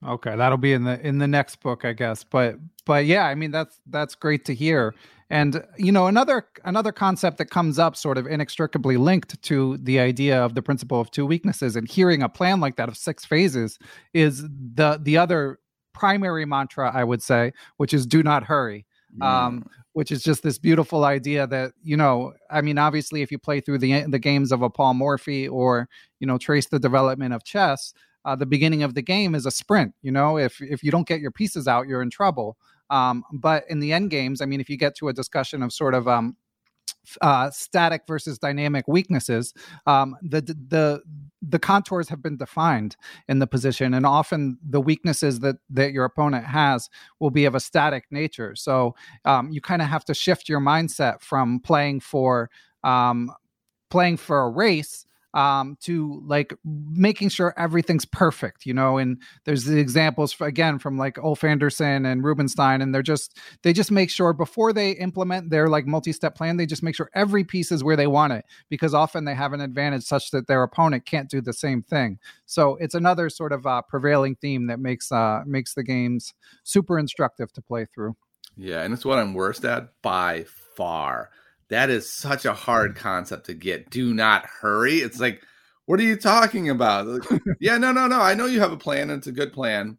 Okay, 0.05 0.35
that'll 0.35 0.57
be 0.57 0.73
in 0.73 0.83
the 0.83 0.99
in 1.05 1.17
the 1.17 1.27
next 1.27 1.57
book, 1.57 1.85
I 1.85 1.93
guess. 1.93 2.23
But 2.23 2.57
but 2.85 3.05
yeah, 3.05 3.25
I 3.25 3.33
mean 3.33 3.49
that's 3.49 3.79
that's 3.87 4.13
great 4.13 4.45
to 4.45 4.53
hear. 4.53 4.93
And 5.29 5.63
you 5.77 5.91
know, 5.91 6.07
another 6.07 6.47
another 6.63 6.91
concept 6.91 7.37
that 7.37 7.49
comes 7.49 7.77
up 7.77 7.95
sort 7.95 8.17
of 8.17 8.25
inextricably 8.27 8.97
linked 8.97 9.41
to 9.43 9.77
the 9.77 9.99
idea 9.99 10.41
of 10.41 10.55
the 10.55 10.61
principle 10.61 11.01
of 11.01 11.11
two 11.11 11.25
weaknesses 11.25 11.75
and 11.75 11.87
hearing 11.87 12.21
a 12.23 12.29
plan 12.29 12.59
like 12.59 12.77
that 12.77 12.87
of 12.87 12.97
six 12.97 13.25
phases 13.25 13.77
is 14.13 14.43
the 14.43 14.99
the 15.01 15.17
other 15.17 15.59
primary 15.93 16.45
mantra 16.45 16.91
I 16.93 17.03
would 17.03 17.21
say, 17.21 17.51
which 17.77 17.93
is 17.93 18.05
do 18.05 18.23
not 18.23 18.43
hurry. 18.43 18.85
Um, 19.21 19.65
which 19.93 20.11
is 20.11 20.21
just 20.21 20.43
this 20.43 20.59
beautiful 20.59 21.05
idea 21.05 21.47
that 21.47 21.71
you 21.81 21.97
know 21.97 22.33
i 22.51 22.61
mean 22.61 22.77
obviously 22.77 23.23
if 23.23 23.31
you 23.31 23.39
play 23.39 23.59
through 23.59 23.79
the 23.79 24.03
the 24.03 24.19
games 24.19 24.51
of 24.51 24.61
a 24.61 24.69
paul 24.69 24.93
morphy 24.93 25.47
or 25.47 25.89
you 26.19 26.27
know 26.27 26.37
trace 26.37 26.67
the 26.67 26.77
development 26.77 27.33
of 27.33 27.43
chess 27.43 27.93
uh, 28.27 28.35
the 28.35 28.45
beginning 28.45 28.83
of 28.83 28.93
the 28.93 29.01
game 29.01 29.33
is 29.33 29.45
a 29.45 29.51
sprint. 29.51 29.95
You 30.01 30.11
know, 30.11 30.37
if 30.37 30.61
if 30.61 30.83
you 30.83 30.91
don't 30.91 31.07
get 31.07 31.21
your 31.21 31.31
pieces 31.31 31.65
out, 31.65 31.87
you're 31.87 32.01
in 32.01 32.09
trouble. 32.09 32.57
Um, 32.89 33.23
but 33.33 33.63
in 33.69 33.79
the 33.79 33.93
end 33.93 34.09
games, 34.09 34.41
I 34.41 34.45
mean, 34.45 34.61
if 34.61 34.69
you 34.69 34.77
get 34.77 34.95
to 34.97 35.09
a 35.09 35.13
discussion 35.13 35.63
of 35.63 35.73
sort 35.73 35.93
of 35.93 36.07
um, 36.07 36.35
uh, 37.21 37.49
static 37.51 38.03
versus 38.07 38.37
dynamic 38.37 38.87
weaknesses, 38.87 39.53
um, 39.85 40.15
the 40.21 40.41
the 40.41 41.01
the 41.41 41.59
contours 41.59 42.09
have 42.09 42.21
been 42.21 42.37
defined 42.37 42.95
in 43.27 43.39
the 43.39 43.47
position, 43.47 43.93
and 43.93 44.05
often 44.05 44.57
the 44.67 44.81
weaknesses 44.81 45.39
that 45.39 45.57
that 45.69 45.91
your 45.91 46.05
opponent 46.05 46.45
has 46.45 46.89
will 47.19 47.31
be 47.31 47.45
of 47.45 47.55
a 47.55 47.59
static 47.59 48.05
nature. 48.11 48.55
So 48.55 48.95
um, 49.25 49.51
you 49.51 49.61
kind 49.61 49.81
of 49.81 49.87
have 49.87 50.05
to 50.05 50.13
shift 50.13 50.49
your 50.49 50.59
mindset 50.59 51.21
from 51.21 51.59
playing 51.59 52.01
for 52.01 52.49
um, 52.83 53.31
playing 53.89 54.17
for 54.17 54.41
a 54.41 54.49
race 54.49 55.06
um, 55.37 55.77
to 55.81 56.19
like 56.25 56.51
making 56.65 57.29
sure 57.29 57.53
everything's 57.57 58.05
perfect, 58.05 58.65
you 58.65 58.73
know. 58.73 58.97
And 58.97 59.21
there's 59.45 59.65
the 59.65 59.77
examples 59.77 60.33
for, 60.33 60.47
again 60.47 60.79
from 60.79 60.97
like 60.97 61.19
Ulf 61.19 61.43
Andersson 61.43 62.07
and 62.07 62.23
Rubinstein, 62.23 62.81
and 62.81 62.93
they're 62.93 63.03
just 63.03 63.37
they 63.61 63.71
just 63.71 63.91
make 63.91 64.09
sure 64.09 64.33
before 64.33 64.73
they 64.73 64.91
implement 64.91 65.51
their 65.51 65.69
like 65.69 65.85
multi-step 65.85 66.33
plan, 66.33 66.57
they 66.57 66.65
just 66.65 66.81
make 66.81 66.95
sure 66.95 67.11
every 67.13 67.43
piece 67.43 67.71
is 67.71 67.83
where 67.83 67.95
they 67.95 68.07
want 68.07 68.33
it 68.33 68.45
because 68.67 68.95
often 68.95 69.25
they 69.25 69.35
have 69.35 69.53
an 69.53 69.61
advantage 69.61 70.03
such 70.03 70.31
that 70.31 70.47
their 70.47 70.63
opponent 70.63 71.05
can't 71.05 71.29
do 71.29 71.39
the 71.39 71.53
same 71.53 71.83
thing. 71.83 72.17
So 72.47 72.75
it's 72.77 72.95
another 72.95 73.29
sort 73.29 73.53
of 73.53 73.67
uh, 73.67 73.83
prevailing 73.83 74.37
theme 74.37 74.65
that 74.67 74.79
makes 74.79 75.11
uh, 75.11 75.43
makes 75.45 75.75
the 75.75 75.83
games 75.83 76.33
super 76.63 76.97
instructive 76.97 77.53
to 77.53 77.61
play 77.61 77.85
through. 77.93 78.15
Yeah, 78.55 78.81
and 78.81 78.91
it's 78.91 79.05
what 79.05 79.19
I'm 79.19 79.35
worst 79.35 79.63
at 79.65 79.89
by 80.01 80.45
far 80.75 81.29
that 81.69 81.89
is 81.89 82.11
such 82.11 82.45
a 82.45 82.53
hard 82.53 82.95
mm. 82.95 82.97
concept 82.97 83.45
to 83.47 83.53
get. 83.53 83.89
Do 83.89 84.13
not 84.13 84.45
hurry. 84.45 84.95
It's 84.97 85.17
mm. 85.17 85.21
like, 85.21 85.41
what 85.85 85.99
are 85.99 86.03
you 86.03 86.17
talking 86.17 86.69
about? 86.69 87.07
Like, 87.07 87.41
yeah, 87.59 87.77
no, 87.77 87.91
no, 87.91 88.07
no. 88.07 88.19
I 88.19 88.33
know 88.33 88.45
you 88.45 88.59
have 88.59 88.71
a 88.71 88.77
plan 88.77 89.09
and 89.09 89.19
it's 89.19 89.27
a 89.27 89.31
good 89.31 89.53
plan, 89.53 89.97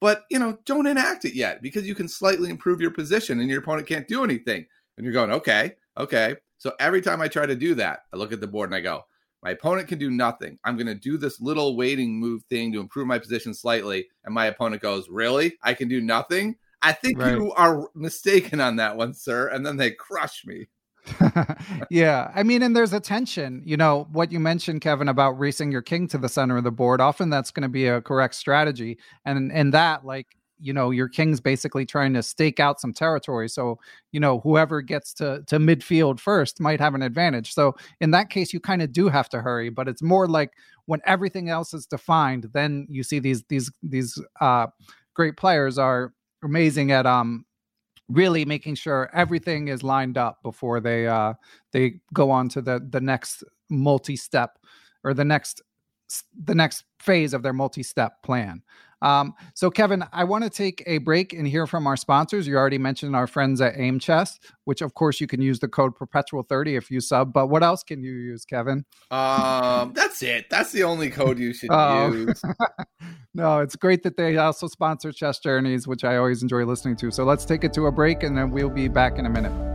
but 0.00 0.24
you 0.30 0.38
know, 0.38 0.58
don't 0.64 0.86
enact 0.86 1.24
it 1.24 1.34
yet 1.34 1.62
because 1.62 1.86
you 1.86 1.94
can 1.94 2.08
slightly 2.08 2.50
improve 2.50 2.80
your 2.80 2.90
position 2.90 3.40
and 3.40 3.48
your 3.48 3.60
opponent 3.60 3.88
can't 3.88 4.08
do 4.08 4.24
anything. 4.24 4.66
And 4.96 5.04
you're 5.04 5.14
going, 5.14 5.32
okay, 5.32 5.74
okay. 5.96 6.36
So 6.58 6.72
every 6.78 7.00
time 7.00 7.22
I 7.22 7.28
try 7.28 7.46
to 7.46 7.56
do 7.56 7.74
that, 7.76 8.00
I 8.12 8.16
look 8.16 8.32
at 8.32 8.40
the 8.40 8.46
board 8.46 8.68
and 8.68 8.74
I 8.74 8.80
go, 8.80 9.04
my 9.42 9.50
opponent 9.50 9.88
can 9.88 9.98
do 9.98 10.10
nothing. 10.10 10.58
I'm 10.64 10.76
going 10.76 10.86
to 10.86 10.94
do 10.94 11.16
this 11.16 11.40
little 11.40 11.76
waiting 11.76 12.18
move 12.18 12.42
thing 12.44 12.72
to 12.72 12.80
improve 12.80 13.06
my 13.06 13.18
position 13.18 13.54
slightly. 13.54 14.08
And 14.24 14.34
my 14.34 14.46
opponent 14.46 14.82
goes, 14.82 15.08
Really? 15.08 15.56
I 15.62 15.74
can 15.74 15.88
do 15.88 16.00
nothing? 16.00 16.56
I 16.82 16.92
think 16.92 17.18
right. 17.18 17.32
you 17.32 17.52
are 17.52 17.88
mistaken 17.94 18.60
on 18.60 18.76
that 18.76 18.96
one, 18.96 19.14
sir. 19.14 19.48
And 19.48 19.64
then 19.64 19.76
they 19.76 19.90
crush 19.90 20.44
me. 20.46 20.68
yeah. 21.90 22.30
I 22.34 22.42
mean, 22.42 22.62
and 22.62 22.74
there's 22.76 22.92
a 22.92 23.00
tension. 23.00 23.62
You 23.64 23.76
know, 23.76 24.06
what 24.12 24.30
you 24.32 24.40
mentioned, 24.40 24.80
Kevin, 24.80 25.08
about 25.08 25.32
racing 25.38 25.72
your 25.72 25.82
king 25.82 26.06
to 26.08 26.18
the 26.18 26.28
center 26.28 26.56
of 26.56 26.64
the 26.64 26.70
board, 26.70 27.00
often 27.00 27.30
that's 27.30 27.50
going 27.50 27.62
to 27.62 27.68
be 27.68 27.86
a 27.86 28.00
correct 28.00 28.34
strategy. 28.34 28.98
And 29.24 29.50
and 29.52 29.72
that, 29.74 30.04
like, 30.04 30.26
you 30.60 30.72
know, 30.74 30.90
your 30.90 31.08
king's 31.08 31.40
basically 31.40 31.86
trying 31.86 32.12
to 32.14 32.22
stake 32.22 32.60
out 32.60 32.80
some 32.80 32.92
territory. 32.92 33.48
So, 33.48 33.78
you 34.12 34.20
know, 34.20 34.40
whoever 34.40 34.82
gets 34.82 35.14
to 35.14 35.42
to 35.46 35.58
midfield 35.58 36.20
first 36.20 36.60
might 36.60 36.80
have 36.80 36.94
an 36.94 37.02
advantage. 37.02 37.54
So 37.54 37.74
in 38.00 38.10
that 38.12 38.30
case, 38.30 38.52
you 38.52 38.60
kind 38.60 38.82
of 38.82 38.92
do 38.92 39.08
have 39.08 39.28
to 39.30 39.40
hurry, 39.40 39.70
but 39.70 39.88
it's 39.88 40.02
more 40.02 40.28
like 40.28 40.52
when 40.86 41.00
everything 41.06 41.48
else 41.48 41.72
is 41.72 41.86
defined, 41.86 42.48
then 42.52 42.86
you 42.90 43.02
see 43.02 43.18
these 43.20 43.42
these 43.48 43.70
these 43.82 44.20
uh 44.40 44.66
great 45.14 45.36
players 45.36 45.78
are 45.78 46.12
amazing 46.42 46.92
at 46.92 47.06
um 47.06 47.44
really 48.10 48.44
making 48.44 48.74
sure 48.74 49.08
everything 49.12 49.68
is 49.68 49.82
lined 49.82 50.18
up 50.18 50.42
before 50.42 50.80
they 50.80 51.06
uh, 51.06 51.34
they 51.72 52.00
go 52.12 52.30
on 52.30 52.48
to 52.50 52.60
the 52.60 52.86
the 52.90 53.00
next 53.00 53.44
multi-step 53.68 54.58
or 55.04 55.14
the 55.14 55.24
next 55.24 55.62
the 56.44 56.54
next 56.54 56.84
phase 56.98 57.32
of 57.32 57.42
their 57.42 57.52
multi-step 57.52 58.22
plan. 58.22 58.62
Um, 59.02 59.34
so, 59.54 59.70
Kevin, 59.70 60.04
I 60.12 60.24
want 60.24 60.44
to 60.44 60.50
take 60.50 60.82
a 60.86 60.98
break 60.98 61.32
and 61.32 61.46
hear 61.46 61.66
from 61.66 61.86
our 61.86 61.96
sponsors. 61.96 62.46
You 62.46 62.56
already 62.56 62.78
mentioned 62.78 63.16
our 63.16 63.26
friends 63.26 63.60
at 63.60 63.78
Aim 63.78 63.98
Chess, 63.98 64.38
which, 64.64 64.82
of 64.82 64.94
course, 64.94 65.20
you 65.20 65.26
can 65.26 65.40
use 65.40 65.58
the 65.58 65.68
code 65.68 65.96
Perpetual30 65.96 66.76
if 66.76 66.90
you 66.90 67.00
sub. 67.00 67.32
But 67.32 67.48
what 67.48 67.62
else 67.62 67.82
can 67.82 68.02
you 68.02 68.12
use, 68.12 68.44
Kevin? 68.44 68.84
Um, 69.10 69.92
that's 69.94 70.22
it. 70.22 70.50
That's 70.50 70.72
the 70.72 70.84
only 70.84 71.10
code 71.10 71.38
you 71.38 71.52
should 71.52 71.70
oh. 71.72 72.12
use. 72.12 72.42
no, 73.34 73.60
it's 73.60 73.76
great 73.76 74.02
that 74.02 74.16
they 74.16 74.36
also 74.36 74.66
sponsor 74.66 75.12
Chess 75.12 75.38
Journeys, 75.38 75.86
which 75.86 76.04
I 76.04 76.16
always 76.16 76.42
enjoy 76.42 76.64
listening 76.64 76.96
to. 76.96 77.10
So 77.10 77.24
let's 77.24 77.44
take 77.44 77.64
it 77.64 77.72
to 77.74 77.86
a 77.86 77.92
break, 77.92 78.22
and 78.22 78.36
then 78.36 78.50
we'll 78.50 78.70
be 78.70 78.88
back 78.88 79.18
in 79.18 79.26
a 79.26 79.30
minute. 79.30 79.69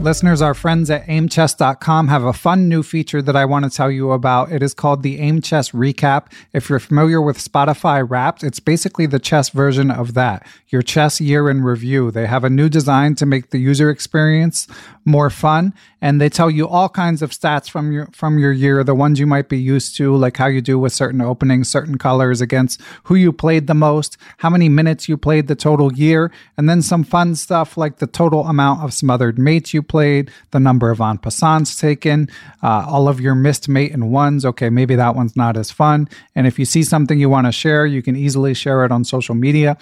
Listeners, 0.00 0.42
our 0.42 0.54
friends 0.54 0.90
at 0.90 1.06
aimchess.com 1.06 2.08
have 2.08 2.24
a 2.24 2.32
fun 2.32 2.68
new 2.68 2.82
feature 2.82 3.22
that 3.22 3.36
I 3.36 3.44
want 3.44 3.64
to 3.64 3.70
tell 3.70 3.90
you 3.90 4.10
about. 4.12 4.52
It 4.52 4.62
is 4.62 4.74
called 4.74 5.02
the 5.02 5.18
Aim 5.18 5.40
Chess 5.40 5.70
Recap. 5.70 6.26
If 6.52 6.68
you're 6.68 6.80
familiar 6.80 7.22
with 7.22 7.38
Spotify 7.38 8.04
Wrapped, 8.06 8.42
it's 8.42 8.60
basically 8.60 9.06
the 9.06 9.18
chess 9.18 9.48
version 9.48 9.90
of 9.90 10.12
that, 10.14 10.46
your 10.68 10.82
chess 10.82 11.20
year 11.20 11.48
in 11.48 11.62
review. 11.62 12.10
They 12.10 12.26
have 12.26 12.44
a 12.44 12.50
new 12.50 12.68
design 12.68 13.14
to 13.14 13.24
make 13.24 13.50
the 13.50 13.58
user 13.58 13.88
experience 13.88 14.66
more 15.04 15.30
fun 15.30 15.74
and 16.00 16.20
they 16.20 16.28
tell 16.28 16.50
you 16.50 16.66
all 16.66 16.88
kinds 16.88 17.22
of 17.22 17.30
stats 17.30 17.68
from 17.68 17.92
your 17.92 18.06
from 18.12 18.38
your 18.38 18.52
year 18.52 18.82
the 18.82 18.94
ones 18.94 19.20
you 19.20 19.26
might 19.26 19.48
be 19.48 19.58
used 19.58 19.96
to 19.96 20.14
like 20.16 20.36
how 20.36 20.46
you 20.46 20.60
do 20.60 20.78
with 20.78 20.92
certain 20.92 21.20
openings 21.20 21.68
certain 21.68 21.98
colors 21.98 22.40
against 22.40 22.80
who 23.04 23.14
you 23.14 23.32
played 23.32 23.66
the 23.66 23.74
most 23.74 24.16
how 24.38 24.48
many 24.48 24.68
minutes 24.68 25.08
you 25.08 25.16
played 25.16 25.46
the 25.46 25.54
total 25.54 25.92
year 25.92 26.30
and 26.56 26.68
then 26.68 26.80
some 26.80 27.04
fun 27.04 27.34
stuff 27.34 27.76
like 27.76 27.98
the 27.98 28.06
total 28.06 28.46
amount 28.46 28.82
of 28.82 28.94
smothered 28.94 29.38
mates 29.38 29.74
you 29.74 29.82
played 29.84 30.30
the 30.50 30.58
number 30.58 30.90
of 30.90 31.00
en 31.00 31.18
passants 31.18 31.76
taken 31.76 32.28
uh, 32.62 32.84
all 32.88 33.06
of 33.06 33.20
your 33.20 33.34
missed 33.34 33.68
mate 33.68 33.92
and 33.92 34.10
ones 34.10 34.44
okay 34.44 34.70
maybe 34.70 34.96
that 34.96 35.14
one's 35.14 35.36
not 35.36 35.56
as 35.56 35.70
fun 35.70 36.08
and 36.34 36.46
if 36.46 36.58
you 36.58 36.64
see 36.64 36.82
something 36.82 37.18
you 37.18 37.28
want 37.28 37.46
to 37.46 37.52
share 37.52 37.86
you 37.86 38.02
can 38.02 38.16
easily 38.16 38.54
share 38.54 38.84
it 38.84 38.90
on 38.90 39.04
social 39.04 39.34
media 39.34 39.76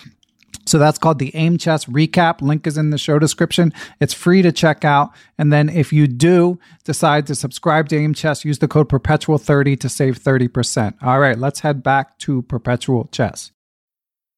so 0.67 0.79
that's 0.79 0.99
called 0.99 1.19
the 1.19 1.35
Aim 1.35 1.59
Chess 1.59 1.87
Recap. 1.87 2.41
Link 2.41 2.67
is 2.67 2.79
in 2.79 2.91
the 2.91 2.99
show 2.99 3.19
description. 3.19 3.73
It's 4.01 4.15
free 4.15 4.43
to 4.43 4.53
check 4.53 4.85
out. 4.85 5.11
And 5.39 5.53
then 5.53 5.69
if 5.69 5.93
you 5.93 6.07
do 6.07 6.59
decide 6.85 7.27
to 7.27 7.35
subscribe 7.35 7.89
to 7.89 7.97
Aim 7.97 8.15
Chess, 8.15 8.45
use 8.45 8.59
the 8.59 8.69
code 8.69 8.89
Perpetual30 8.89 9.81
to 9.81 9.89
save 9.89 10.19
30%. 10.19 10.95
All 11.03 11.19
right, 11.19 11.39
let's 11.39 11.61
head 11.61 11.83
back 11.83 12.19
to 12.19 12.43
Perpetual 12.43 13.09
Chess. 13.13 13.51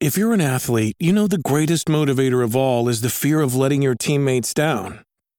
If 0.01 0.19
you're 0.19 0.35
an 0.35 0.41
athlete, 0.41 0.97
you 0.99 1.13
know 1.13 1.27
the 1.27 1.39
greatest 1.39 1.87
motivator 1.89 2.43
of 2.43 2.57
all 2.57 2.89
is 2.89 3.01
the 3.01 3.09
fear 3.09 3.41
of 3.41 3.55
letting 3.55 3.83
your 3.83 3.95
teammates 3.95 4.53
down. 4.53 5.05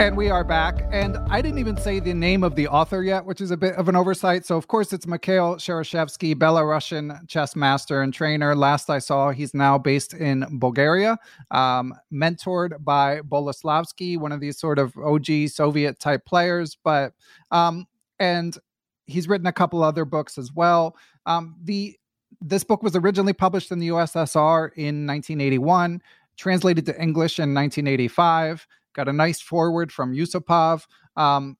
And 0.00 0.16
we 0.16 0.28
are 0.28 0.42
back. 0.42 0.88
And 0.90 1.16
I 1.30 1.40
didn't 1.40 1.60
even 1.60 1.76
say 1.76 2.00
the 2.00 2.12
name 2.12 2.42
of 2.42 2.56
the 2.56 2.66
author 2.66 3.04
yet, 3.04 3.24
which 3.24 3.40
is 3.40 3.52
a 3.52 3.56
bit 3.56 3.76
of 3.76 3.88
an 3.88 3.94
oversight. 3.94 4.44
So, 4.44 4.56
of 4.56 4.66
course, 4.66 4.92
it's 4.92 5.06
Mikhail 5.06 5.54
Shereshevsky, 5.54 6.34
Belarusian 6.34 7.26
chess 7.28 7.54
master 7.54 8.02
and 8.02 8.12
trainer. 8.12 8.56
Last 8.56 8.90
I 8.90 8.98
saw, 8.98 9.30
he's 9.30 9.54
now 9.54 9.78
based 9.78 10.12
in 10.12 10.46
Bulgaria, 10.58 11.16
um, 11.52 11.94
mentored 12.12 12.82
by 12.84 13.20
Boleslavsky, 13.20 14.18
one 14.18 14.32
of 14.32 14.40
these 14.40 14.58
sort 14.58 14.80
of 14.80 14.96
OG 14.98 15.48
Soviet 15.48 16.00
type 16.00 16.26
players. 16.26 16.76
But, 16.82 17.12
um, 17.52 17.86
and 18.18 18.58
he's 19.06 19.28
written 19.28 19.46
a 19.46 19.52
couple 19.52 19.82
other 19.84 20.04
books 20.04 20.38
as 20.38 20.52
well. 20.52 20.96
Um, 21.24 21.54
the 21.62 21.96
this 22.40 22.64
book 22.64 22.82
was 22.82 22.96
originally 22.96 23.32
published 23.32 23.70
in 23.70 23.78
the 23.78 23.88
USSR 23.88 24.70
in 24.74 25.06
1981, 25.06 26.02
translated 26.36 26.84
to 26.86 27.00
English 27.00 27.38
in 27.38 27.54
1985 27.54 28.66
got 28.94 29.08
a 29.08 29.12
nice 29.12 29.40
forward 29.40 29.92
from 29.92 30.14
Yusupov. 30.14 30.86
Um, 31.16 31.56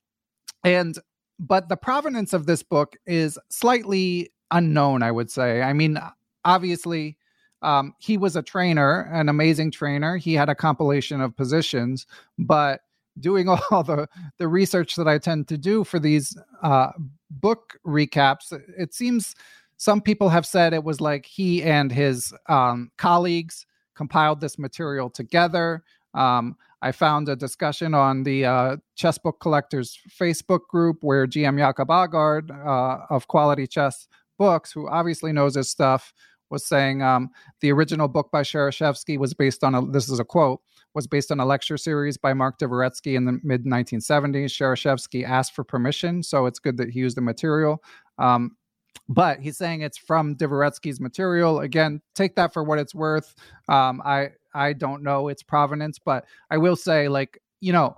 and 0.62 0.99
but 1.38 1.68
the 1.68 1.77
provenance 1.77 2.33
of 2.33 2.47
this 2.47 2.62
book 2.62 2.97
is 3.07 3.38
slightly 3.49 4.33
unknown, 4.51 5.03
I 5.03 5.11
would 5.11 5.31
say. 5.31 5.62
I 5.62 5.73
mean, 5.73 5.99
obviously, 6.44 7.18
um, 7.62 7.94
he 7.99 8.16
was 8.16 8.37
a 8.37 8.42
trainer, 8.42 9.11
an 9.12 9.29
amazing 9.29 9.70
trainer. 9.70 10.16
He 10.16 10.35
had 10.35 10.49
a 10.49 10.55
compilation 10.55 11.20
of 11.20 11.37
positions, 11.37 12.07
but 12.38 12.83
doing 13.18 13.49
all 13.70 13.83
the 13.83 14.09
the 14.38 14.49
research 14.49 14.97
that 14.97 15.09
I 15.09 15.18
tend 15.18 15.49
to 15.49 15.59
do 15.59 15.85
for 15.85 15.99
these 15.99 16.37
uh, 16.62 16.92
book 17.31 17.79
recaps, 17.87 18.53
it 18.79 18.94
seems 18.94 19.35
some 19.77 20.01
people 20.01 20.29
have 20.29 20.47
said 20.47 20.73
it 20.73 20.85
was 20.85 21.01
like 21.01 21.27
he 21.27 21.62
and 21.62 21.90
his 21.90 22.33
um, 22.49 22.90
colleagues 22.97 23.66
compiled 23.94 24.40
this 24.40 24.59
material 24.59 25.11
together. 25.11 25.83
Um, 26.14 26.57
I 26.85 26.92
found 26.92 27.31
a 27.31 27.35
discussion 27.35 27.94
on 27.94 28.25
the 28.25 28.44
uh, 28.44 28.77
Chessbook 28.94 29.40
Collectors 29.40 29.99
Facebook 30.20 30.68
group 30.68 30.99
where 31.01 31.27
GM 31.27 31.57
Jakob 31.57 31.88
Aagaard 31.88 32.51
uh, 32.51 33.07
of 33.09 33.27
Quality 33.27 33.66
Chess 33.66 34.07
Books, 34.38 34.70
who 34.70 34.87
obviously 34.90 35.33
knows 35.33 35.55
his 35.55 35.70
stuff, 35.70 36.12
was 36.51 36.66
saying 36.66 37.01
um, 37.01 37.31
the 37.62 37.73
original 37.73 38.07
book 38.07 38.29
by 38.31 38.42
Shereshevsky 38.42 39.16
was 39.16 39.33
based 39.33 39.64
on 39.64 39.75
a, 39.75 39.87
this 39.87 40.11
is 40.11 40.18
a 40.18 40.27
quote, 40.27 40.61
was 40.92 41.07
based 41.07 41.33
on 41.33 41.40
a 41.40 41.47
lecture 41.47 41.79
series 41.79 42.18
by 42.18 42.35
Mark 42.35 42.59
Dvoretsky 42.59 43.16
in 43.16 43.25
the 43.25 43.40
mid 43.42 43.64
1970s. 43.64 44.51
Shereshevsky 44.51 45.25
asked 45.25 45.55
for 45.55 45.64
permission, 45.64 46.23
so 46.23 46.44
it's 46.44 46.59
good 46.59 46.77
that 46.77 46.90
he 46.90 46.99
used 46.99 47.16
the 47.16 47.23
material. 47.23 47.83
Um, 48.18 48.59
but 49.09 49.40
he's 49.40 49.57
saying 49.57 49.81
it's 49.81 49.97
from 49.97 50.37
Dvoretsky's 50.37 51.01
material. 51.01 51.61
Again, 51.61 52.03
take 52.14 52.37
that 52.37 52.53
for 52.53 52.62
what 52.62 52.79
it's 52.79 52.94
worth. 52.94 53.35
Um, 53.68 54.03
I 54.05 54.33
I 54.55 54.73
don't 54.73 55.03
know 55.03 55.29
its 55.29 55.43
provenance, 55.43 55.99
but 55.99 56.25
I 56.51 56.59
will 56.59 56.77
say, 56.77 57.09
like, 57.09 57.40
you 57.61 57.73
know, 57.73 57.97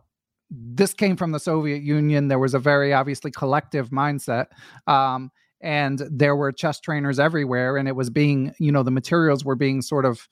this 0.50 0.94
came 0.94 1.16
from 1.16 1.32
the 1.32 1.40
Soviet 1.40 1.82
Union. 1.82 2.28
There 2.28 2.38
was 2.38 2.54
a 2.54 2.58
very 2.58 2.92
obviously 2.92 3.30
collective 3.30 3.90
mindset. 3.90 4.46
Um, 4.86 5.30
and 5.60 6.02
there 6.10 6.36
were 6.36 6.52
chess 6.52 6.80
trainers 6.80 7.18
everywhere, 7.18 7.76
and 7.76 7.88
it 7.88 7.96
was 7.96 8.10
being, 8.10 8.54
you 8.58 8.70
know, 8.70 8.82
the 8.82 8.90
materials 8.90 9.44
were 9.44 9.56
being 9.56 9.82
sort 9.82 10.04
of 10.04 10.28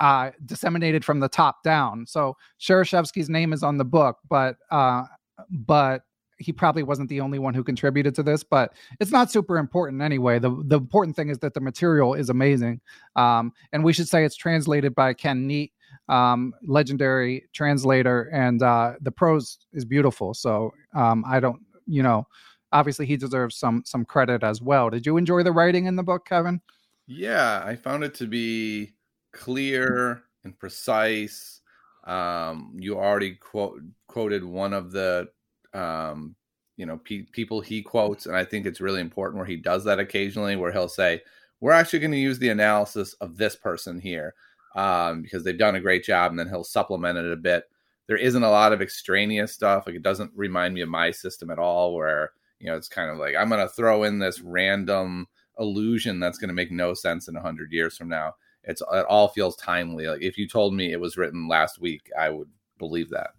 uh, 0.00 0.30
disseminated 0.44 1.04
from 1.04 1.20
the 1.20 1.28
top 1.28 1.62
down. 1.64 2.06
So 2.06 2.36
Shereshevsky's 2.60 3.28
name 3.28 3.52
is 3.52 3.62
on 3.62 3.78
the 3.78 3.84
book, 3.84 4.18
but 4.28 4.56
uh, 4.70 5.04
but 5.50 6.02
he 6.38 6.52
probably 6.52 6.82
wasn't 6.82 7.08
the 7.08 7.20
only 7.20 7.38
one 7.38 7.54
who 7.54 7.64
contributed 7.64 8.14
to 8.14 8.22
this, 8.22 8.42
but 8.42 8.72
it's 9.00 9.10
not 9.10 9.30
super 9.30 9.58
important 9.58 10.02
anyway. 10.02 10.38
The 10.38 10.50
the 10.66 10.76
important 10.76 11.16
thing 11.16 11.28
is 11.28 11.38
that 11.38 11.54
the 11.54 11.60
material 11.60 12.14
is 12.14 12.30
amazing. 12.30 12.80
Um, 13.16 13.52
and 13.72 13.84
we 13.84 13.92
should 13.92 14.08
say 14.08 14.24
it's 14.24 14.36
translated 14.36 14.94
by 14.94 15.14
Ken 15.14 15.46
Neat, 15.46 15.72
um, 16.08 16.54
legendary 16.62 17.48
translator, 17.52 18.30
and 18.32 18.62
uh, 18.62 18.94
the 19.00 19.10
prose 19.10 19.58
is 19.72 19.84
beautiful. 19.84 20.34
So 20.34 20.72
um, 20.94 21.24
I 21.26 21.40
don't, 21.40 21.60
you 21.86 22.02
know, 22.02 22.26
obviously 22.72 23.06
he 23.06 23.16
deserves 23.16 23.56
some 23.56 23.82
some 23.84 24.04
credit 24.04 24.42
as 24.42 24.62
well. 24.62 24.90
Did 24.90 25.06
you 25.06 25.16
enjoy 25.16 25.42
the 25.42 25.52
writing 25.52 25.86
in 25.86 25.96
the 25.96 26.02
book, 26.02 26.26
Kevin? 26.26 26.60
Yeah, 27.06 27.62
I 27.64 27.74
found 27.74 28.04
it 28.04 28.14
to 28.16 28.26
be 28.26 28.92
clear 29.32 30.22
and 30.44 30.58
precise. 30.58 31.60
Um, 32.04 32.74
you 32.78 32.96
already 32.96 33.34
quote, 33.34 33.82
quoted 34.06 34.44
one 34.44 34.72
of 34.72 34.92
the 34.92 35.28
um, 35.74 36.34
you 36.76 36.86
know, 36.86 36.98
pe- 36.98 37.26
people 37.32 37.60
he 37.60 37.82
quotes, 37.82 38.26
and 38.26 38.36
I 38.36 38.44
think 38.44 38.64
it's 38.66 38.80
really 38.80 39.00
important 39.00 39.38
where 39.38 39.46
he 39.46 39.56
does 39.56 39.84
that 39.84 39.98
occasionally, 39.98 40.56
where 40.56 40.72
he'll 40.72 40.88
say, 40.88 41.20
"We're 41.60 41.72
actually 41.72 41.98
going 42.00 42.12
to 42.12 42.18
use 42.18 42.38
the 42.38 42.50
analysis 42.50 43.14
of 43.14 43.36
this 43.36 43.56
person 43.56 44.00
here 44.00 44.34
um, 44.76 45.22
because 45.22 45.44
they've 45.44 45.58
done 45.58 45.74
a 45.76 45.80
great 45.80 46.04
job," 46.04 46.30
and 46.30 46.38
then 46.38 46.48
he'll 46.48 46.64
supplement 46.64 47.18
it 47.18 47.32
a 47.32 47.36
bit. 47.36 47.64
There 48.06 48.16
isn't 48.16 48.42
a 48.42 48.50
lot 48.50 48.72
of 48.72 48.80
extraneous 48.80 49.52
stuff. 49.52 49.86
Like 49.86 49.96
it 49.96 50.02
doesn't 50.02 50.32
remind 50.34 50.74
me 50.74 50.80
of 50.82 50.88
my 50.88 51.10
system 51.10 51.50
at 51.50 51.58
all, 51.58 51.94
where 51.94 52.32
you 52.60 52.68
know 52.68 52.76
it's 52.76 52.88
kind 52.88 53.10
of 53.10 53.18
like 53.18 53.34
I'm 53.36 53.48
going 53.48 53.60
to 53.66 53.74
throw 53.74 54.04
in 54.04 54.18
this 54.18 54.40
random 54.40 55.26
illusion 55.58 56.20
that's 56.20 56.38
going 56.38 56.48
to 56.48 56.54
make 56.54 56.70
no 56.70 56.94
sense 56.94 57.28
in 57.28 57.36
a 57.36 57.42
hundred 57.42 57.72
years 57.72 57.96
from 57.96 58.08
now. 58.08 58.34
It's 58.64 58.82
it 58.92 59.06
all 59.06 59.28
feels 59.28 59.56
timely. 59.56 60.06
Like 60.06 60.22
if 60.22 60.38
you 60.38 60.48
told 60.48 60.74
me 60.74 60.92
it 60.92 61.00
was 61.00 61.16
written 61.16 61.48
last 61.48 61.80
week, 61.80 62.10
I 62.18 62.30
would 62.30 62.50
believe 62.78 63.10
that. 63.10 63.30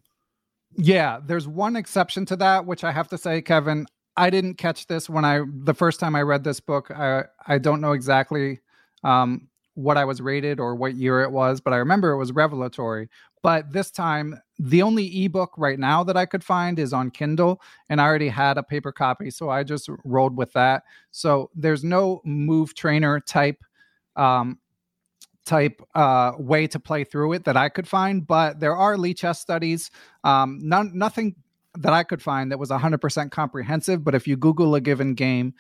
Yeah, 0.78 1.20
there's 1.26 1.48
one 1.48 1.76
exception 1.76 2.26
to 2.28 2.36
that, 2.38 2.66
which 2.66 2.84
I 2.84 2.92
have 2.92 3.10
to 3.10 3.18
say, 3.18 3.42
Kevin, 3.42 3.86
I 4.16 4.30
didn't 4.30 4.56
catch 4.56 4.88
this 4.88 5.10
when 5.10 5.26
I 5.26 5.42
the 5.64 5.74
first 5.74 6.00
time 6.00 6.16
I 6.16 6.22
read 6.22 6.44
this 6.44 6.60
book. 6.60 6.92
I 6.92 7.24
I 7.48 7.58
don't 7.58 7.82
know 7.82 7.94
exactly 7.94 8.60
um, 9.04 9.48
what 9.76 9.98
I 9.98 10.06
was 10.06 10.22
rated 10.22 10.60
or 10.60 10.76
what 10.76 10.96
year 10.96 11.22
it 11.22 11.32
was, 11.32 11.62
but 11.62 11.74
I 11.74 11.78
remember 11.78 12.12
it 12.12 12.18
was 12.18 12.32
revelatory. 12.32 13.10
But 13.42 13.72
this 13.72 13.92
time, 13.92 14.40
the 14.58 14.82
only 14.82 15.24
ebook 15.24 15.54
right 15.58 15.80
now 15.80 16.04
that 16.04 16.18
I 16.18 16.26
could 16.26 16.44
find 16.44 16.78
is 16.78 16.92
on 16.92 17.12
Kindle, 17.12 17.62
and 17.90 18.02
I 18.02 18.06
already 18.06 18.28
had 18.28 18.58
a 18.58 18.64
paper 18.64 18.92
copy, 18.92 19.32
so 19.32 19.50
I 19.50 19.64
just 19.64 19.90
rolled 20.04 20.36
with 20.36 20.52
that. 20.54 20.84
So 21.12 21.50
there's 21.56 21.84
no 21.84 22.22
move 22.26 22.76
trainer 22.76 23.22
type 23.22 23.64
um, 24.18 24.60
type 25.50 25.82
uh, 25.96 26.34
way 26.38 26.68
to 26.68 26.80
play 26.80 27.04
through 27.04 27.34
it 27.34 27.44
that 27.46 27.58
I 27.58 27.70
could 27.70 27.88
find, 27.88 28.26
but 28.26 28.60
there 28.60 28.76
are 28.76 28.96
Lichess 28.96 29.38
studies. 29.38 29.90
Um, 30.24 30.60
none, 30.62 30.92
nothing 30.94 31.36
that 31.78 31.92
I 31.92 32.04
could 32.04 32.22
find 32.22 32.52
that 32.52 32.60
was 32.60 32.70
100% 32.70 33.32
comprehensive. 33.32 34.04
But 34.04 34.14
if 34.14 34.28
you 34.28 34.38
Google 34.38 34.76
a 34.76 34.82
given 34.82 35.16
game 35.16 35.54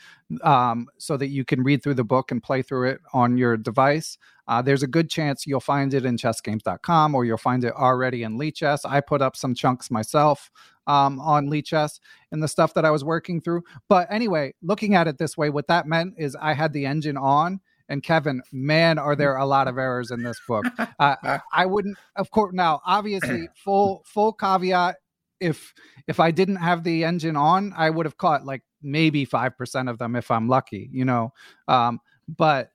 um, 0.44 0.88
so 0.98 1.18
that 1.18 1.28
you 1.28 1.44
can 1.44 1.64
read 1.64 1.82
through 1.82 1.96
the 1.96 2.04
book 2.04 2.32
and 2.32 2.42
play 2.42 2.62
through 2.62 2.90
it 2.90 3.02
on 3.14 3.38
your 3.38 3.58
device, 3.58 4.18
uh, 4.48 4.62
there's 4.62 4.84
a 4.84 4.88
good 4.88 5.10
chance 5.10 5.48
you'll 5.48 5.60
find 5.60 5.94
it 5.94 6.06
in 6.06 6.18
chessgames.com 6.18 7.16
or 7.16 7.26
you'll 7.26 7.38
find 7.38 7.64
it 7.64 7.74
already 7.74 8.24
in 8.24 8.38
Lichess. 8.38 8.80
I 8.86 9.02
put 9.02 9.22
up 9.22 9.36
some 9.36 9.56
chunks 9.56 9.90
myself 9.90 10.52
um, 10.88 11.20
on 11.20 11.48
Lichess 11.48 12.00
and 12.32 12.44
the 12.44 12.48
stuff 12.48 12.74
that 12.76 12.86
I 12.86 12.92
was 12.92 13.04
working 13.04 13.42
through. 13.42 13.64
But 13.88 14.08
anyway, 14.12 14.54
looking 14.62 14.96
at 14.96 15.08
it 15.08 15.18
this 15.18 15.36
way, 15.38 15.50
what 15.50 15.68
that 15.68 15.88
meant 15.88 16.14
is 16.18 16.36
I 16.36 16.54
had 16.54 16.74
the 16.74 16.86
engine 16.86 17.18
on 17.18 17.60
and 17.90 18.04
Kevin, 18.04 18.42
man, 18.54 19.00
are 19.00 19.16
there 19.16 19.36
a 19.36 19.46
lot 19.46 19.68
of 19.68 19.78
errors 19.78 20.12
in 20.12 20.24
this 20.24 20.40
book. 20.48 20.66
Uh, 21.00 21.40
I 21.54 21.66
wouldn't, 21.66 21.98
of 22.18 22.30
course. 22.30 22.54
Now, 22.54 22.82
obviously, 22.86 23.48
full 23.64 24.04
full 24.06 24.34
caveat. 24.34 24.96
If 25.40 25.74
if 26.08 26.20
I 26.20 26.32
didn't 26.32 26.58
have 26.58 26.84
the 26.84 27.06
engine 27.06 27.38
on, 27.38 27.74
I 27.78 27.90
would 27.90 28.06
have 28.06 28.18
caught 28.18 28.46
like 28.46 28.64
maybe 28.82 29.24
five 29.24 29.58
percent 29.58 29.88
of 29.88 29.98
them 29.98 30.18
if 30.18 30.30
I'm 30.30 30.50
lucky, 30.50 30.90
you 30.92 31.06
know. 31.06 31.32
Um, 31.70 32.02
but 32.28 32.72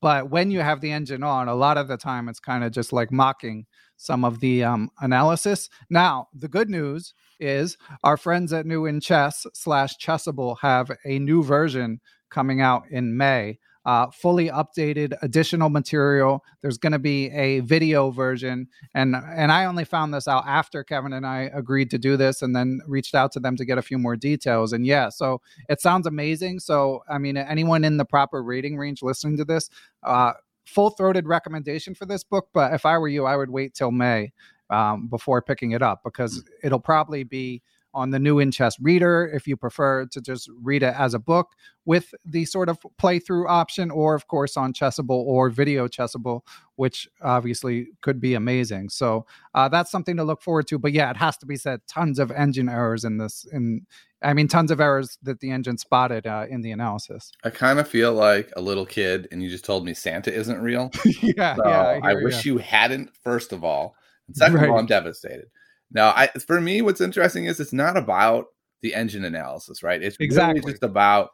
but 0.00 0.30
when 0.30 0.50
you 0.50 0.60
have 0.60 0.80
the 0.80 0.90
engine 0.90 1.22
on, 1.22 1.46
a 1.48 1.54
lot 1.54 1.78
of 1.78 1.86
the 1.86 1.96
time 1.96 2.28
it's 2.28 2.40
kind 2.40 2.64
of 2.64 2.72
just 2.72 2.92
like 2.92 3.12
mocking 3.12 3.66
some 3.96 4.24
of 4.24 4.40
the 4.40 4.64
um, 4.64 4.90
analysis. 5.00 5.68
Now, 5.88 6.26
the 6.34 6.48
good 6.48 6.70
news 6.70 7.14
is 7.38 7.76
our 8.02 8.16
friends 8.16 8.52
at 8.52 8.66
New 8.66 8.86
in 8.86 9.00
Chess 9.00 9.46
slash 9.54 9.96
Chessable 9.98 10.56
have 10.60 10.90
a 11.04 11.20
new 11.20 11.44
version 11.44 12.00
coming 12.30 12.60
out 12.60 12.82
in 12.90 13.16
May 13.16 13.58
uh, 13.84 14.06
fully 14.10 14.48
updated 14.48 15.14
additional 15.22 15.70
material. 15.70 16.44
There's 16.62 16.78
going 16.78 16.92
to 16.92 16.98
be 16.98 17.30
a 17.30 17.60
video 17.60 18.10
version, 18.10 18.68
and 18.94 19.14
and 19.14 19.50
I 19.50 19.64
only 19.64 19.84
found 19.84 20.12
this 20.12 20.28
out 20.28 20.44
after 20.46 20.84
Kevin 20.84 21.12
and 21.12 21.26
I 21.26 21.50
agreed 21.54 21.90
to 21.90 21.98
do 21.98 22.16
this, 22.16 22.42
and 22.42 22.54
then 22.54 22.80
reached 22.86 23.14
out 23.14 23.32
to 23.32 23.40
them 23.40 23.56
to 23.56 23.64
get 23.64 23.78
a 23.78 23.82
few 23.82 23.98
more 23.98 24.16
details. 24.16 24.72
And 24.72 24.84
yeah, 24.86 25.08
so 25.08 25.40
it 25.68 25.80
sounds 25.80 26.06
amazing. 26.06 26.60
So 26.60 27.02
I 27.08 27.18
mean, 27.18 27.36
anyone 27.36 27.84
in 27.84 27.96
the 27.96 28.04
proper 28.04 28.42
rating 28.42 28.76
range 28.76 29.02
listening 29.02 29.36
to 29.38 29.44
this, 29.44 29.70
uh, 30.02 30.32
full 30.66 30.90
throated 30.90 31.26
recommendation 31.26 31.94
for 31.94 32.06
this 32.06 32.24
book. 32.24 32.48
But 32.52 32.74
if 32.74 32.86
I 32.86 32.98
were 32.98 33.08
you, 33.08 33.24
I 33.26 33.36
would 33.36 33.50
wait 33.50 33.74
till 33.74 33.90
May 33.90 34.32
um, 34.70 35.08
before 35.08 35.42
picking 35.42 35.72
it 35.72 35.82
up 35.82 36.00
because 36.04 36.44
it'll 36.62 36.80
probably 36.80 37.24
be 37.24 37.62
on 37.94 38.10
the 38.10 38.18
new 38.18 38.38
in 38.38 38.50
chess 38.50 38.78
reader 38.80 39.30
if 39.34 39.46
you 39.46 39.56
prefer 39.56 40.06
to 40.06 40.20
just 40.20 40.48
read 40.62 40.82
it 40.82 40.94
as 40.96 41.14
a 41.14 41.18
book 41.18 41.48
with 41.84 42.14
the 42.24 42.44
sort 42.44 42.68
of 42.68 42.78
playthrough 43.00 43.48
option 43.48 43.90
or 43.90 44.14
of 44.14 44.26
course 44.28 44.56
on 44.56 44.72
chessable 44.72 45.24
or 45.24 45.50
video 45.50 45.88
chessable 45.88 46.42
which 46.76 47.08
obviously 47.20 47.88
could 48.00 48.20
be 48.20 48.32
amazing. 48.32 48.88
So 48.88 49.26
uh, 49.54 49.68
that's 49.68 49.90
something 49.90 50.16
to 50.16 50.24
look 50.24 50.40
forward 50.40 50.66
to. 50.68 50.78
But 50.78 50.92
yeah 50.92 51.10
it 51.10 51.16
has 51.16 51.36
to 51.38 51.46
be 51.46 51.56
said 51.56 51.80
tons 51.86 52.18
of 52.18 52.30
engine 52.30 52.68
errors 52.68 53.04
in 53.04 53.18
this 53.18 53.46
in 53.52 53.86
i 54.22 54.32
mean 54.32 54.48
tons 54.48 54.70
of 54.70 54.80
errors 54.80 55.18
that 55.22 55.40
the 55.40 55.50
engine 55.50 55.78
spotted 55.78 56.26
uh, 56.26 56.46
in 56.48 56.60
the 56.62 56.70
analysis. 56.70 57.32
I 57.44 57.50
kind 57.50 57.78
of 57.78 57.88
feel 57.88 58.12
like 58.12 58.50
a 58.56 58.60
little 58.60 58.86
kid 58.86 59.28
and 59.30 59.42
you 59.42 59.50
just 59.50 59.64
told 59.64 59.84
me 59.84 59.94
santa 59.94 60.32
isn't 60.32 60.60
real. 60.60 60.90
Yeah, 61.22 61.56
so 61.56 61.66
yeah 61.66 62.00
I, 62.02 62.10
I 62.10 62.14
wish 62.14 62.44
you 62.44 62.58
hadn't 62.58 63.10
first 63.22 63.52
of 63.52 63.64
all. 63.64 63.94
And 64.26 64.36
second 64.36 64.56
right. 64.56 64.64
of 64.64 64.70
all 64.70 64.78
i'm 64.78 64.86
devastated 64.86 65.48
now, 65.92 66.10
I 66.10 66.28
for 66.46 66.60
me, 66.60 66.82
what's 66.82 67.00
interesting 67.00 67.46
is 67.46 67.60
it's 67.60 67.72
not 67.72 67.96
about 67.96 68.46
the 68.82 68.94
engine 68.94 69.24
analysis, 69.24 69.82
right? 69.82 70.02
It's 70.02 70.16
exactly 70.20 70.60
really 70.60 70.72
just 70.72 70.82
about 70.82 71.30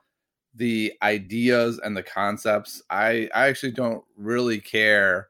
the 0.55 0.93
ideas 1.03 1.79
and 1.79 1.97
the 1.97 2.03
concepts. 2.03 2.83
I 2.91 3.29
I 3.35 3.49
actually 3.49 3.73
don't 3.73 4.03
really 4.17 4.61
care 4.61 5.29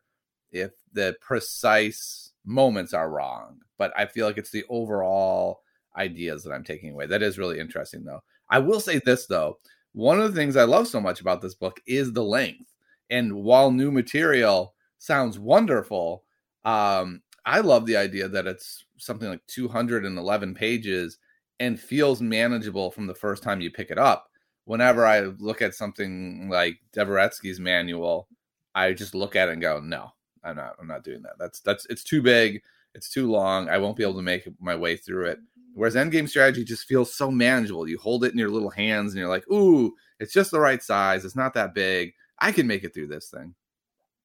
if 0.53 0.73
the 0.93 1.17
precise 1.21 2.33
moments 2.45 2.95
are 2.95 3.11
wrong, 3.11 3.59
but 3.79 3.93
I 3.97 4.07
feel 4.07 4.27
like 4.27 4.39
it's 4.39 4.51
the 4.51 4.65
overall 4.69 5.63
ideas 5.97 6.45
that 6.45 6.53
I'm 6.53 6.65
taking 6.65 6.93
away. 6.93 7.07
That 7.07 7.23
is 7.23 7.39
really 7.39 7.59
interesting, 7.59 8.05
though. 8.05 8.23
I 8.49 8.61
will 8.61 8.81
say 8.81 9.01
this 9.05 9.27
though. 9.27 9.59
One 9.93 10.21
of 10.21 10.33
the 10.33 10.39
things 10.39 10.57
I 10.57 10.65
love 10.65 10.87
so 10.87 11.01
much 11.01 11.21
about 11.21 11.41
this 11.41 11.55
book 11.55 11.81
is 11.87 12.13
the 12.13 12.23
length. 12.23 12.73
And 13.11 13.33
while 13.33 13.71
new 13.71 13.91
material 13.91 14.75
sounds 14.99 15.39
wonderful, 15.39 16.25
um, 16.65 17.23
I 17.47 17.61
love 17.61 17.87
the 17.87 17.97
idea 17.97 18.29
that 18.29 18.47
it's 18.47 18.85
something 18.99 19.29
like 19.29 19.47
211 19.47 20.55
pages 20.55 21.19
and 21.61 21.81
feels 21.81 22.21
manageable 22.21 22.91
from 22.91 23.07
the 23.07 23.15
first 23.15 23.43
time 23.43 23.61
you 23.61 23.71
pick 23.71 23.91
it 23.91 23.99
up. 23.99 24.31
Whenever 24.65 25.07
I 25.07 25.21
look 25.21 25.63
at 25.63 25.75
something 25.75 26.49
like 26.51 26.79
Dvoretsky's 26.93 27.61
manual, 27.61 28.29
I 28.75 28.93
just 28.93 29.15
look 29.15 29.37
at 29.37 29.49
it 29.49 29.53
and 29.53 29.63
go, 29.63 29.81
"No, 29.81 30.11
I'm 30.45 30.57
not. 30.57 30.77
I'm 30.81 30.89
not 30.89 31.05
doing 31.05 31.23
that. 31.23 31.39
That's 31.39 31.61
that's 31.61 31.87
it's 31.87 32.03
too 32.05 32.21
big. 32.21 32.63
It's 32.95 33.09
too 33.09 33.31
long. 33.31 33.69
I 33.69 33.79
won't 33.79 33.97
be 33.97 34.03
able 34.03 34.15
to 34.17 34.23
make 34.23 34.49
my 34.61 34.75
way 34.75 34.97
through 34.97 35.27
it." 35.27 35.39
Whereas 35.75 35.95
Endgame 35.95 36.29
Strategy 36.29 36.65
just 36.65 36.87
feels 36.87 37.15
so 37.15 37.31
manageable. 37.31 37.89
You 37.89 37.99
hold 37.99 38.25
it 38.25 38.33
in 38.33 38.39
your 38.39 38.51
little 38.51 38.71
hands 38.71 39.13
and 39.13 39.21
you're 39.21 39.29
like, 39.29 39.49
"Ooh, 39.51 39.95
it's 40.21 40.33
just 40.33 40.51
the 40.51 40.61
right 40.61 40.83
size. 40.83 41.25
It's 41.25 41.37
not 41.37 41.55
that 41.55 41.75
big. 41.75 42.15
I 42.41 42.51
can 42.53 42.67
make 42.67 42.83
it 42.85 42.93
through 42.95 43.09
this 43.09 43.29
thing." 43.31 43.55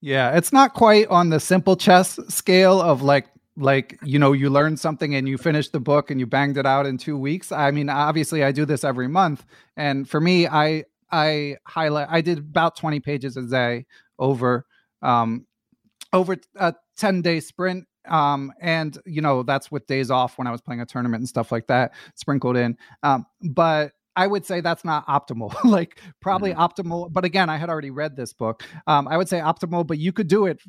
Yeah, 0.01 0.35
it's 0.35 0.51
not 0.51 0.73
quite 0.73 1.07
on 1.07 1.29
the 1.29 1.39
simple 1.39 1.75
chess 1.75 2.19
scale 2.27 2.81
of 2.81 3.01
like 3.03 3.27
like 3.57 3.99
you 4.03 4.17
know 4.17 4.31
you 4.31 4.49
learn 4.49 4.75
something 4.77 5.13
and 5.13 5.27
you 5.27 5.37
finish 5.37 5.69
the 5.69 5.79
book 5.79 6.09
and 6.09 6.19
you 6.19 6.25
banged 6.25 6.57
it 6.57 6.65
out 6.65 6.85
in 6.87 6.97
2 6.97 7.17
weeks. 7.17 7.51
I 7.51 7.69
mean, 7.71 7.89
obviously 7.89 8.43
I 8.43 8.51
do 8.51 8.65
this 8.65 8.83
every 8.83 9.07
month 9.07 9.45
and 9.77 10.09
for 10.09 10.19
me 10.19 10.47
I 10.47 10.85
I 11.11 11.57
highlight 11.67 12.07
I 12.09 12.21
did 12.21 12.39
about 12.39 12.75
20 12.77 12.99
pages 12.99 13.37
a 13.37 13.43
day 13.43 13.85
over 14.17 14.65
um 15.03 15.45
over 16.13 16.37
a 16.57 16.75
10 16.97 17.21
day 17.21 17.39
sprint 17.39 17.85
um 18.07 18.51
and 18.61 18.97
you 19.05 19.21
know 19.21 19.43
that's 19.43 19.71
with 19.71 19.87
days 19.87 20.11
off 20.11 20.37
when 20.37 20.47
I 20.47 20.51
was 20.51 20.61
playing 20.61 20.81
a 20.81 20.85
tournament 20.85 21.21
and 21.21 21.29
stuff 21.29 21.51
like 21.51 21.67
that 21.67 21.93
sprinkled 22.15 22.57
in. 22.57 22.77
Um 23.03 23.25
but 23.51 23.93
I 24.15 24.27
would 24.27 24.45
say 24.45 24.61
that's 24.61 24.83
not 24.83 25.07
optimal. 25.07 25.55
like 25.63 25.99
probably 26.21 26.51
mm-hmm. 26.51 26.61
optimal, 26.61 27.11
but 27.11 27.25
again, 27.25 27.49
I 27.49 27.57
had 27.57 27.69
already 27.69 27.91
read 27.91 28.15
this 28.15 28.33
book. 28.33 28.63
Um, 28.87 29.07
I 29.07 29.17
would 29.17 29.29
say 29.29 29.39
optimal, 29.39 29.85
but 29.85 29.97
you 29.97 30.11
could 30.11 30.27
do 30.27 30.45
it 30.45 30.59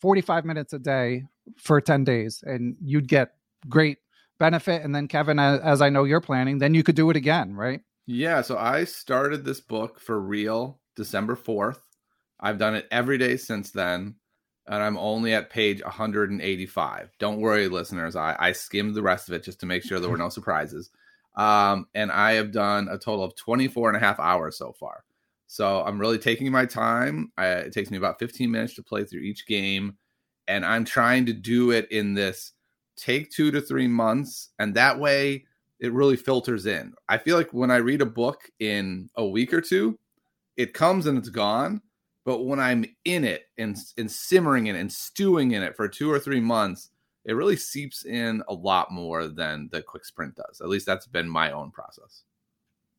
45 0.00 0.44
minutes 0.44 0.72
a 0.72 0.78
day 0.78 1.24
for 1.56 1.80
10 1.80 2.04
days 2.04 2.42
and 2.46 2.76
you'd 2.82 3.08
get 3.08 3.34
great 3.68 3.98
benefit. 4.38 4.82
And 4.82 4.94
then 4.94 5.08
Kevin, 5.08 5.38
as 5.38 5.80
I 5.80 5.88
know 5.88 6.04
you're 6.04 6.20
planning, 6.20 6.58
then 6.58 6.74
you 6.74 6.82
could 6.82 6.96
do 6.96 7.10
it 7.10 7.16
again, 7.16 7.54
right? 7.54 7.80
Yeah. 8.06 8.42
So 8.42 8.58
I 8.58 8.84
started 8.84 9.44
this 9.44 9.60
book 9.60 10.00
for 10.00 10.20
real 10.20 10.80
December 10.96 11.36
4th. 11.36 11.78
I've 12.40 12.58
done 12.58 12.74
it 12.74 12.88
every 12.90 13.18
day 13.18 13.36
since 13.36 13.70
then. 13.70 14.16
And 14.66 14.80
I'm 14.80 14.96
only 14.96 15.34
at 15.34 15.50
page 15.50 15.82
185. 15.82 17.10
Don't 17.18 17.40
worry, 17.40 17.66
listeners. 17.66 18.14
I, 18.14 18.36
I 18.38 18.52
skimmed 18.52 18.94
the 18.94 19.02
rest 19.02 19.28
of 19.28 19.34
it 19.34 19.42
just 19.42 19.58
to 19.60 19.66
make 19.66 19.82
sure 19.82 19.98
there 19.98 20.08
were 20.08 20.16
no 20.16 20.28
surprises. 20.28 20.90
Um, 21.34 21.86
and 21.94 22.12
I 22.12 22.32
have 22.32 22.52
done 22.52 22.88
a 22.88 22.98
total 22.98 23.24
of 23.24 23.34
24 23.36 23.88
and 23.88 23.96
a 23.96 24.00
half 24.00 24.20
hours 24.20 24.58
so 24.58 24.72
far. 24.72 25.04
So 25.46 25.82
I'm 25.84 25.98
really 25.98 26.18
taking 26.18 26.50
my 26.50 26.66
time. 26.66 27.32
I, 27.36 27.46
it 27.48 27.72
takes 27.72 27.90
me 27.90 27.98
about 27.98 28.18
15 28.18 28.50
minutes 28.50 28.74
to 28.74 28.82
play 28.82 29.04
through 29.04 29.20
each 29.20 29.46
game. 29.46 29.96
And 30.48 30.64
I'm 30.64 30.84
trying 30.84 31.26
to 31.26 31.32
do 31.32 31.70
it 31.70 31.90
in 31.90 32.14
this 32.14 32.52
take 32.96 33.30
two 33.30 33.50
to 33.50 33.60
three 33.60 33.88
months. 33.88 34.50
And 34.58 34.74
that 34.74 34.98
way 34.98 35.44
it 35.78 35.92
really 35.92 36.16
filters 36.16 36.66
in. 36.66 36.94
I 37.08 37.18
feel 37.18 37.36
like 37.36 37.52
when 37.52 37.70
I 37.70 37.76
read 37.76 38.00
a 38.00 38.06
book 38.06 38.50
in 38.60 39.10
a 39.16 39.26
week 39.26 39.52
or 39.52 39.60
two, 39.60 39.98
it 40.56 40.74
comes 40.74 41.06
and 41.06 41.18
it's 41.18 41.28
gone. 41.28 41.82
But 42.24 42.44
when 42.44 42.60
I'm 42.60 42.84
in 43.04 43.24
it 43.24 43.48
and, 43.58 43.76
and 43.98 44.10
simmering 44.10 44.68
in 44.68 44.76
it 44.76 44.80
and 44.80 44.92
stewing 44.92 45.52
in 45.52 45.62
it 45.62 45.76
for 45.76 45.88
two 45.88 46.10
or 46.10 46.20
three 46.20 46.40
months, 46.40 46.90
it 47.24 47.34
really 47.34 47.56
seeps 47.56 48.04
in 48.04 48.42
a 48.48 48.54
lot 48.54 48.90
more 48.90 49.28
than 49.28 49.68
the 49.70 49.82
quick 49.82 50.04
sprint 50.04 50.34
does. 50.34 50.60
At 50.60 50.68
least 50.68 50.86
that's 50.86 51.06
been 51.06 51.28
my 51.28 51.52
own 51.52 51.70
process. 51.70 52.22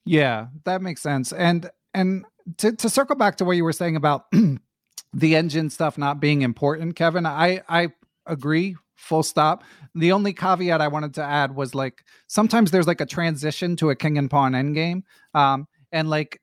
Yeah, 0.06 0.48
that 0.66 0.82
makes 0.82 1.02
sense. 1.02 1.34
And 1.34 1.70
and 1.94 2.26
to 2.58 2.74
to 2.74 2.90
circle 2.90 3.16
back 3.16 3.38
to 3.38 3.46
what 3.46 3.58
you 3.58 3.64
were 3.64 3.74
saying 3.74 3.96
about 3.96 4.26
the 5.14 5.36
engine 5.36 5.70
stuff 5.70 5.98
not 5.98 6.20
being 6.20 6.42
important, 6.42 6.96
Kevin, 6.96 7.26
I 7.26 7.62
I 7.68 7.90
agree 8.26 8.76
full 8.96 9.24
stop. 9.24 9.64
The 9.96 10.12
only 10.12 10.34
caveat 10.34 10.82
I 10.82 10.88
wanted 10.88 11.14
to 11.16 11.24
add 11.24 11.56
was 11.56 11.76
like 11.76 12.04
sometimes 12.28 12.72
there's 12.72 12.88
like 12.88 13.02
a 13.02 13.06
transition 13.06 13.76
to 13.78 13.90
a 13.90 13.96
king 13.96 14.18
and 14.18 14.30
pawn 14.30 14.54
endgame. 14.54 15.04
Um 15.34 15.68
and 15.92 16.10
like 16.10 16.40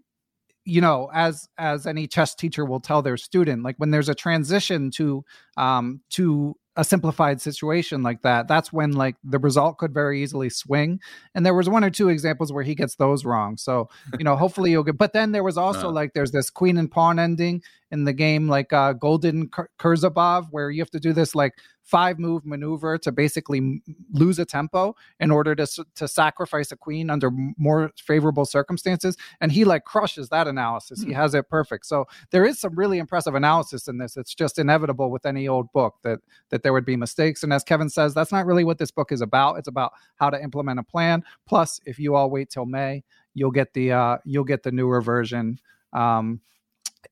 you 0.65 0.81
know 0.81 1.11
as 1.15 1.49
as 1.59 1.87
any 1.87 2.07
chess 2.07 2.35
teacher 2.35 2.65
will 2.65 2.81
tell 2.81 3.03
their 3.03 3.17
student 3.17 3.63
like 3.63 3.77
when 3.79 3.91
there's 3.91 4.11
a 4.11 4.15
transition 4.15 4.91
to 4.91 5.25
um 5.57 6.01
to 6.11 6.55
a 6.81 6.85
simplified 6.85 7.41
situation 7.41 8.03
like 8.03 8.23
that, 8.23 8.49
that's 8.49 8.73
when 8.73 8.93
like 8.93 9.17
the 9.23 9.39
result 9.39 9.77
could 9.77 9.93
very 9.93 10.23
easily 10.23 10.49
swing. 10.49 10.99
And 11.35 11.45
there 11.45 11.55
was 11.55 11.69
one 11.69 11.85
or 11.85 11.91
two 11.91 12.09
examples 12.09 12.53
where 12.53 12.65
he 12.65 12.75
gets 12.75 12.97
those 12.97 13.25
wrong. 13.27 13.59
So, 13.59 13.89
you 14.19 14.25
know, 14.25 14.35
hopefully 14.35 14.71
you'll 14.71 14.85
get, 14.85 14.97
but 14.97 15.13
then 15.13 15.33
there 15.33 15.45
was 15.45 15.59
also 15.59 15.89
Uh. 15.89 15.93
like, 15.93 16.15
there's 16.15 16.33
this 16.33 16.49
queen 16.49 16.79
and 16.79 16.91
pawn 16.91 17.19
ending 17.19 17.63
in 17.91 18.05
the 18.05 18.15
game, 18.15 18.49
like 18.49 18.73
uh, 18.73 18.95
Golden 18.95 19.49
Kur- 19.49 19.69
Kurzabov, 19.79 20.47
where 20.51 20.71
you 20.71 20.81
have 20.81 20.91
to 20.93 21.01
do 21.01 21.13
this 21.13 21.35
like 21.35 21.53
five 21.91 22.21
move 22.21 22.47
maneuver 22.47 22.97
to 22.97 23.11
basically 23.11 23.83
lose 24.13 24.39
a 24.39 24.45
tempo 24.45 24.95
in 25.19 25.31
order 25.33 25.57
to, 25.57 25.67
to 25.97 26.07
sacrifice 26.07 26.71
a 26.71 26.77
queen 26.77 27.11
under 27.11 27.31
more 27.57 27.91
favorable 27.97 28.45
circumstances. 28.45 29.17
And 29.41 29.51
he 29.51 29.65
like 29.65 29.85
crushes 29.85 30.29
that 30.29 30.47
analysis. 30.47 31.03
He 31.03 31.13
has 31.13 31.35
it 31.35 31.49
perfect. 31.49 31.87
So 31.87 32.07
there 32.31 32.45
is 32.45 32.61
some 32.61 32.77
really 32.77 32.99
impressive 32.99 33.35
analysis 33.35 33.89
in 33.89 33.99
this. 33.99 34.17
It's 34.17 34.35
just 34.35 34.59
inevitable 34.59 35.11
with 35.11 35.27
any 35.27 35.49
old 35.49 35.73
book 35.73 35.97
that 36.05 36.21
that 36.51 36.63
there 36.63 36.73
would 36.73 36.85
be 36.85 36.97
mistakes. 36.97 37.43
And 37.43 37.53
as 37.53 37.65
Kevin 37.65 37.91
says, 37.91 38.15
that's 38.15 38.31
not 38.31 38.47
really 38.47 38.63
what 38.63 38.79
this 38.79 38.93
book 38.93 39.11
is 39.11 39.21
about. 39.21 39.59
It's 39.59 39.69
about 39.69 39.93
how 40.15 40.31
to 40.31 40.41
implement 40.41 40.79
a 40.79 40.85
plan. 40.85 41.25
Plus, 41.47 41.81
if 41.87 41.99
you 41.99 42.15
all 42.15 42.31
wait 42.31 42.51
till 42.51 42.67
May, 42.67 43.03
you'll 43.35 43.51
get 43.51 43.75
the 43.75 43.91
uh, 43.91 44.19
you'll 44.25 44.45
get 44.45 44.63
the 44.63 44.71
newer 44.71 45.01
version 45.01 45.59
um, 45.93 46.41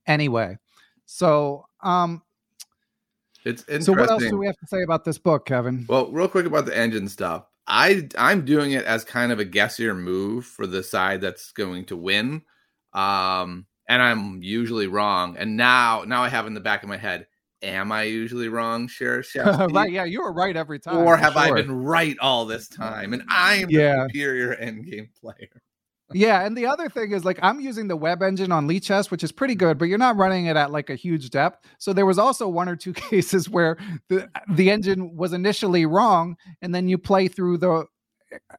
anyway. 0.06 0.56
So, 1.06 1.66
um, 1.80 2.22
It's 3.44 3.62
interesting. 3.62 3.84
so 3.84 3.92
what 4.00 4.10
else 4.10 4.24
do 4.24 4.38
we 4.38 4.46
have 4.46 4.56
to 4.58 4.66
say 4.66 4.82
about 4.82 5.04
this 5.04 5.18
book, 5.18 5.46
Kevin? 5.46 5.86
Well, 5.88 6.10
real 6.10 6.28
quick 6.28 6.46
about 6.46 6.66
the 6.66 6.76
engine 6.76 7.08
stuff. 7.08 7.44
I 7.66 8.08
I'm 8.16 8.44
doing 8.44 8.72
it 8.72 8.84
as 8.84 9.04
kind 9.04 9.30
of 9.30 9.40
a 9.40 9.44
guessier 9.44 9.96
move 9.96 10.46
for 10.46 10.66
the 10.66 10.82
side 10.82 11.20
that's 11.20 11.52
going 11.52 11.84
to 11.86 11.96
win. 11.96 12.42
Um 12.92 13.66
and 13.88 14.02
I'm 14.02 14.42
usually 14.42 14.86
wrong. 14.86 15.36
And 15.36 15.56
now 15.56 16.04
now 16.06 16.22
I 16.22 16.28
have 16.28 16.46
in 16.46 16.54
the 16.54 16.60
back 16.60 16.82
of 16.82 16.88
my 16.88 16.96
head, 16.96 17.26
am 17.62 17.92
I 17.92 18.04
usually 18.04 18.48
wrong, 18.48 18.88
Sheriff 18.88 19.34
right, 19.70 19.92
yeah, 19.92 20.04
you 20.04 20.22
were 20.22 20.32
right 20.32 20.56
every 20.56 20.78
time. 20.78 20.96
Or 20.96 21.16
have 21.16 21.36
I 21.36 21.52
been 21.52 21.70
right 21.70 22.16
all 22.20 22.46
this 22.46 22.68
time? 22.68 23.12
And 23.12 23.22
I 23.30 23.56
am 23.56 23.70
Yeah. 23.70 24.04
the 24.04 24.08
superior 24.10 24.56
endgame 24.56 25.08
player. 25.20 25.62
Yeah, 26.12 26.44
and 26.44 26.56
the 26.56 26.66
other 26.66 26.88
thing 26.88 27.12
is 27.12 27.24
like 27.24 27.38
I'm 27.42 27.60
using 27.60 27.88
the 27.88 27.96
web 27.96 28.22
engine 28.22 28.50
on 28.50 28.66
Lichess, 28.66 29.10
which 29.10 29.22
is 29.22 29.30
pretty 29.30 29.54
good, 29.54 29.78
but 29.78 29.86
you're 29.86 29.98
not 29.98 30.16
running 30.16 30.46
it 30.46 30.56
at 30.56 30.70
like 30.70 30.88
a 30.90 30.94
huge 30.94 31.30
depth. 31.30 31.66
So 31.78 31.92
there 31.92 32.06
was 32.06 32.18
also 32.18 32.48
one 32.48 32.68
or 32.68 32.76
two 32.76 32.92
cases 33.10 33.48
where 33.48 33.76
the 34.08 34.28
the 34.48 34.70
engine 34.70 35.16
was 35.16 35.32
initially 35.32 35.86
wrong, 35.86 36.36
and 36.62 36.74
then 36.74 36.88
you 36.88 36.98
play 36.98 37.28
through 37.28 37.58
the 37.58 37.86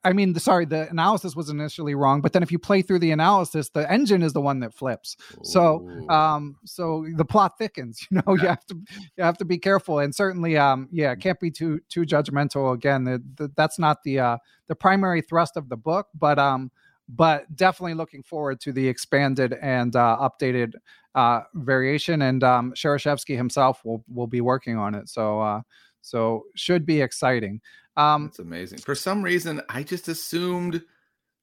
I 0.04 0.12
mean, 0.12 0.32
the, 0.32 0.40
sorry, 0.40 0.64
the 0.64 0.88
analysis 0.90 1.36
was 1.36 1.48
initially 1.48 1.94
wrong, 1.94 2.20
but 2.20 2.32
then 2.32 2.42
if 2.42 2.50
you 2.50 2.58
play 2.58 2.82
through 2.82 2.98
the 2.98 3.12
analysis, 3.12 3.68
the 3.68 3.90
engine 3.90 4.22
is 4.22 4.32
the 4.32 4.40
one 4.40 4.60
that 4.60 4.74
flips. 4.74 5.16
So, 5.42 5.88
um, 6.08 6.56
so 6.64 7.06
the 7.14 7.24
plot 7.24 7.58
thickens. 7.58 8.06
You 8.10 8.22
know, 8.26 8.34
you 8.34 8.48
have 8.48 8.66
to 8.66 8.74
you 9.16 9.24
have 9.24 9.38
to 9.38 9.44
be 9.44 9.58
careful, 9.58 10.00
and 10.00 10.12
certainly, 10.12 10.56
um, 10.56 10.88
yeah, 10.90 11.12
it 11.12 11.20
can't 11.20 11.38
be 11.38 11.50
too 11.50 11.80
too 11.88 12.02
judgmental. 12.02 12.74
Again, 12.74 13.04
the, 13.04 13.22
the, 13.36 13.52
that's 13.56 13.78
not 13.78 14.02
the 14.02 14.18
uh, 14.18 14.38
the 14.66 14.74
primary 14.74 15.20
thrust 15.20 15.56
of 15.56 15.68
the 15.68 15.76
book, 15.76 16.08
but 16.18 16.38
um, 16.38 16.72
but 17.16 17.54
definitely 17.56 17.94
looking 17.94 18.22
forward 18.22 18.60
to 18.60 18.72
the 18.72 18.86
expanded 18.86 19.54
and 19.60 19.96
uh, 19.96 20.18
updated 20.20 20.74
uh, 21.14 21.42
variation. 21.54 22.22
And 22.22 22.42
um, 22.44 22.72
Shereshevsky 22.72 23.36
himself 23.36 23.84
will 23.84 24.04
will 24.08 24.26
be 24.26 24.40
working 24.40 24.76
on 24.76 24.94
it, 24.94 25.08
so 25.08 25.40
uh, 25.40 25.60
so 26.00 26.44
should 26.54 26.86
be 26.86 27.00
exciting. 27.00 27.60
Um, 27.96 28.26
That's 28.26 28.38
amazing. 28.38 28.78
For 28.78 28.94
some 28.94 29.22
reason, 29.22 29.60
I 29.68 29.82
just 29.82 30.08
assumed 30.08 30.82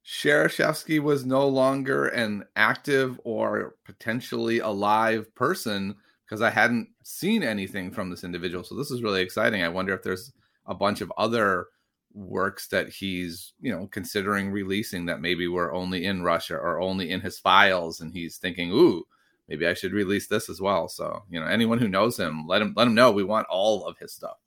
Shereshevsky 0.05 1.01
was 1.01 1.25
no 1.25 1.47
longer 1.47 2.07
an 2.07 2.45
active 2.55 3.19
or 3.25 3.75
potentially 3.85 4.59
alive 4.59 5.33
person 5.35 5.95
because 6.25 6.41
I 6.41 6.49
hadn't 6.49 6.89
seen 7.03 7.43
anything 7.43 7.91
from 7.91 8.09
this 8.09 8.23
individual. 8.23 8.63
So 8.63 8.75
this 8.75 8.91
is 8.91 9.03
really 9.03 9.21
exciting. 9.21 9.63
I 9.63 9.69
wonder 9.69 9.93
if 9.93 10.03
there's 10.03 10.31
a 10.65 10.73
bunch 10.73 11.01
of 11.01 11.11
other 11.17 11.67
works 12.17 12.67
that 12.69 12.89
he's, 12.89 13.53
you 13.59 13.71
know, 13.71 13.87
considering 13.87 14.51
releasing 14.51 15.05
that 15.05 15.21
maybe 15.21 15.47
were 15.47 15.73
only 15.73 16.05
in 16.05 16.23
Russia 16.23 16.55
or 16.55 16.81
only 16.81 17.11
in 17.11 17.21
his 17.21 17.39
files 17.39 18.01
and 18.01 18.11
he's 18.11 18.37
thinking, 18.37 18.71
"Ooh, 18.71 19.03
maybe 19.47 19.67
I 19.67 19.73
should 19.73 19.93
release 19.93 20.27
this 20.27 20.49
as 20.49 20.59
well." 20.59 20.89
So, 20.89 21.23
you 21.29 21.39
know, 21.39 21.45
anyone 21.45 21.77
who 21.77 21.87
knows 21.87 22.17
him, 22.17 22.47
let 22.47 22.61
him 22.61 22.73
let 22.75 22.87
him 22.87 22.95
know 22.95 23.11
we 23.11 23.23
want 23.23 23.47
all 23.49 23.85
of 23.85 23.97
his 23.99 24.13
stuff. 24.13 24.37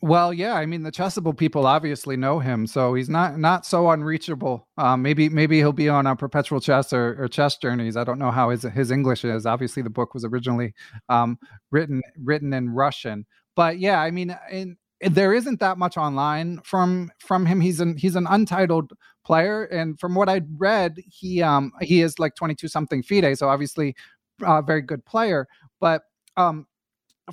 Well, 0.00 0.32
yeah, 0.32 0.54
I 0.54 0.64
mean 0.64 0.84
the 0.84 0.92
Chessable 0.92 1.36
people 1.36 1.66
obviously 1.66 2.16
know 2.16 2.38
him, 2.38 2.68
so 2.68 2.94
he's 2.94 3.08
not 3.08 3.36
not 3.36 3.66
so 3.66 3.90
unreachable. 3.90 4.68
Um, 4.76 5.02
maybe 5.02 5.28
maybe 5.28 5.58
he'll 5.58 5.72
be 5.72 5.88
on 5.88 6.06
a 6.06 6.14
perpetual 6.14 6.60
chess 6.60 6.92
or, 6.92 7.16
or 7.20 7.26
chess 7.26 7.56
journeys. 7.56 7.96
I 7.96 8.04
don't 8.04 8.20
know 8.20 8.30
how 8.30 8.50
his 8.50 8.62
his 8.62 8.92
English 8.92 9.24
is. 9.24 9.44
Obviously, 9.44 9.82
the 9.82 9.90
book 9.90 10.14
was 10.14 10.24
originally 10.24 10.72
um, 11.08 11.36
written 11.72 12.00
written 12.22 12.52
in 12.52 12.70
Russian, 12.70 13.26
but 13.56 13.80
yeah, 13.80 14.00
I 14.00 14.12
mean, 14.12 14.36
in, 14.52 14.76
there 15.00 15.32
isn't 15.32 15.60
that 15.60 15.78
much 15.78 15.96
online 15.96 16.60
from 16.64 17.10
from 17.18 17.46
him. 17.46 17.60
He's 17.60 17.80
an 17.80 17.96
he's 17.96 18.16
an 18.16 18.26
untitled 18.28 18.92
player, 19.24 19.64
and 19.64 19.98
from 20.00 20.14
what 20.14 20.28
I 20.28 20.40
read, 20.56 20.98
he 21.06 21.42
um 21.42 21.72
he 21.80 22.02
is 22.02 22.18
like 22.18 22.34
twenty 22.34 22.54
two 22.54 22.68
something 22.68 23.02
FIDE, 23.02 23.36
so 23.38 23.48
obviously 23.48 23.94
a 24.42 24.62
very 24.62 24.82
good 24.82 25.04
player, 25.04 25.46
but 25.80 26.02
um 26.36 26.66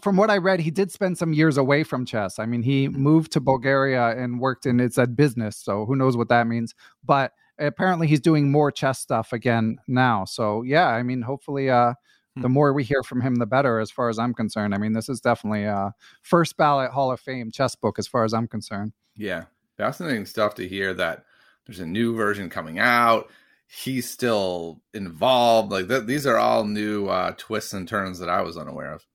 from 0.02 0.18
what 0.18 0.30
I 0.30 0.38
read, 0.38 0.60
he 0.60 0.72
did 0.72 0.92
spend 0.92 1.18
some 1.18 1.34
years 1.34 1.58
away 1.58 1.84
from 1.84 2.06
chess. 2.06 2.38
I 2.38 2.46
mean, 2.46 2.64
he 2.64 2.90
moved 2.90 3.32
to 3.34 3.40
Bulgaria 3.40 4.10
and 4.18 4.42
worked 4.42 4.66
in 4.66 4.80
its 4.80 4.98
ed 4.98 5.16
business. 5.16 5.56
So 5.58 5.86
who 5.86 5.96
knows 5.96 6.18
what 6.18 6.28
that 6.30 6.48
means? 6.48 6.76
But 7.04 7.32
apparently, 7.60 8.08
he's 8.08 8.20
doing 8.20 8.52
more 8.52 8.72
chess 8.72 9.00
stuff 9.00 9.32
again 9.34 9.78
now. 9.88 10.26
So 10.26 10.64
yeah, 10.64 10.88
I 10.90 11.04
mean, 11.04 11.22
hopefully, 11.22 11.70
uh, 11.70 11.94
the 12.36 12.50
more 12.50 12.74
we 12.74 12.84
hear 12.84 13.04
from 13.04 13.22
him, 13.22 13.36
the 13.36 13.46
better. 13.46 13.80
As 13.80 13.92
far 13.92 14.10
as 14.10 14.20
I'm 14.20 14.34
concerned, 14.34 14.76
I 14.76 14.78
mean, 14.78 14.94
this 14.94 15.10
is 15.10 15.22
definitely 15.22 15.64
a 15.64 15.94
first 16.22 16.58
ballot 16.58 16.92
Hall 16.92 17.12
of 17.12 17.20
Fame 17.20 17.52
chess 17.52 17.76
book, 17.76 17.98
as 17.98 18.08
far 18.08 18.24
as 18.24 18.34
I'm 18.34 18.48
concerned. 18.48 18.94
Yeah, 19.16 19.46
fascinating 19.78 20.26
stuff 20.26 20.56
to 20.56 20.68
hear 20.68 20.94
that 20.94 21.26
there's 21.66 21.80
a 21.80 21.86
new 21.86 22.16
version 22.16 22.50
coming 22.50 22.80
out. 22.80 23.30
He's 23.68 24.10
still 24.10 24.82
involved. 24.94 25.72
Like 25.72 25.88
th- 25.88 26.06
these 26.06 26.28
are 26.28 26.38
all 26.38 26.66
new 26.66 27.08
uh, 27.08 27.34
twists 27.38 27.74
and 27.74 27.88
turns 27.88 28.20
that 28.20 28.30
I 28.30 28.42
was 28.42 28.58
unaware 28.58 28.94
of. 28.94 29.06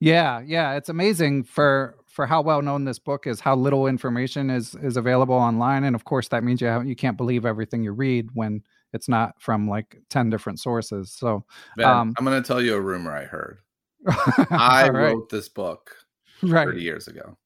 Yeah, 0.00 0.40
yeah, 0.44 0.74
it's 0.74 0.88
amazing 0.88 1.44
for 1.44 1.96
for 2.06 2.26
how 2.26 2.42
well 2.42 2.62
known 2.62 2.84
this 2.84 2.98
book 2.98 3.26
is, 3.26 3.40
how 3.40 3.56
little 3.56 3.86
information 3.86 4.50
is 4.50 4.74
is 4.76 4.96
available 4.96 5.34
online, 5.34 5.84
and 5.84 5.96
of 5.96 6.04
course 6.04 6.28
that 6.28 6.44
means 6.44 6.60
you 6.60 6.82
you 6.82 6.96
can't 6.96 7.16
believe 7.16 7.44
everything 7.44 7.82
you 7.82 7.92
read 7.92 8.28
when 8.34 8.62
it's 8.94 9.08
not 9.08 9.34
from 9.42 9.68
like 9.68 10.00
ten 10.08 10.30
different 10.30 10.60
sources. 10.60 11.12
So, 11.12 11.44
Ben, 11.76 11.86
Um, 11.86 12.14
I'm 12.16 12.24
going 12.24 12.40
to 12.42 12.46
tell 12.46 12.62
you 12.62 12.74
a 12.74 12.80
rumor 12.80 13.14
I 13.14 13.24
heard. 13.24 13.58
I 14.50 14.88
right, 14.88 14.90
wrote 14.90 15.28
this 15.28 15.48
book 15.48 15.94
right. 16.42 16.66
30 16.66 16.82
years 16.82 17.08
ago. 17.08 17.36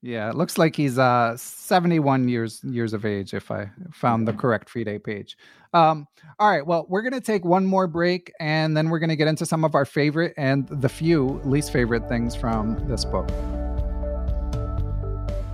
Yeah, 0.00 0.30
it 0.30 0.36
looks 0.36 0.58
like 0.58 0.76
he's 0.76 0.96
uh 0.96 1.36
71 1.36 2.28
years 2.28 2.62
years 2.62 2.92
of 2.92 3.04
age 3.04 3.34
if 3.34 3.50
I 3.50 3.68
found 3.92 4.28
the 4.28 4.32
correct 4.32 4.70
FIDE 4.70 5.02
page. 5.02 5.36
Um 5.74 6.06
all 6.38 6.50
right, 6.50 6.64
well, 6.64 6.86
we're 6.88 7.02
going 7.02 7.14
to 7.14 7.20
take 7.20 7.44
one 7.44 7.66
more 7.66 7.88
break 7.88 8.32
and 8.38 8.76
then 8.76 8.90
we're 8.90 9.00
going 9.00 9.10
to 9.10 9.16
get 9.16 9.26
into 9.26 9.44
some 9.44 9.64
of 9.64 9.74
our 9.74 9.84
favorite 9.84 10.34
and 10.36 10.68
the 10.68 10.88
few 10.88 11.40
least 11.44 11.72
favorite 11.72 12.08
things 12.08 12.36
from 12.36 12.78
this 12.88 13.04
book. 13.04 13.28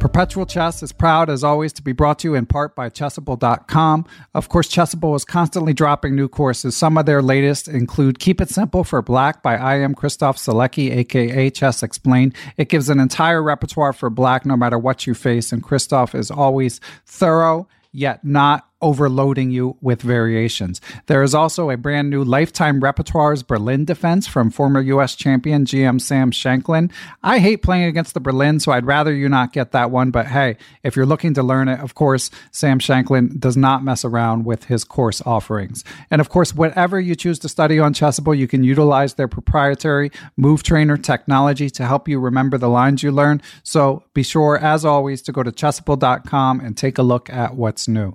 Perpetual 0.05 0.45
Chess 0.45 0.83
is 0.83 0.93
proud, 0.93 1.31
as 1.31 1.43
always, 1.43 1.73
to 1.73 1.83
be 1.83 1.93
brought 1.93 2.19
to 2.19 2.29
you 2.29 2.35
in 2.35 2.45
part 2.45 2.77
by 2.77 2.90
Chessable.com. 2.90 4.05
Of 4.35 4.51
course, 4.51 4.69
Chessable 4.69 5.17
is 5.17 5.25
constantly 5.25 5.73
dropping 5.73 6.14
new 6.14 6.29
courses. 6.29 6.77
Some 6.77 6.99
of 6.99 7.07
their 7.07 7.23
latest 7.23 7.69
include 7.69 8.19
Keep 8.19 8.43
It 8.43 8.51
Simple 8.51 8.85
for 8.85 9.01
Black 9.01 9.43
by 9.43 9.57
I 9.57 9.77
am 9.77 9.95
Christof 9.95 10.37
Sielecki, 10.37 10.95
aka 10.95 11.49
Chess 11.49 11.83
Explained. 11.83 12.35
It 12.59 12.69
gives 12.69 12.90
an 12.90 13.01
entire 13.01 13.43
repertoire 13.43 13.95
for 13.95 14.11
Black 14.11 14.45
no 14.45 14.59
matter 14.59 14.79
what 14.79 15.07
you 15.07 15.14
face, 15.14 15.53
and 15.53 15.64
Christof 15.64 16.14
is 16.14 16.31
always 16.31 16.81
thorough 17.07 17.67
yet 17.95 18.23
not 18.25 18.69
overloading 18.85 19.51
you 19.51 19.79
with 19.81 20.03
variations. 20.03 20.79
There 21.07 21.23
is 21.23 21.35
also 21.35 21.70
a 21.70 21.77
brand 21.79 22.11
new 22.11 22.23
Lifetime 22.23 22.83
Repertoires 22.83 23.44
Berlin 23.44 23.87
defense 23.87 24.27
from 24.27 24.51
former 24.51 24.83
U.S. 24.83 25.16
champion 25.16 25.64
GM 25.64 25.99
Sam 25.99 26.31
Shankland. 26.31 26.92
I 27.23 27.38
hate 27.38 27.62
playing 27.62 27.85
against 27.85 28.12
the 28.12 28.20
Berlin, 28.20 28.61
so 28.61 28.73
I'd 28.73 28.85
rather 28.85 29.12
you 29.14 29.31
not 29.31 29.55
get 29.55 29.73
that 29.73 29.90
one. 29.90 30.11
But 30.11 30.27
hey, 30.27 30.59
if 30.83 30.97
you're 30.97 31.07
looking 31.07 31.33
to 31.35 31.42
learn 31.42 31.68
it, 31.68 31.81
of 31.81 31.94
course, 31.94 32.31
Sam 32.51 32.79
Shankland 32.79 33.40
does 33.40 33.57
not 33.57 33.83
mess 33.83 34.05
around 34.05 34.44
with 34.44 34.64
his 34.64 34.85
course 34.85 35.23
offerings. 35.25 35.83
And 36.11 36.20
of 36.20 36.29
course, 36.29 36.55
whatever 36.55 37.01
you 37.01 37.14
choose 37.14 37.38
to 37.38 37.49
study 37.49 37.79
on 37.79 37.94
Chessable, 37.94 38.37
you 38.37 38.47
can 38.47 38.64
utilize 38.64 39.14
their 39.14 39.29
proprietary 39.29 40.11
Move 40.37 40.62
Trainer 40.62 40.99
technology 40.99 41.70
to 41.70 41.87
help 41.87 42.07
you 42.07 42.20
remember 42.20 42.59
the 42.59 42.68
lines 42.68 43.03
you 43.03 43.12
learn. 43.12 43.40
So 43.62 44.05
be 44.12 44.23
sure, 44.23 44.59
as 44.59 44.85
always, 44.85 45.23
to 45.23 45.33
go 45.33 45.42
to 45.42 45.51
chessable.com 45.51 46.61
and 46.61 46.77
take 46.77 46.99
a 46.99 47.03
look 47.03 47.31
at 47.31 47.55
what's 47.55 47.88
new. 47.88 48.15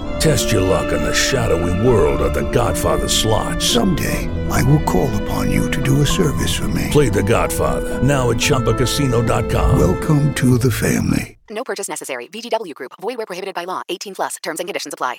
Test 0.21 0.51
your 0.51 0.61
luck 0.61 0.93
in 0.93 1.01
the 1.01 1.15
shadowy 1.15 1.73
world 1.87 2.21
of 2.21 2.35
the 2.35 2.47
Godfather 2.51 3.09
slot. 3.09 3.59
Someday, 3.59 4.29
I 4.51 4.61
will 4.61 4.83
call 4.83 5.09
upon 5.23 5.49
you 5.49 5.71
to 5.71 5.81
do 5.81 6.03
a 6.03 6.05
service 6.05 6.55
for 6.55 6.67
me. 6.67 6.89
Play 6.91 7.09
the 7.09 7.23
Godfather, 7.23 8.03
now 8.03 8.29
at 8.29 8.37
ChumbaCasino.com. 8.37 9.79
Welcome 9.79 10.31
to 10.35 10.59
the 10.59 10.69
family. 10.69 11.39
No 11.49 11.63
purchase 11.63 11.89
necessary. 11.89 12.27
VGW 12.27 12.75
Group. 12.75 12.91
Void 13.01 13.17
where 13.17 13.25
prohibited 13.25 13.55
by 13.55 13.63
law. 13.63 13.81
18 13.89 14.13
plus. 14.13 14.35
Terms 14.43 14.59
and 14.59 14.69
conditions 14.69 14.93
apply. 14.93 15.17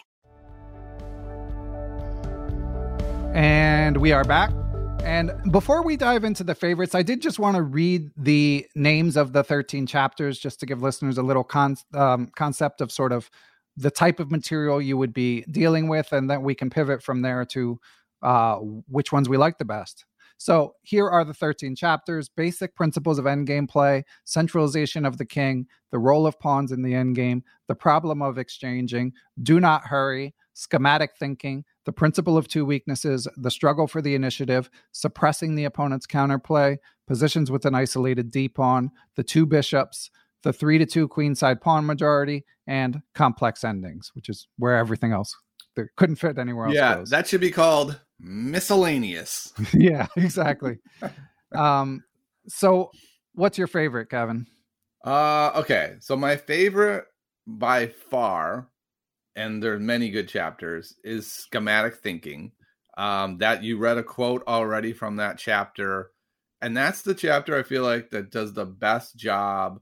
And 3.34 3.96
we 3.96 4.12
are 4.12 4.22
back. 4.22 4.52
And 5.02 5.32
before 5.50 5.82
we 5.82 5.96
dive 5.96 6.22
into 6.22 6.44
the 6.44 6.54
favorites, 6.54 6.94
I 6.94 7.02
did 7.02 7.20
just 7.20 7.40
want 7.40 7.56
to 7.56 7.62
read 7.62 8.12
the 8.16 8.66
names 8.76 9.16
of 9.16 9.32
the 9.32 9.42
13 9.42 9.84
chapters 9.88 10.38
just 10.38 10.60
to 10.60 10.66
give 10.66 10.80
listeners 10.80 11.18
a 11.18 11.24
little 11.24 11.42
con- 11.42 11.76
um, 11.92 12.30
concept 12.36 12.80
of 12.80 12.92
sort 12.92 13.10
of 13.10 13.28
the 13.76 13.90
type 13.90 14.20
of 14.20 14.30
material 14.30 14.80
you 14.80 14.96
would 14.96 15.12
be 15.12 15.42
dealing 15.50 15.88
with. 15.88 16.12
And 16.12 16.30
then 16.30 16.42
we 16.42 16.54
can 16.54 16.70
pivot 16.70 17.02
from 17.02 17.22
there 17.22 17.44
to 17.46 17.80
uh, 18.22 18.56
which 18.56 19.12
ones 19.12 19.28
we 19.28 19.36
like 19.36 19.58
the 19.58 19.64
best. 19.64 20.04
So 20.38 20.74
here 20.82 21.08
are 21.08 21.24
the 21.24 21.34
13 21.34 21.76
chapters 21.76 22.28
basic 22.28 22.74
principles 22.74 23.18
of 23.18 23.26
endgame 23.26 23.68
play, 23.68 24.04
centralization 24.24 25.06
of 25.06 25.16
the 25.16 25.24
king, 25.24 25.66
the 25.92 26.00
role 26.00 26.26
of 26.26 26.40
pawns 26.40 26.72
in 26.72 26.82
the 26.82 26.94
endgame, 26.94 27.42
the 27.68 27.76
problem 27.76 28.22
of 28.22 28.38
exchanging, 28.38 29.12
do 29.40 29.60
not 29.60 29.86
hurry, 29.86 30.34
schematic 30.54 31.12
thinking, 31.16 31.64
the 31.84 31.92
principle 31.92 32.36
of 32.36 32.48
two 32.48 32.64
weaknesses, 32.64 33.28
the 33.36 33.52
struggle 33.52 33.86
for 33.86 34.02
the 34.02 34.16
initiative, 34.16 34.68
suppressing 34.90 35.54
the 35.54 35.64
opponent's 35.64 36.08
counterplay, 36.08 36.76
positions 37.06 37.50
with 37.50 37.64
an 37.64 37.76
isolated 37.76 38.30
d 38.32 38.48
pawn, 38.48 38.90
the 39.14 39.22
two 39.22 39.46
bishops, 39.46 40.10
the 40.42 40.52
three 40.52 40.78
to 40.78 40.86
two 40.86 41.08
queenside 41.08 41.60
pawn 41.60 41.86
majority, 41.86 42.44
and 42.66 43.02
complex 43.14 43.64
endings, 43.64 44.10
which 44.14 44.28
is 44.28 44.48
where 44.58 44.76
everything 44.76 45.12
else 45.12 45.34
that 45.76 45.88
couldn't 45.96 46.16
fit 46.16 46.38
anywhere 46.38 46.66
else. 46.66 46.74
Yeah, 46.74 46.96
goes. 46.96 47.10
that 47.10 47.26
should 47.26 47.40
be 47.40 47.50
called 47.50 47.98
miscellaneous. 48.20 49.52
yeah, 49.72 50.06
exactly. 50.16 50.78
um, 51.54 52.02
so 52.48 52.90
what's 53.34 53.58
your 53.58 53.66
favorite, 53.66 54.10
Kevin? 54.10 54.46
Uh 55.04 55.50
okay. 55.56 55.96
So 55.98 56.16
my 56.16 56.36
favorite 56.36 57.06
by 57.46 57.88
far, 57.88 58.68
and 59.34 59.62
there 59.62 59.74
are 59.74 59.80
many 59.80 60.10
good 60.10 60.28
chapters, 60.28 60.94
is 61.02 61.30
schematic 61.30 61.96
thinking. 61.96 62.52
Um, 62.96 63.38
that 63.38 63.62
you 63.62 63.78
read 63.78 63.96
a 63.96 64.02
quote 64.02 64.44
already 64.46 64.92
from 64.92 65.16
that 65.16 65.38
chapter. 65.38 66.10
And 66.60 66.76
that's 66.76 67.02
the 67.02 67.14
chapter 67.14 67.58
I 67.58 67.62
feel 67.62 67.82
like 67.82 68.10
that 68.10 68.30
does 68.30 68.52
the 68.52 68.66
best 68.66 69.16
job 69.16 69.80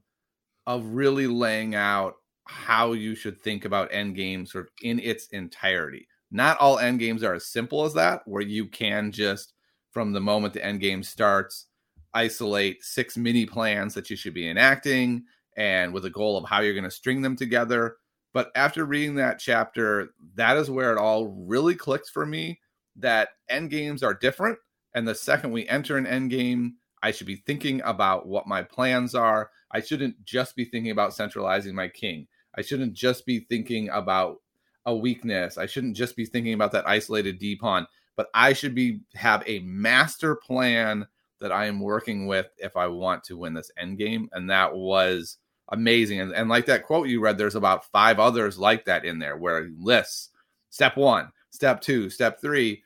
of 0.67 0.85
really 0.85 1.27
laying 1.27 1.75
out 1.75 2.15
how 2.45 2.93
you 2.93 3.15
should 3.15 3.39
think 3.39 3.65
about 3.65 3.91
endgame 3.91 4.47
sort 4.47 4.65
of 4.65 4.71
in 4.81 4.99
its 4.99 5.27
entirety. 5.27 6.07
Not 6.31 6.57
all 6.59 6.77
endgames 6.77 7.23
are 7.23 7.33
as 7.33 7.45
simple 7.47 7.85
as 7.85 7.93
that, 7.93 8.21
where 8.25 8.41
you 8.41 8.67
can 8.67 9.11
just 9.11 9.53
from 9.91 10.13
the 10.13 10.21
moment 10.21 10.53
the 10.53 10.61
endgame 10.61 11.03
starts 11.03 11.67
isolate 12.13 12.83
six 12.83 13.17
mini 13.17 13.45
plans 13.45 13.93
that 13.93 14.09
you 14.09 14.15
should 14.15 14.33
be 14.33 14.49
enacting 14.49 15.23
and 15.57 15.93
with 15.93 16.05
a 16.05 16.09
goal 16.09 16.37
of 16.37 16.47
how 16.47 16.61
you're 16.61 16.73
going 16.73 16.83
to 16.83 16.91
string 16.91 17.21
them 17.21 17.35
together. 17.35 17.97
But 18.33 18.51
after 18.55 18.85
reading 18.85 19.15
that 19.15 19.39
chapter, 19.39 20.09
that 20.35 20.57
is 20.57 20.69
where 20.69 20.91
it 20.91 20.97
all 20.97 21.27
really 21.27 21.75
clicks 21.75 22.09
for 22.09 22.25
me 22.25 22.59
that 22.97 23.29
end 23.49 23.69
games 23.69 24.03
are 24.03 24.13
different. 24.13 24.57
And 24.93 25.07
the 25.07 25.15
second 25.15 25.51
we 25.51 25.67
enter 25.67 25.97
an 25.97 26.07
end 26.07 26.31
game, 26.31 26.75
I 27.03 27.11
should 27.11 27.27
be 27.27 27.43
thinking 27.45 27.81
about 27.83 28.27
what 28.27 28.47
my 28.47 28.61
plans 28.61 29.15
are. 29.15 29.49
I 29.73 29.81
shouldn't 29.81 30.23
just 30.25 30.55
be 30.55 30.65
thinking 30.65 30.91
about 30.91 31.13
centralizing 31.13 31.75
my 31.75 31.87
king. 31.87 32.27
I 32.55 32.61
shouldn't 32.61 32.93
just 32.93 33.25
be 33.25 33.39
thinking 33.39 33.89
about 33.89 34.41
a 34.85 34.95
weakness. 34.95 35.57
I 35.57 35.65
shouldn't 35.65 35.95
just 35.95 36.15
be 36.15 36.25
thinking 36.25 36.53
about 36.53 36.71
that 36.73 36.87
isolated 36.87 37.39
D 37.39 37.55
pawn, 37.55 37.87
but 38.15 38.29
I 38.33 38.53
should 38.53 38.75
be 38.75 39.01
have 39.15 39.43
a 39.45 39.59
master 39.59 40.35
plan 40.35 41.07
that 41.39 41.51
I 41.51 41.65
am 41.65 41.79
working 41.79 42.27
with 42.27 42.47
if 42.57 42.77
I 42.77 42.87
want 42.87 43.23
to 43.25 43.37
win 43.37 43.53
this 43.53 43.71
end 43.77 43.97
game. 43.97 44.29
And 44.33 44.49
that 44.49 44.75
was 44.75 45.37
amazing. 45.69 46.19
And, 46.19 46.33
and 46.33 46.49
like 46.49 46.65
that 46.67 46.83
quote 46.83 47.07
you 47.07 47.19
read, 47.19 47.37
there's 47.37 47.55
about 47.55 47.89
five 47.91 48.19
others 48.19 48.57
like 48.57 48.85
that 48.85 49.05
in 49.05 49.19
there 49.19 49.37
where 49.37 49.65
he 49.65 49.71
lists 49.77 50.29
step 50.69 50.97
one, 50.97 51.31
step 51.49 51.81
two, 51.81 52.09
step 52.09 52.39
three. 52.41 52.83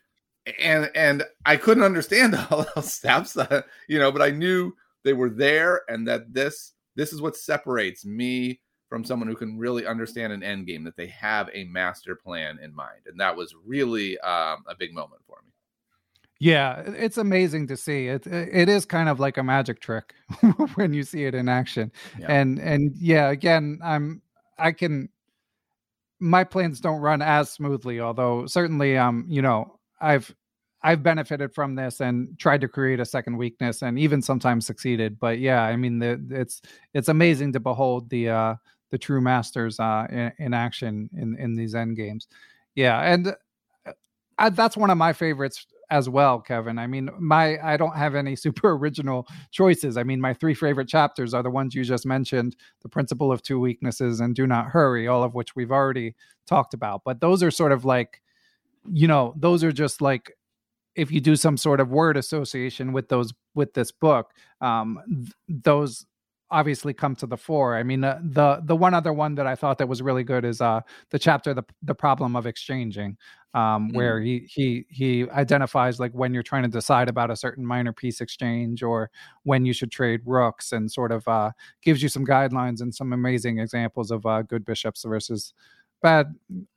And 0.60 0.90
and 0.94 1.24
I 1.44 1.56
couldn't 1.56 1.82
understand 1.82 2.34
all 2.50 2.66
those 2.74 2.92
steps, 2.92 3.36
you 3.88 3.98
know, 3.98 4.12
but 4.12 4.22
I 4.22 4.30
knew 4.30 4.72
they 5.02 5.12
were 5.12 5.30
there 5.30 5.82
and 5.88 6.06
that 6.08 6.32
this 6.32 6.72
this 6.96 7.12
is 7.12 7.20
what 7.20 7.36
separates 7.36 8.04
me 8.04 8.60
from 8.88 9.04
someone 9.04 9.28
who 9.28 9.36
can 9.36 9.58
really 9.58 9.86
understand 9.86 10.32
an 10.32 10.42
end 10.42 10.66
game 10.66 10.84
that 10.84 10.96
they 10.96 11.06
have 11.06 11.48
a 11.52 11.64
master 11.64 12.16
plan 12.16 12.58
in 12.62 12.74
mind 12.74 13.00
and 13.06 13.20
that 13.20 13.36
was 13.36 13.54
really 13.64 14.18
um, 14.20 14.64
a 14.68 14.74
big 14.76 14.92
moment 14.92 15.22
for 15.26 15.38
me 15.44 15.52
Yeah, 16.38 16.82
it's 16.86 17.16
amazing 17.16 17.66
to 17.68 17.76
see. 17.76 18.08
It 18.08 18.26
it 18.26 18.68
is 18.68 18.84
kind 18.84 19.08
of 19.08 19.18
like 19.18 19.38
a 19.38 19.42
magic 19.42 19.80
trick 19.80 20.14
when 20.74 20.92
you 20.92 21.02
see 21.02 21.24
it 21.24 21.34
in 21.34 21.48
action. 21.48 21.90
Yeah. 22.18 22.30
And 22.30 22.58
and 22.58 22.94
yeah, 22.98 23.30
again, 23.30 23.80
I'm 23.82 24.20
I 24.58 24.72
can 24.72 25.08
my 26.20 26.44
plans 26.44 26.80
don't 26.80 27.00
run 27.00 27.22
as 27.22 27.50
smoothly, 27.50 28.00
although 28.00 28.46
certainly 28.46 28.98
um, 28.98 29.24
you 29.28 29.42
know, 29.42 29.78
I've 30.00 30.34
I've 30.86 31.02
benefited 31.02 31.52
from 31.52 31.74
this 31.74 32.00
and 32.00 32.38
tried 32.38 32.60
to 32.60 32.68
create 32.68 33.00
a 33.00 33.04
second 33.04 33.36
weakness 33.36 33.82
and 33.82 33.98
even 33.98 34.22
sometimes 34.22 34.64
succeeded. 34.64 35.18
But 35.18 35.40
yeah, 35.40 35.62
I 35.62 35.74
mean 35.74 35.98
the, 35.98 36.24
it's 36.30 36.62
it's 36.94 37.08
amazing 37.08 37.52
to 37.54 37.60
behold 37.60 38.08
the 38.08 38.28
uh 38.28 38.54
the 38.90 38.98
true 38.98 39.20
masters 39.20 39.80
uh 39.80 40.06
in, 40.08 40.32
in 40.38 40.54
action 40.54 41.10
in 41.16 41.36
in 41.40 41.56
these 41.56 41.74
end 41.74 41.96
games. 41.96 42.28
Yeah, 42.76 43.00
and 43.00 43.34
uh, 43.84 43.92
I, 44.38 44.50
that's 44.50 44.76
one 44.76 44.90
of 44.90 44.96
my 44.96 45.12
favorites 45.12 45.66
as 45.90 46.08
well, 46.08 46.40
Kevin. 46.40 46.78
I 46.78 46.86
mean, 46.86 47.10
my 47.18 47.58
I 47.60 47.76
don't 47.76 47.96
have 47.96 48.14
any 48.14 48.36
super 48.46 48.70
original 48.70 49.26
choices. 49.50 49.96
I 49.96 50.04
mean, 50.04 50.20
my 50.20 50.34
three 50.34 50.54
favorite 50.54 50.88
chapters 50.88 51.34
are 51.34 51.42
the 51.42 51.50
ones 51.50 51.74
you 51.74 51.82
just 51.82 52.06
mentioned, 52.06 52.54
The 52.82 52.88
Principle 52.88 53.32
of 53.32 53.42
Two 53.42 53.58
Weaknesses 53.58 54.20
and 54.20 54.36
Do 54.36 54.46
Not 54.46 54.66
Hurry, 54.66 55.08
all 55.08 55.24
of 55.24 55.34
which 55.34 55.56
we've 55.56 55.72
already 55.72 56.14
talked 56.46 56.74
about. 56.74 57.02
But 57.04 57.20
those 57.20 57.42
are 57.42 57.50
sort 57.50 57.72
of 57.72 57.84
like 57.84 58.22
you 58.92 59.08
know, 59.08 59.34
those 59.36 59.64
are 59.64 59.72
just 59.72 60.00
like 60.00 60.35
if 60.96 61.10
you 61.12 61.20
do 61.20 61.36
some 61.36 61.56
sort 61.56 61.80
of 61.80 61.90
word 61.90 62.16
association 62.16 62.92
with 62.92 63.08
those 63.08 63.32
with 63.54 63.74
this 63.74 63.92
book, 63.92 64.32
um 64.60 65.00
th- 65.08 65.32
those 65.48 66.06
obviously 66.50 66.94
come 66.94 67.16
to 67.16 67.26
the 67.26 67.36
fore. 67.36 67.76
I 67.76 67.82
mean, 67.82 68.04
uh, 68.04 68.20
the 68.22 68.60
the 68.64 68.76
one 68.76 68.94
other 68.94 69.12
one 69.12 69.34
that 69.36 69.46
I 69.46 69.56
thought 69.56 69.78
that 69.78 69.88
was 69.88 70.00
really 70.02 70.24
good 70.24 70.44
is 70.44 70.60
uh 70.60 70.80
the 71.10 71.18
chapter 71.18 71.54
the 71.54 71.64
the 71.82 71.94
problem 71.94 72.36
of 72.36 72.46
exchanging, 72.46 73.16
um, 73.54 73.92
where 73.92 74.20
he 74.20 74.46
he 74.48 74.86
he 74.88 75.28
identifies 75.30 75.98
like 75.98 76.12
when 76.12 76.32
you're 76.32 76.42
trying 76.44 76.62
to 76.62 76.68
decide 76.68 77.08
about 77.08 77.30
a 77.30 77.36
certain 77.36 77.66
minor 77.66 77.92
piece 77.92 78.20
exchange 78.20 78.82
or 78.82 79.10
when 79.42 79.64
you 79.66 79.72
should 79.72 79.90
trade 79.90 80.20
rooks, 80.24 80.72
and 80.72 80.90
sort 80.90 81.10
of 81.12 81.26
uh 81.28 81.50
gives 81.82 82.02
you 82.02 82.08
some 82.08 82.24
guidelines 82.24 82.80
and 82.80 82.94
some 82.94 83.12
amazing 83.12 83.58
examples 83.58 84.10
of 84.12 84.24
uh 84.26 84.42
good 84.42 84.64
bishops 84.64 85.04
versus 85.04 85.52
bad 86.02 86.34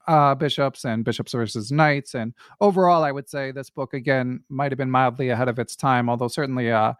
uh, 0.08 0.36
bishops 0.36 0.86
and 0.86 1.04
bishops 1.06 1.34
versus 1.34 1.72
knights. 1.72 2.16
And 2.16 2.34
overall, 2.62 3.04
I 3.04 3.12
would 3.12 3.30
say 3.30 3.52
this 3.52 3.70
book 3.70 3.94
again 3.94 4.42
might 4.50 4.72
have 4.72 4.78
been 4.78 4.92
mildly 4.92 5.30
ahead 5.30 5.50
of 5.50 5.60
its 5.60 5.76
time, 5.76 6.10
although 6.10 6.28
certainly 6.28 6.72
uh, 6.72 6.94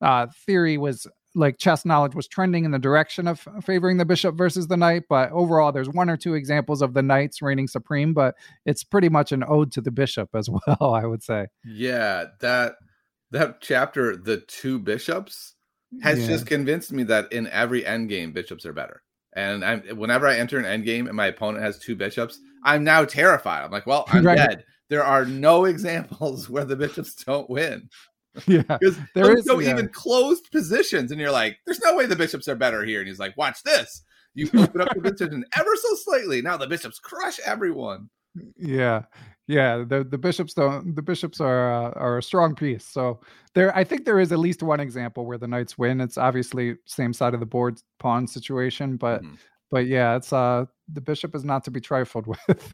uh, 0.00 0.26
theory 0.46 0.78
was 0.78 1.06
like 1.34 1.56
chess 1.56 1.86
knowledge 1.86 2.14
was 2.14 2.28
trending 2.28 2.66
in 2.66 2.72
the 2.72 2.78
direction 2.78 3.26
of 3.26 3.40
favoring 3.62 3.96
the 3.96 4.04
bishop 4.04 4.34
versus 4.36 4.66
the 4.68 4.76
knight. 4.76 5.04
But 5.08 5.32
overall, 5.32 5.72
there's 5.72 5.88
one 5.88 6.10
or 6.10 6.16
two 6.18 6.34
examples 6.34 6.82
of 6.82 6.92
the 6.92 7.02
knights 7.02 7.40
reigning 7.40 7.68
supreme, 7.68 8.12
but 8.12 8.34
it's 8.66 8.84
pretty 8.84 9.08
much 9.08 9.32
an 9.32 9.42
ode 9.48 9.72
to 9.72 9.80
the 9.80 9.90
bishop 9.90 10.28
as 10.34 10.50
well, 10.66 10.94
I 10.94 11.06
would 11.06 11.22
say. 11.22 11.46
yeah 11.64 12.26
that 12.40 12.74
that 13.30 13.62
chapter 13.62 14.14
the 14.14 14.36
two 14.46 14.78
bishops 14.78 15.54
has 16.02 16.20
Yeah. 16.20 16.26
just 16.26 16.46
convinced 16.46 16.92
me 16.92 17.02
that 17.04 17.32
in 17.32 17.46
every 17.48 17.84
end 17.86 18.10
game 18.10 18.32
bishops 18.32 18.66
are 18.66 18.74
better 18.74 19.02
and 19.34 19.64
I'm, 19.64 19.80
whenever 19.96 20.26
i 20.26 20.36
enter 20.36 20.58
an 20.58 20.64
end 20.64 20.84
game 20.84 21.06
and 21.06 21.16
my 21.16 21.26
opponent 21.26 21.64
has 21.64 21.78
two 21.78 21.96
bishops 21.96 22.38
i'm 22.64 22.84
now 22.84 23.04
terrified. 23.04 23.64
I'm 23.64 23.70
like 23.70 23.86
well 23.86 24.04
i'm 24.08 24.24
Right. 24.26 24.36
dead. 24.36 24.64
There 24.88 25.04
are 25.04 25.24
no 25.24 25.64
examples 25.72 26.50
where 26.50 26.64
the 26.64 26.76
bishops 26.76 27.14
don't 27.24 27.48
win. 27.50 27.88
Yeah. 28.46 28.62
because 28.62 28.96
there's 29.14 29.44
no 29.44 29.58
yeah. 29.58 29.70
even 29.72 29.88
closed 29.90 30.50
positions 30.50 31.10
and 31.10 31.20
you're 31.20 31.30
like 31.30 31.58
there's 31.66 31.80
no 31.80 31.94
way 31.96 32.06
the 32.06 32.16
bishops 32.16 32.48
are 32.48 32.56
better 32.56 32.82
here. 32.82 33.00
And 33.00 33.08
he's 33.08 33.18
like 33.18 33.36
watch 33.36 33.62
this. 33.62 34.02
You 34.34 34.48
open 34.54 34.80
up 34.80 34.88
the 34.94 35.02
position 35.12 35.44
ever 35.58 35.76
so 35.76 35.94
slightly. 35.96 36.40
Now 36.40 36.56
the 36.56 36.66
bishops 36.66 36.98
crush 36.98 37.38
everyone. 37.44 38.08
Yeah, 38.56 39.02
yeah. 39.46 39.84
The 39.86 40.04
the 40.04 40.18
bishops 40.18 40.54
don't. 40.54 40.94
The 40.94 41.02
bishops 41.02 41.40
are 41.40 41.72
uh, 41.72 41.90
are 41.92 42.18
a 42.18 42.22
strong 42.22 42.54
piece. 42.54 42.84
So 42.84 43.20
there, 43.54 43.76
I 43.76 43.84
think 43.84 44.04
there 44.04 44.20
is 44.20 44.32
at 44.32 44.38
least 44.38 44.62
one 44.62 44.80
example 44.80 45.26
where 45.26 45.38
the 45.38 45.48
knights 45.48 45.76
win. 45.76 46.00
It's 46.00 46.18
obviously 46.18 46.76
same 46.86 47.12
side 47.12 47.34
of 47.34 47.40
the 47.40 47.46
board 47.46 47.80
pawn 47.98 48.26
situation, 48.26 48.96
but 48.96 49.22
Mhm. 49.22 49.38
but 49.70 49.86
yeah, 49.86 50.16
it's 50.16 50.32
uh 50.32 50.66
the 50.92 51.00
bishop 51.00 51.34
is 51.34 51.44
not 51.44 51.64
to 51.64 51.70
be 51.70 51.80
trifled 51.80 52.26
with. 52.48 52.72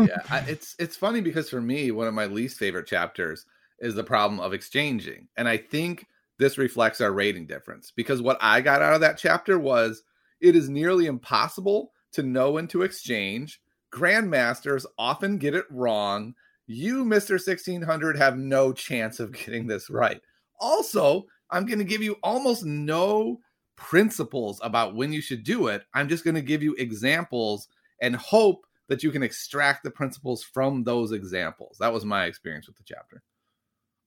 yeah 0.00 0.16
I, 0.30 0.38
it's 0.48 0.74
it's 0.78 0.96
funny 0.96 1.20
because 1.20 1.48
for 1.50 1.60
me 1.60 1.90
one 1.90 2.06
of 2.06 2.14
my 2.14 2.26
least 2.26 2.58
favorite 2.58 2.86
chapters 2.86 3.46
is 3.78 3.94
the 3.94 4.04
problem 4.04 4.40
of 4.40 4.52
exchanging 4.52 5.28
and 5.36 5.48
i 5.48 5.56
think 5.56 6.06
this 6.38 6.58
reflects 6.58 7.00
our 7.00 7.12
rating 7.12 7.46
difference 7.46 7.92
because 7.94 8.20
what 8.20 8.38
i 8.40 8.60
got 8.60 8.82
out 8.82 8.94
of 8.94 9.00
that 9.00 9.18
chapter 9.18 9.58
was 9.58 10.02
it 10.40 10.56
is 10.56 10.68
nearly 10.68 11.06
impossible 11.06 11.92
to 12.12 12.22
know 12.22 12.52
when 12.52 12.66
to 12.68 12.82
exchange 12.82 13.60
grandmasters 13.96 14.84
often 14.98 15.38
get 15.38 15.54
it 15.54 15.64
wrong. 15.70 16.34
You, 16.66 17.04
Mr. 17.04 17.32
1600, 17.32 18.16
have 18.16 18.36
no 18.36 18.72
chance 18.72 19.20
of 19.20 19.32
getting 19.32 19.66
this 19.66 19.88
right. 19.88 20.20
Also, 20.60 21.26
I'm 21.50 21.64
going 21.64 21.78
to 21.78 21.84
give 21.84 22.02
you 22.02 22.16
almost 22.22 22.64
no 22.64 23.38
principles 23.76 24.60
about 24.62 24.94
when 24.94 25.12
you 25.12 25.20
should 25.20 25.44
do 25.44 25.68
it. 25.68 25.82
I'm 25.94 26.08
just 26.08 26.24
going 26.24 26.34
to 26.34 26.42
give 26.42 26.62
you 26.62 26.74
examples 26.74 27.68
and 28.02 28.16
hope 28.16 28.66
that 28.88 29.02
you 29.02 29.10
can 29.10 29.22
extract 29.22 29.82
the 29.82 29.90
principles 29.90 30.42
from 30.42 30.84
those 30.84 31.12
examples. 31.12 31.76
That 31.80 31.92
was 31.92 32.04
my 32.04 32.26
experience 32.26 32.66
with 32.66 32.76
the 32.76 32.84
chapter. 32.84 33.22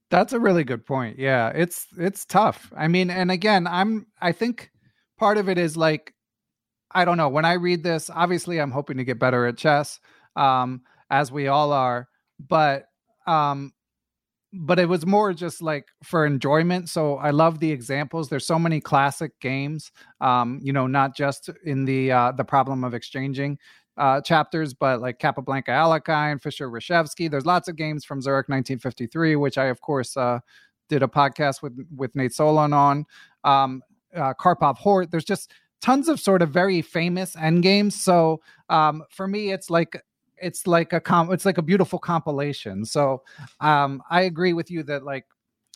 That's 0.10 0.34
a 0.34 0.40
really 0.40 0.64
good 0.64 0.86
point. 0.86 1.20
Yeah, 1.20 1.50
it's 1.50 1.86
it's 1.98 2.26
tough. 2.26 2.74
I 2.76 2.88
mean, 2.88 3.12
and 3.12 3.30
again, 3.30 3.68
I'm 3.68 4.08
I 4.20 4.32
think 4.32 4.72
part 5.20 5.38
of 5.38 5.50
it 5.50 5.60
is 5.60 5.78
like 5.78 6.16
I 6.92 7.06
don't 7.06 7.18
know. 7.18 7.30
When 7.30 7.46
I 7.46 7.54
read 7.54 7.84
this, 7.84 8.10
obviously 8.10 8.60
I'm 8.60 8.72
hoping 8.72 8.98
to 8.98 9.04
get 9.04 9.20
better 9.20 9.46
at 9.46 9.58
chess, 9.58 10.00
um, 10.36 10.82
as 11.10 11.32
we 11.32 11.48
all 11.48 11.72
are. 11.72 12.08
But 12.48 12.86
um, 13.28 13.74
but 14.52 14.80
it 14.80 14.88
was 14.90 15.06
more 15.06 15.34
just 15.34 15.62
like 15.62 15.88
for 16.04 16.26
enjoyment. 16.26 16.90
So 16.90 17.18
I 17.18 17.30
love 17.30 17.60
the 17.60 17.72
examples. 17.72 18.30
There's 18.30 18.48
so 18.48 18.58
many 18.58 18.82
classic 18.82 19.40
games, 19.40 19.92
um, 20.22 20.60
you 20.64 20.74
know, 20.74 20.88
not 20.88 21.16
just 21.16 21.50
in 21.64 21.86
the 21.86 22.12
uh, 22.12 22.32
the 22.32 22.44
problem 22.44 22.84
of 22.84 22.94
exchanging 22.94 23.60
uh, 23.98 24.22
chapters, 24.22 24.74
but 24.74 25.02
like 25.02 25.20
Capablanca 25.20 25.72
Alekhine, 25.72 26.42
Fischer 26.42 26.70
Reshevsky. 26.70 27.30
There's 27.30 27.46
lots 27.46 27.68
of 27.68 27.76
games 27.76 28.06
from 28.06 28.22
Zurich 28.22 28.50
1953, 28.50 29.36
which 29.36 29.58
I 29.58 29.66
of 29.66 29.82
course 29.82 30.18
uh, 30.18 30.40
did 30.88 31.04
a 31.04 31.08
podcast 31.08 31.62
with 31.62 31.78
with 31.96 32.16
Nate 32.16 32.34
Solon 32.34 32.74
on. 32.74 33.06
Um, 33.44 33.84
uh, 34.16 34.34
Karpov 34.34 34.78
Hort. 34.78 35.12
There's 35.12 35.24
just 35.24 35.52
tons 35.82 36.10
of 36.10 36.20
sort 36.20 36.42
of 36.42 36.50
very 36.50 36.82
famous 36.82 37.36
end 37.36 37.64
games. 37.64 38.00
So 38.00 38.42
um, 38.70 39.04
for 39.10 39.28
me, 39.28 39.52
it's 39.52 39.70
like 39.70 40.02
it's 40.42 40.68
like 40.68 40.94
a 40.94 41.00
com 41.00 41.32
it's 41.32 41.46
like 41.46 41.58
a 41.58 41.62
beautiful 41.62 42.00
compilation. 42.00 42.86
So 42.86 43.24
um, 43.60 44.02
I 44.10 44.22
agree 44.22 44.54
with 44.54 44.72
you 44.72 44.84
that 44.84 45.04
like 45.04 45.26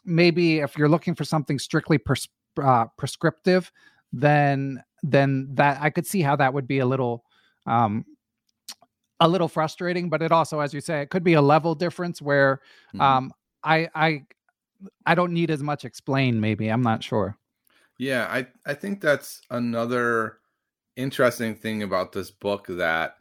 maybe 0.05 0.59
if 0.59 0.77
you're 0.77 0.89
looking 0.89 1.15
for 1.15 1.23
something 1.23 1.59
strictly 1.59 1.97
pres- 1.97 2.29
uh, 2.61 2.85
prescriptive, 2.97 3.71
then 4.11 4.83
then 5.01 5.49
that 5.53 5.79
I 5.81 5.89
could 5.89 6.07
see 6.07 6.21
how 6.21 6.35
that 6.37 6.53
would 6.53 6.67
be 6.67 6.79
a 6.79 6.85
little 6.85 7.23
um, 7.65 8.05
a 9.19 9.27
little 9.27 9.47
frustrating. 9.47 10.09
But 10.09 10.21
it 10.21 10.31
also, 10.31 10.59
as 10.59 10.73
you 10.73 10.81
say, 10.81 11.01
it 11.01 11.09
could 11.09 11.23
be 11.23 11.33
a 11.33 11.41
level 11.41 11.75
difference 11.75 12.21
where 12.21 12.61
mm-hmm. 12.93 13.01
um, 13.01 13.33
I 13.63 13.89
I 13.95 14.23
I 15.05 15.15
don't 15.15 15.33
need 15.33 15.51
as 15.51 15.63
much 15.63 15.85
explain. 15.85 16.39
Maybe 16.39 16.69
I'm 16.69 16.83
not 16.83 17.03
sure. 17.03 17.37
Yeah, 17.97 18.27
I 18.29 18.47
I 18.65 18.73
think 18.73 19.01
that's 19.01 19.41
another 19.49 20.39
interesting 20.95 21.55
thing 21.55 21.83
about 21.83 22.11
this 22.11 22.31
book 22.31 22.67
that 22.67 23.15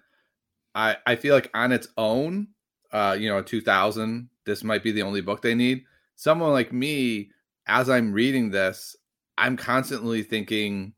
I 0.74 0.96
I 1.06 1.16
feel 1.16 1.34
like 1.34 1.50
on 1.54 1.72
its 1.72 1.88
own, 1.98 2.48
uh, 2.92 3.16
you 3.18 3.28
know, 3.28 3.42
2000, 3.42 4.30
this 4.46 4.64
might 4.64 4.82
be 4.82 4.92
the 4.92 5.02
only 5.02 5.20
book 5.22 5.42
they 5.42 5.54
need. 5.54 5.84
Someone 6.16 6.52
like 6.52 6.72
me, 6.72 7.30
as 7.66 7.90
I'm 7.90 8.12
reading 8.12 8.50
this, 8.50 8.96
I'm 9.38 9.56
constantly 9.56 10.22
thinking, 10.22 10.94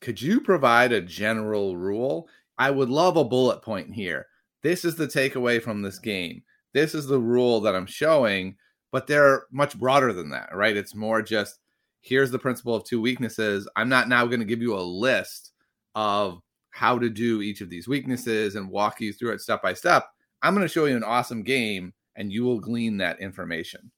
could 0.00 0.20
you 0.20 0.40
provide 0.40 0.92
a 0.92 1.00
general 1.00 1.76
rule? 1.76 2.28
I 2.58 2.70
would 2.70 2.88
love 2.90 3.16
a 3.16 3.24
bullet 3.24 3.62
point 3.62 3.94
here. 3.94 4.26
This 4.62 4.84
is 4.84 4.96
the 4.96 5.06
takeaway 5.06 5.62
from 5.62 5.82
this 5.82 5.98
game. 5.98 6.42
This 6.72 6.94
is 6.94 7.06
the 7.06 7.20
rule 7.20 7.60
that 7.62 7.74
I'm 7.74 7.86
showing, 7.86 8.56
but 8.92 9.06
they're 9.06 9.46
much 9.52 9.78
broader 9.78 10.12
than 10.12 10.30
that, 10.30 10.50
right? 10.54 10.76
It's 10.76 10.94
more 10.94 11.22
just 11.22 11.58
here's 12.04 12.30
the 12.30 12.38
principle 12.38 12.74
of 12.74 12.84
two 12.84 13.00
weaknesses. 13.00 13.66
I'm 13.76 13.88
not 13.88 14.08
now 14.08 14.26
going 14.26 14.40
to 14.40 14.46
give 14.46 14.60
you 14.60 14.74
a 14.74 14.80
list 14.80 15.52
of 15.94 16.40
how 16.70 16.98
to 16.98 17.08
do 17.08 17.40
each 17.40 17.62
of 17.62 17.70
these 17.70 17.88
weaknesses 17.88 18.56
and 18.56 18.70
walk 18.70 19.00
you 19.00 19.12
through 19.12 19.32
it 19.32 19.40
step 19.40 19.62
by 19.62 19.72
step. 19.72 20.06
I'm 20.42 20.54
going 20.54 20.66
to 20.66 20.72
show 20.72 20.84
you 20.84 20.96
an 20.96 21.04
awesome 21.04 21.42
game 21.42 21.94
and 22.14 22.30
you 22.30 22.44
will 22.44 22.60
glean 22.60 22.98
that 22.98 23.20
information. 23.20 23.90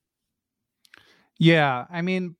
Yeah, 1.37 1.85
I 1.91 2.01
mean, 2.01 2.35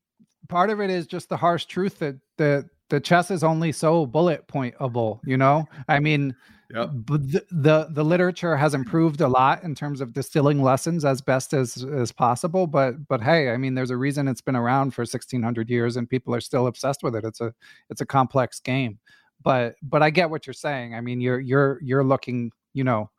part 0.48 0.70
of 0.70 0.80
it 0.80 0.90
is 0.90 1.06
just 1.06 1.28
the 1.28 1.38
harsh 1.38 1.66
truth 1.66 2.00
that 2.00 2.16
the 2.38 2.68
the 2.90 3.02
chess 3.02 3.30
is 3.30 3.44
only 3.44 3.74
so 3.74 4.06
bullet 4.06 4.48
pointable, 4.48 5.20
you 5.26 5.36
know? 5.36 5.66
I 5.90 6.00
mean, 6.00 6.34
Yep. 6.74 6.90
But 6.94 7.32
the, 7.32 7.46
the, 7.50 7.88
the 7.92 8.04
literature 8.04 8.58
has 8.58 8.74
improved 8.74 9.22
a 9.22 9.28
lot 9.28 9.64
in 9.64 9.74
terms 9.74 10.02
of 10.02 10.12
distilling 10.12 10.62
lessons 10.62 11.06
as 11.06 11.22
best 11.22 11.54
as 11.54 11.86
as 11.86 12.12
possible. 12.12 12.68
But 12.68 13.08
but 13.08 13.22
hey, 13.22 13.52
I 13.52 13.58
mean, 13.58 13.74
there's 13.74 13.90
a 13.90 13.98
reason 13.98 14.28
it's 14.28 14.42
been 14.42 14.56
around 14.56 14.94
for 14.94 15.02
1600 15.02 15.70
years 15.70 15.96
and 15.96 16.10
people 16.10 16.36
are 16.36 16.42
still 16.42 16.68
obsessed 16.68 17.04
with 17.04 17.16
it. 17.16 17.24
It's 17.24 17.40
a 17.40 17.54
it's 17.90 18.02
a 18.02 18.06
complex 18.06 18.60
game. 18.60 19.00
But 19.44 19.76
but 19.82 20.04
I 20.04 20.10
get 20.10 20.30
what 20.30 20.46
you're 20.46 20.54
saying. 20.54 20.94
I 20.94 21.00
mean, 21.00 21.22
you're 21.22 21.40
you're 21.40 21.80
you're 21.82 22.04
looking, 22.04 22.52
you 22.74 22.84
know, 22.84 23.10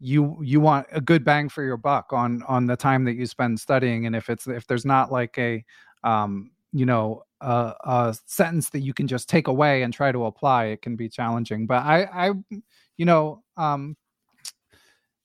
you 0.00 0.38
you 0.42 0.60
want 0.60 0.86
a 0.92 1.00
good 1.00 1.24
bang 1.24 1.48
for 1.48 1.62
your 1.62 1.76
buck 1.78 2.12
on 2.12 2.42
on 2.42 2.66
the 2.66 2.76
time 2.76 3.04
that 3.04 3.14
you 3.14 3.26
spend 3.26 3.60
studying 3.60 4.06
and 4.06 4.16
if 4.16 4.30
it's 4.30 4.46
if 4.46 4.66
there's 4.66 4.86
not 4.86 5.12
like 5.12 5.36
a 5.38 5.62
um 6.04 6.50
you 6.72 6.86
know 6.86 7.22
a, 7.40 7.74
a, 7.84 8.14
sentence 8.26 8.70
that 8.70 8.80
you 8.80 8.94
can 8.94 9.06
just 9.06 9.28
take 9.28 9.48
away 9.48 9.82
and 9.82 9.92
try 9.92 10.12
to 10.12 10.26
apply 10.26 10.66
it 10.66 10.82
can 10.82 10.96
be 10.96 11.08
challenging 11.08 11.66
but 11.66 11.82
i 11.84 12.04
i 12.12 12.32
you 12.96 13.04
know 13.04 13.42
um 13.56 13.96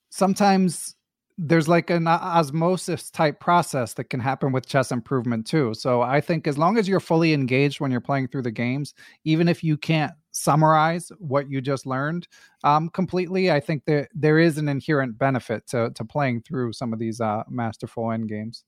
sometimes 0.09 0.95
there's 1.37 1.67
like 1.67 1.89
an 1.89 2.07
osmosis 2.07 3.09
type 3.09 3.41
process 3.41 3.93
that 3.93 4.05
can 4.05 4.21
happen 4.21 4.53
with 4.53 4.65
chess 4.65 4.91
improvement 4.91 5.45
too 5.45 5.73
so 5.73 6.01
i 6.01 6.21
think 6.21 6.47
as 6.47 6.57
long 6.57 6.77
as 6.77 6.87
you're 6.87 7.01
fully 7.01 7.33
engaged 7.33 7.81
when 7.81 7.91
you're 7.91 7.99
playing 7.99 8.27
through 8.27 8.41
the 8.41 8.51
games 8.51 8.93
even 9.25 9.49
if 9.49 9.61
you 9.61 9.75
can't 9.75 10.13
summarize 10.31 11.11
what 11.19 11.49
you 11.49 11.59
just 11.59 11.85
learned 11.85 12.27
um, 12.63 12.87
completely 12.89 13.51
i 13.51 13.59
think 13.59 13.83
that 13.85 14.07
there 14.13 14.39
is 14.39 14.57
an 14.57 14.69
inherent 14.69 15.17
benefit 15.17 15.67
to 15.67 15.91
to 15.95 16.05
playing 16.05 16.41
through 16.41 16.71
some 16.71 16.93
of 16.93 16.99
these 16.99 17.19
uh, 17.19 17.43
masterful 17.49 18.11
end 18.11 18.29
games 18.29 18.63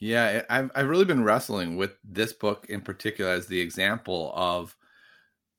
yeah, 0.00 0.42
I've 0.48 0.70
I've 0.74 0.88
really 0.88 1.04
been 1.04 1.24
wrestling 1.24 1.76
with 1.76 1.92
this 2.02 2.32
book 2.32 2.66
in 2.68 2.80
particular 2.80 3.30
as 3.30 3.46
the 3.46 3.60
example 3.60 4.32
of 4.34 4.74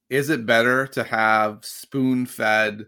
is 0.10 0.30
it 0.30 0.46
better 0.46 0.88
to 0.88 1.04
have 1.04 1.64
spoon 1.64 2.26
fed 2.26 2.88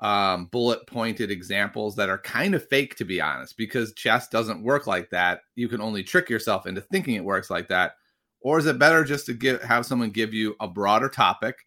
um, 0.00 0.46
bullet 0.46 0.86
pointed 0.86 1.30
examples 1.30 1.96
that 1.96 2.08
are 2.10 2.18
kind 2.18 2.54
of 2.54 2.68
fake 2.68 2.96
to 2.96 3.04
be 3.04 3.20
honest? 3.20 3.56
Because 3.56 3.92
chess 3.94 4.28
doesn't 4.28 4.62
work 4.62 4.86
like 4.86 5.10
that. 5.10 5.40
You 5.56 5.68
can 5.68 5.80
only 5.80 6.02
trick 6.02 6.30
yourself 6.30 6.66
into 6.66 6.80
thinking 6.80 7.14
it 7.16 7.24
works 7.24 7.50
like 7.50 7.68
that. 7.68 7.92
Or 8.40 8.58
is 8.58 8.66
it 8.66 8.78
better 8.78 9.04
just 9.04 9.26
to 9.26 9.34
give 9.34 9.62
have 9.62 9.86
someone 9.86 10.10
give 10.10 10.34
you 10.34 10.56
a 10.60 10.68
broader 10.68 11.08
topic 11.10 11.66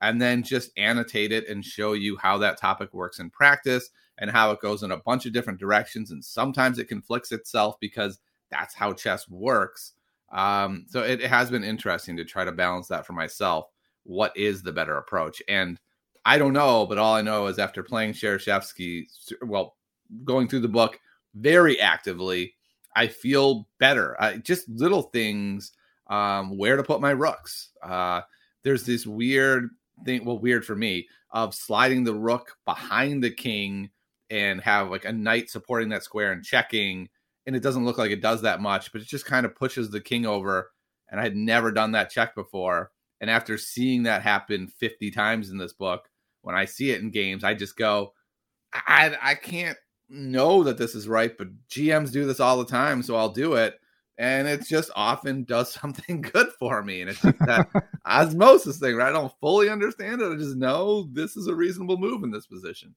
and 0.00 0.20
then 0.20 0.42
just 0.42 0.70
annotate 0.78 1.32
it 1.32 1.48
and 1.48 1.64
show 1.64 1.92
you 1.92 2.16
how 2.16 2.38
that 2.38 2.58
topic 2.58 2.94
works 2.94 3.18
in 3.18 3.30
practice 3.30 3.90
and 4.18 4.30
how 4.30 4.50
it 4.50 4.60
goes 4.60 4.82
in 4.82 4.92
a 4.92 4.96
bunch 4.98 5.26
of 5.26 5.32
different 5.32 5.60
directions 5.60 6.10
and 6.10 6.24
sometimes 6.24 6.78
it 6.78 6.88
conflicts 6.88 7.32
itself 7.32 7.76
because 7.80 8.18
that's 8.50 8.74
how 8.74 8.92
chess 8.92 9.28
works. 9.28 9.92
Um, 10.30 10.84
so 10.88 11.02
it, 11.02 11.20
it, 11.20 11.30
has 11.30 11.50
been 11.50 11.64
interesting 11.64 12.16
to 12.16 12.24
try 12.24 12.44
to 12.44 12.52
balance 12.52 12.88
that 12.88 13.06
for 13.06 13.14
myself. 13.14 13.70
What 14.04 14.36
is 14.36 14.62
the 14.62 14.72
better 14.72 14.98
approach? 14.98 15.42
And 15.48 15.78
I 16.24 16.36
don't 16.36 16.52
know, 16.52 16.86
but 16.86 16.98
all 16.98 17.14
I 17.14 17.22
know 17.22 17.46
is 17.46 17.58
after 17.58 17.82
playing 17.82 18.12
Shereshevsky, 18.12 19.06
well, 19.42 19.76
going 20.24 20.48
through 20.48 20.60
the 20.60 20.68
book 20.68 21.00
very 21.34 21.80
actively, 21.80 22.54
I 22.94 23.06
feel 23.06 23.68
better. 23.78 24.20
I, 24.20 24.36
just 24.36 24.68
little 24.68 25.02
things, 25.02 25.72
um, 26.08 26.58
where 26.58 26.76
to 26.76 26.82
put 26.82 27.00
my 27.00 27.10
rooks. 27.10 27.70
Uh, 27.82 28.22
there's 28.62 28.84
this 28.84 29.06
weird 29.06 29.70
thing, 30.04 30.24
well, 30.24 30.38
weird 30.38 30.64
for 30.64 30.76
me, 30.76 31.08
of 31.30 31.54
sliding 31.54 32.04
the 32.04 32.14
rook 32.14 32.56
behind 32.64 33.22
the 33.22 33.30
king 33.30 33.90
and 34.30 34.60
have 34.60 34.90
like 34.90 35.04
a 35.04 35.12
knight 35.12 35.48
supporting 35.50 35.88
that 35.90 36.02
square 36.02 36.32
and 36.32 36.44
checking 36.44 37.08
and 37.48 37.56
it 37.56 37.62
doesn't 37.62 37.86
look 37.86 37.96
like 37.96 38.10
it 38.10 38.20
does 38.20 38.42
that 38.42 38.60
much, 38.60 38.92
but 38.92 39.00
it 39.00 39.06
just 39.06 39.24
kind 39.24 39.46
of 39.46 39.56
pushes 39.56 39.88
the 39.88 40.02
king 40.02 40.26
over. 40.26 40.70
And 41.08 41.18
I 41.18 41.22
had 41.22 41.34
never 41.34 41.72
done 41.72 41.92
that 41.92 42.10
check 42.10 42.34
before. 42.34 42.92
And 43.22 43.30
after 43.30 43.56
seeing 43.56 44.02
that 44.02 44.20
happen 44.20 44.68
50 44.68 45.10
times 45.12 45.48
in 45.48 45.56
this 45.56 45.72
book, 45.72 46.10
when 46.42 46.54
I 46.54 46.66
see 46.66 46.90
it 46.90 47.00
in 47.00 47.10
games, 47.10 47.44
I 47.44 47.54
just 47.54 47.74
go, 47.74 48.12
I, 48.74 49.16
I 49.22 49.34
can't 49.34 49.78
know 50.10 50.62
that 50.64 50.76
this 50.76 50.94
is 50.94 51.08
right, 51.08 51.38
but 51.38 51.48
GMs 51.70 52.12
do 52.12 52.26
this 52.26 52.38
all 52.38 52.58
the 52.58 52.66
time, 52.66 53.02
so 53.02 53.16
I'll 53.16 53.30
do 53.30 53.54
it. 53.54 53.80
And 54.18 54.46
it 54.46 54.66
just 54.66 54.90
often 54.94 55.44
does 55.48 55.72
something 55.72 56.20
good 56.34 56.48
for 56.58 56.82
me. 56.82 57.00
And 57.00 57.08
it's 57.08 57.22
just 57.22 57.38
that 57.38 57.66
osmosis 58.04 58.78
thing, 58.78 58.94
right? 58.94 59.08
I 59.08 59.12
don't 59.12 59.32
fully 59.40 59.70
understand 59.70 60.20
it. 60.20 60.30
I 60.30 60.36
just 60.36 60.56
know 60.56 61.08
this 61.14 61.34
is 61.34 61.46
a 61.46 61.54
reasonable 61.54 61.96
move 61.96 62.24
in 62.24 62.30
this 62.30 62.46
position 62.46 62.94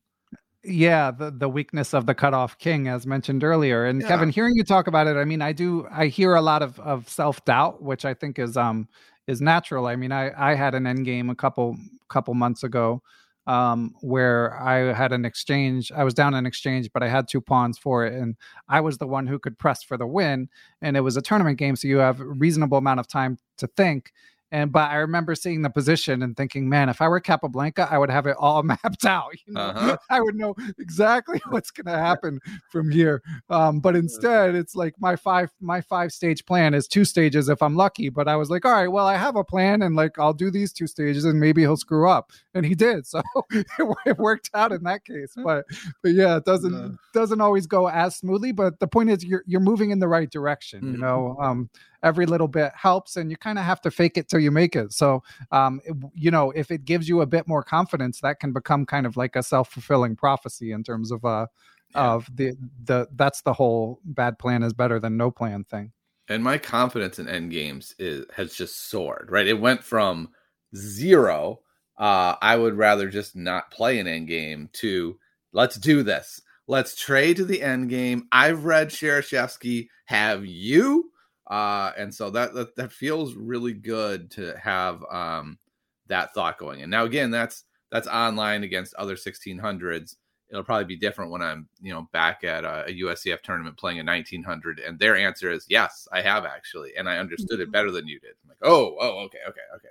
yeah 0.63 1.11
the 1.11 1.31
the 1.31 1.49
weakness 1.49 1.93
of 1.93 2.05
the 2.05 2.13
cutoff 2.13 2.57
king 2.57 2.87
as 2.87 3.07
mentioned 3.07 3.43
earlier. 3.43 3.85
And 3.85 4.01
yeah. 4.01 4.07
kevin 4.07 4.29
hearing 4.29 4.55
you 4.55 4.63
talk 4.63 4.87
about 4.87 5.07
it 5.07 5.17
i 5.17 5.25
mean 5.25 5.41
i 5.41 5.51
do 5.51 5.87
i 5.91 6.07
hear 6.07 6.35
a 6.35 6.41
lot 6.41 6.61
of 6.61 6.79
of 6.79 7.09
self-doubt 7.09 7.81
which 7.81 8.05
i 8.05 8.13
think 8.13 8.37
is 8.39 8.57
um 8.57 8.87
is 9.27 9.41
natural. 9.41 9.87
I 9.87 9.95
mean 9.95 10.11
i 10.11 10.31
i 10.37 10.55
had 10.55 10.75
an 10.75 10.85
end 10.85 11.05
game 11.05 11.29
a 11.29 11.35
couple 11.35 11.77
couple 12.09 12.33
months 12.33 12.63
ago 12.63 13.01
um 13.47 13.95
where 14.01 14.59
i 14.61 14.93
had 14.93 15.11
an 15.11 15.25
exchange 15.25 15.91
i 15.93 16.03
was 16.03 16.13
down 16.13 16.35
an 16.35 16.45
exchange 16.45 16.91
but 16.93 17.01
i 17.01 17.07
had 17.07 17.27
two 17.27 17.41
pawns 17.41 17.77
for 17.79 18.05
it 18.05 18.13
and 18.13 18.35
i 18.69 18.79
was 18.79 18.99
the 18.99 19.07
one 19.07 19.25
who 19.25 19.39
could 19.39 19.57
press 19.57 19.81
for 19.81 19.97
the 19.97 20.05
win. 20.05 20.47
And 20.83 20.95
it 20.95 21.01
was 21.01 21.17
a 21.17 21.21
tournament 21.21 21.57
game 21.57 21.75
so 21.75 21.87
you 21.87 21.97
have 21.97 22.19
a 22.19 22.25
reasonable 22.25 22.77
amount 22.77 22.99
of 22.99 23.07
time 23.07 23.39
to 23.57 23.67
think 23.67 24.11
And 24.51 24.71
but 24.71 24.91
I 24.91 24.97
remember 24.97 25.33
seeing 25.33 25.61
the 25.61 25.69
position 25.69 26.21
and 26.21 26.35
thinking, 26.35 26.67
man, 26.67 26.89
if 26.89 27.01
I 27.01 27.07
were 27.07 27.21
Capablanca, 27.21 27.87
I 27.89 27.97
would 27.97 28.09
have 28.09 28.27
it 28.27 28.35
all 28.37 28.63
mapped 28.63 29.05
out. 29.05 29.31
You 29.45 29.53
know, 29.53 29.61
uh-huh. 29.61 29.97
I 30.09 30.19
would 30.19 30.35
know 30.35 30.55
exactly 30.77 31.41
what's 31.49 31.71
going 31.71 31.85
to 31.93 31.99
happen 31.99 32.39
from 32.69 32.91
here. 32.91 33.21
Um, 33.49 33.79
but 33.79 33.95
instead, 33.95 34.55
it's 34.55 34.75
like 34.75 34.95
my 34.99 35.15
five 35.15 35.49
my 35.61 35.81
five 35.81 36.11
stage 36.11 36.45
plan 36.45 36.73
is 36.73 36.87
two 36.87 37.05
stages 37.05 37.47
if 37.49 37.61
I'm 37.61 37.75
lucky. 37.75 38.09
But 38.09 38.27
I 38.27 38.35
was 38.35 38.49
like, 38.49 38.65
all 38.65 38.73
right, 38.73 38.87
well, 38.87 39.07
I 39.07 39.17
have 39.17 39.35
a 39.35 39.43
plan, 39.43 39.81
and 39.81 39.95
like 39.95 40.19
I'll 40.19 40.33
do 40.33 40.51
these 40.51 40.73
two 40.73 40.87
stages, 40.87 41.23
and 41.23 41.39
maybe 41.39 41.61
he'll 41.61 41.77
screw 41.77 42.09
up, 42.09 42.31
and 42.53 42.65
he 42.65 42.75
did. 42.75 43.07
So 43.07 43.21
it 43.51 44.17
worked 44.17 44.49
out 44.53 44.71
in 44.71 44.83
that 44.83 45.05
case. 45.05 45.33
But 45.35 45.65
but 46.03 46.11
yeah, 46.11 46.37
it 46.37 46.45
doesn't 46.45 46.73
uh, 46.73 46.89
doesn't 47.13 47.41
always 47.41 47.67
go 47.67 47.87
as 47.87 48.17
smoothly. 48.17 48.51
But 48.51 48.79
the 48.79 48.87
point 48.87 49.09
is, 49.09 49.23
you're 49.23 49.43
you're 49.45 49.61
moving 49.61 49.91
in 49.91 49.99
the 49.99 50.07
right 50.07 50.29
direction. 50.29 50.81
Mm-hmm. 50.81 50.91
You 50.93 50.97
know, 50.97 51.37
um, 51.39 51.69
every 52.03 52.25
little 52.25 52.47
bit 52.47 52.71
helps 52.75 53.15
and 53.15 53.29
you 53.29 53.37
kind 53.37 53.59
of 53.59 53.65
have 53.65 53.81
to 53.81 53.91
fake 53.91 54.17
it 54.17 54.27
till 54.27 54.39
you 54.39 54.51
make 54.51 54.75
it. 54.75 54.93
So 54.93 55.23
um, 55.51 55.81
it, 55.85 55.95
you 56.13 56.31
know 56.31 56.51
if 56.51 56.71
it 56.71 56.85
gives 56.85 57.07
you 57.07 57.21
a 57.21 57.25
bit 57.25 57.47
more 57.47 57.63
confidence 57.63 58.21
that 58.21 58.39
can 58.39 58.53
become 58.53 58.85
kind 58.85 59.05
of 59.05 59.17
like 59.17 59.35
a 59.35 59.43
self-fulfilling 59.43 60.15
prophecy 60.15 60.71
in 60.71 60.83
terms 60.83 61.11
of 61.11 61.23
uh 61.25 61.47
yeah. 61.93 62.11
of 62.13 62.29
the 62.35 62.53
the 62.83 63.07
that's 63.15 63.41
the 63.41 63.53
whole 63.53 63.99
bad 64.05 64.39
plan 64.39 64.63
is 64.63 64.73
better 64.73 64.99
than 64.99 65.17
no 65.17 65.31
plan 65.31 65.63
thing. 65.63 65.91
And 66.27 66.43
my 66.43 66.57
confidence 66.57 67.19
in 67.19 67.27
end 67.27 67.51
games 67.51 67.93
is 67.99 68.25
has 68.35 68.53
just 68.53 68.89
soared 68.89 69.29
right? 69.31 69.47
It 69.47 69.59
went 69.59 69.83
from 69.83 70.29
zero 70.73 71.59
uh 71.97 72.33
i 72.41 72.55
would 72.55 72.75
rather 72.75 73.09
just 73.09 73.35
not 73.35 73.69
play 73.71 73.99
an 73.99 74.07
end 74.07 74.25
game 74.25 74.69
to 74.71 75.17
let's 75.51 75.75
do 75.75 76.03
this. 76.03 76.41
Let's 76.67 76.95
trade 76.95 77.35
to 77.37 77.45
the 77.45 77.61
end 77.61 77.89
game 77.89 78.27
i've 78.31 78.63
read 78.63 78.89
Shereshevsky. 78.89 79.89
have 80.05 80.45
you 80.45 81.10
uh, 81.51 81.91
and 81.97 82.15
so 82.15 82.29
that, 82.29 82.53
that 82.53 82.77
that 82.77 82.93
feels 82.93 83.35
really 83.35 83.73
good 83.73 84.31
to 84.31 84.57
have 84.57 85.03
um, 85.11 85.59
that 86.07 86.33
thought 86.33 86.57
going 86.57 86.79
in. 86.79 86.89
Now, 86.89 87.03
again, 87.03 87.29
that's 87.29 87.65
that's 87.91 88.07
online 88.07 88.63
against 88.63 88.93
other 88.93 89.17
1600s. 89.17 90.15
It'll 90.49 90.63
probably 90.63 90.85
be 90.85 90.95
different 90.95 91.29
when 91.29 91.41
I'm, 91.41 91.67
you 91.81 91.93
know, 91.93 92.07
back 92.13 92.45
at 92.45 92.63
a, 92.63 92.85
a 92.87 92.99
USCF 93.01 93.41
tournament 93.41 93.77
playing 93.77 93.99
a 93.99 94.03
1900, 94.03 94.79
and 94.79 94.97
their 94.97 95.17
answer 95.17 95.51
is 95.51 95.65
yes, 95.67 96.07
I 96.13 96.21
have 96.21 96.45
actually, 96.45 96.91
and 96.97 97.09
I 97.09 97.17
understood 97.17 97.59
it 97.59 97.63
mm-hmm. 97.63 97.71
better 97.71 97.91
than 97.91 98.07
you 98.07 98.21
did. 98.21 98.31
I'm 98.43 98.49
like, 98.49 98.57
oh, 98.61 98.95
oh, 99.01 99.19
okay, 99.25 99.39
okay, 99.49 99.61
okay. 99.75 99.89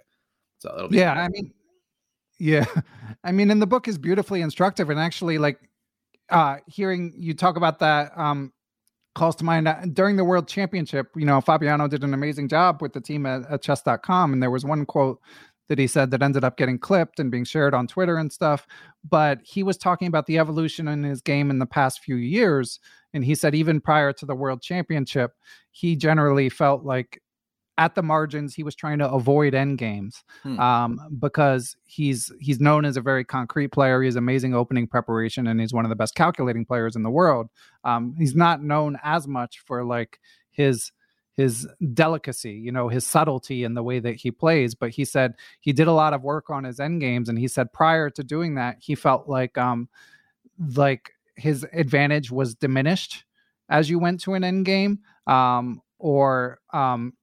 So 0.61 0.75
it'll 0.75 0.89
be 0.89 0.97
yeah. 0.97 1.13
I 1.13 1.29
mean, 1.29 1.53
yeah, 2.39 2.65
I 3.25 3.33
mean, 3.33 3.51
and 3.51 3.61
the 3.61 3.67
book 3.67 3.87
is 3.87 3.99
beautifully 3.99 4.41
instructive, 4.41 4.89
and 4.89 4.99
actually, 4.99 5.37
like, 5.37 5.61
uh, 6.31 6.57
hearing 6.67 7.13
you 7.19 7.35
talk 7.35 7.59
about 7.59 7.81
that 7.81 8.17
um, 8.17 8.51
calls 9.21 9.37
to 9.37 9.45
mind 9.45 9.69
uh, 9.69 9.77
during 9.93 10.17
the 10.17 10.25
World 10.25 10.49
Championship. 10.49 11.09
You 11.15 11.27
know, 11.27 11.43
Fabiano 11.43 11.87
did 11.89 12.03
an 12.03 12.15
amazing 12.15 12.49
job 12.49 12.81
with 12.81 12.95
the 12.95 13.03
team 13.03 13.27
at, 13.27 13.43
at 13.51 13.61
chess.com. 13.61 14.33
And 14.33 14.43
there 14.43 14.51
was 14.51 14.65
one 14.65 14.87
quote 14.87 15.21
that 15.69 15.79
he 15.79 15.87
said 15.87 16.11
that 16.11 16.23
ended 16.23 16.43
up 16.43 16.57
getting 16.57 16.79
clipped 16.79 17.21
and 17.21 17.31
being 17.31 17.45
shared 17.45 17.75
on 17.75 17.87
Twitter 17.87 18.17
and 18.17 18.33
stuff. 18.33 18.67
But 19.07 19.41
he 19.45 19.63
was 19.63 19.77
talking 19.77 20.09
about 20.09 20.25
the 20.25 20.39
evolution 20.39 20.89
in 20.89 21.03
his 21.03 21.21
game 21.21 21.51
in 21.51 21.59
the 21.59 21.67
past 21.67 22.01
few 22.01 22.17
years. 22.17 22.81
And 23.13 23.23
he 23.23 23.35
said, 23.35 23.55
even 23.55 23.79
prior 23.79 24.15
to 24.15 24.25
the 24.25 24.35
World 24.35 24.63
Championship, 24.63 25.33
he 25.71 25.97
generally 25.97 26.49
felt 26.49 26.85
like 26.85 27.21
at 27.79 27.95
the 27.95 28.03
margins 28.03 28.55
he 28.55 28.63
was 28.63 28.75
trying 28.75 28.99
to 28.99 29.11
avoid 29.11 29.55
end 29.55 29.79
games 29.79 30.23
hmm. 30.43 30.59
um, 30.61 31.01
because 31.19 31.77
he's 31.87 32.31
he's 32.41 32.61
known 32.61 32.85
as 32.85 32.97
a 32.97 33.01
very 33.01 33.25
concrete 33.25 33.69
player 33.69 34.03
he 34.03 34.07
has 34.07 34.17
amazing 34.17 34.55
opening 34.55 34.87
preparation 34.87 35.47
and 35.47 35.61
he's 35.61 35.73
one 35.73 35.85
of 35.85 35.89
the 35.89 35.97
best 35.97 36.15
calculating 36.15 36.65
players 36.65 36.97
in 36.97 37.03
the 37.03 37.11
world 37.11 37.49
um, 37.85 38.15
he's 38.19 38.35
not 38.35 38.63
known 38.63 38.99
as 39.03 39.27
much 39.27 39.61
for 39.61 39.85
like 39.85 40.21
his 40.51 40.93
his 41.37 41.67
delicacy 41.95 42.53
you 42.53 42.71
know 42.71 42.89
his 42.89 43.07
subtlety 43.07 43.65
in 43.65 43.75
the 43.75 43.83
way 43.83 43.99
that 43.99 44.17
he 44.17 44.31
plays 44.31 44.75
but 44.75 44.91
he 44.91 45.05
said 45.05 45.35
he 45.61 45.73
did 45.73 45.87
a 45.87 45.93
lot 45.93 46.13
of 46.13 46.23
work 46.23 46.51
on 46.51 46.65
his 46.65 46.79
end 46.79 47.01
games 47.01 47.29
and 47.29 47.39
he 47.39 47.49
said 47.49 47.73
prior 47.73 48.11
to 48.11 48.23
doing 48.23 48.57
that 48.57 48.77
he 48.81 48.95
felt 48.95 49.29
like 49.29 49.57
um 49.57 49.89
like 50.75 51.13
his 51.37 51.67
advantage 51.73 52.31
was 52.31 52.55
diminished 52.55 53.25
as 53.71 53.89
you 53.89 53.99
went 53.99 54.21
to 54.21 54.35
an 54.35 54.45
end 54.45 54.67
game 54.67 54.99
um 55.27 55.81
or 55.99 56.59
um 56.75 57.15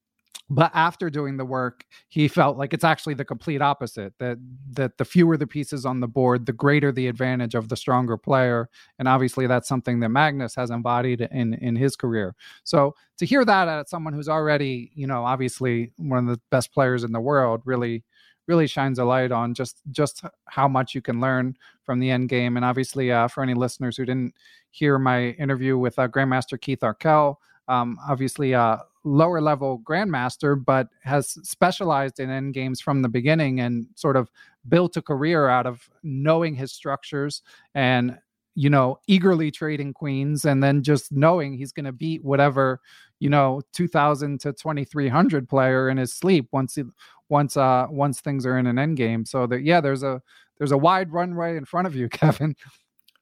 but 0.50 0.72
after 0.74 1.10
doing 1.10 1.38
the 1.38 1.46
work 1.46 1.86
he 2.08 2.28
felt 2.28 2.58
like 2.58 2.74
it's 2.74 2.84
actually 2.84 3.14
the 3.14 3.26
complete 3.26 3.62
opposite 3.62 4.14
that 4.20 4.38
that 4.72 4.98
the 4.98 5.06
fewer 5.06 5.36
the 5.38 5.48
pieces 5.48 5.86
on 5.86 6.00
the 6.00 6.08
board 6.08 6.46
the 6.46 6.54
greater 6.54 6.92
the 6.92 7.08
advantage 7.08 7.56
of 7.56 7.70
the 7.70 7.76
stronger 7.76 8.18
player 8.18 8.70
and 9.00 9.08
obviously 9.08 9.48
that's 9.48 9.68
something 9.68 10.00
that 10.00 10.10
magnus 10.10 10.56
has 10.56 10.70
embodied 10.70 11.22
in 11.22 11.54
in 11.56 11.76
his 11.76 11.96
career. 11.96 12.36
So 12.64 12.96
to 13.18 13.26
hear 13.26 13.44
that 13.46 13.68
at 13.68 13.90
someone 13.90 14.14
who's 14.14 14.30
already 14.30 14.92
you 14.96 15.08
know 15.08 15.24
obviously 15.24 15.92
one 15.98 16.20
of 16.20 16.28
the 16.28 16.42
best 16.50 16.74
players 16.74 17.04
in 17.04 17.12
the 17.12 17.20
world 17.20 17.62
really 17.66 18.04
really 18.48 18.68
shines 18.68 18.98
a 18.98 19.04
light 19.04 19.32
on 19.32 19.54
just 19.54 19.82
just 19.92 20.24
how 20.46 20.68
much 20.68 20.96
you 20.96 21.02
can 21.02 21.20
learn 21.20 21.56
from 21.84 22.00
the 22.00 22.10
end 22.10 22.30
game. 22.30 22.56
And 22.56 22.66
obviously 22.66 23.12
uh, 23.12 23.28
for 23.28 23.44
any 23.44 23.54
listeners 23.54 23.98
who 23.98 24.06
didn't 24.06 24.34
hear 24.72 24.98
my 24.98 25.30
interview 25.32 25.78
with 25.78 26.00
uh, 26.00 26.08
grandmaster 26.08 26.60
keith 26.60 26.84
arkell 26.84 27.40
um, 27.68 27.98
obviously 28.08 28.54
a 28.54 28.82
lower 29.04 29.42
level 29.42 29.82
grandmaster, 29.84 30.64
but 30.64 30.90
has 31.04 31.30
specialized 31.48 32.20
in 32.20 32.30
end 32.30 32.54
games 32.54 32.82
from 32.82 33.02
the 33.02 33.10
beginning 33.10 33.60
and 33.60 33.88
sort 33.96 34.16
of 34.16 34.30
built 34.68 34.98
a 34.98 35.02
career 35.02 35.48
out 35.48 35.66
of 35.66 35.90
knowing 36.04 36.56
his 36.56 36.74
structures 36.74 37.42
and 37.74 38.18
you 38.56 38.70
know 38.70 39.00
eagerly 39.08 39.52
trading 39.52 39.94
queens 39.94 40.44
and 40.44 40.64
then 40.64 40.82
just 40.84 41.12
knowing 41.12 41.54
he's 41.54 41.72
going 41.72 41.86
to 41.86 41.92
beat 41.92 42.24
whatever 42.24 42.82
you 43.20 43.30
know 43.30 43.62
2000 43.74 44.40
to 44.42 44.52
2300 44.52 45.48
player 45.48 45.90
in 45.90 45.98
his 45.98 46.14
sleep 46.14 46.48
once 46.52 46.76
he, 46.76 46.84
once 47.30 47.56
uh 47.56 47.86
once 47.90 48.20
things 48.20 48.46
are 48.46 48.58
in 48.58 48.68
an 48.68 48.80
end 48.80 48.98
game. 48.98 49.26
So 49.26 49.48
that 49.48 49.62
yeah 49.62 49.80
there's 49.80 50.04
a 50.04 50.22
there's 50.58 50.72
a 50.72 50.78
wide 50.78 51.12
runway 51.12 51.56
in 51.56 51.66
front 51.66 51.88
of 51.88 51.96
you 51.96 52.10
kevin. 52.10 52.56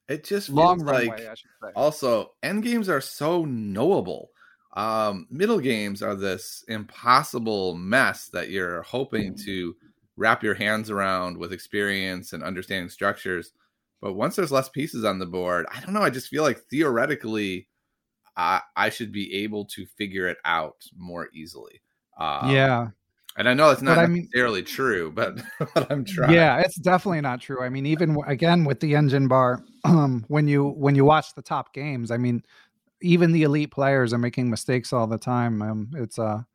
It 0.08 0.24
just 0.24 0.48
long 0.48 0.80
runway 0.80 1.08
like, 1.08 1.20
I 1.20 1.34
should 1.34 1.50
say. 1.62 1.70
also 1.74 2.32
end 2.42 2.62
games 2.62 2.88
are 2.88 3.00
so 3.00 3.44
knowable 3.44 4.30
um, 4.76 5.26
middle 5.30 5.58
games 5.58 6.02
are 6.02 6.14
this 6.14 6.62
impossible 6.68 7.74
mess 7.74 8.28
that 8.28 8.50
you're 8.50 8.82
hoping 8.82 9.34
to 9.46 9.74
wrap 10.16 10.42
your 10.42 10.54
hands 10.54 10.90
around 10.90 11.36
with 11.36 11.52
experience 11.52 12.34
and 12.34 12.42
understanding 12.42 12.90
structures. 12.90 13.52
But 14.02 14.12
once 14.12 14.36
there's 14.36 14.52
less 14.52 14.68
pieces 14.68 15.02
on 15.02 15.18
the 15.18 15.26
board, 15.26 15.66
I 15.74 15.80
don't 15.80 15.94
know. 15.94 16.02
I 16.02 16.10
just 16.10 16.28
feel 16.28 16.42
like 16.42 16.60
theoretically, 16.70 17.68
I, 18.36 18.60
I 18.76 18.90
should 18.90 19.12
be 19.12 19.34
able 19.36 19.64
to 19.64 19.86
figure 19.86 20.28
it 20.28 20.36
out 20.44 20.84
more 20.94 21.30
easily. 21.32 21.80
Um, 22.18 22.50
yeah. 22.50 22.88
And 23.38 23.48
I 23.48 23.54
know 23.54 23.70
it's 23.70 23.82
not 23.82 24.08
necessarily 24.08 24.60
mean, 24.60 24.66
true, 24.66 25.10
but, 25.10 25.38
but 25.74 25.90
I'm 25.90 26.04
trying. 26.04 26.32
Yeah, 26.32 26.58
it's 26.60 26.76
definitely 26.76 27.20
not 27.20 27.40
true. 27.40 27.62
I 27.62 27.68
mean, 27.68 27.84
even 27.86 28.16
again 28.26 28.64
with 28.64 28.80
the 28.80 28.94
engine 28.94 29.28
bar, 29.28 29.62
um, 29.84 30.24
when 30.28 30.48
you 30.48 30.68
when 30.70 30.94
you 30.94 31.04
watch 31.04 31.34
the 31.34 31.42
top 31.42 31.74
games, 31.74 32.10
I 32.10 32.16
mean, 32.16 32.42
even 33.02 33.32
the 33.32 33.42
elite 33.42 33.70
players 33.70 34.12
are 34.12 34.18
making 34.18 34.50
mistakes 34.50 34.92
all 34.92 35.06
the 35.06 35.18
time. 35.18 35.62
Um, 35.62 35.90
it's 35.94 36.18
a, 36.18 36.46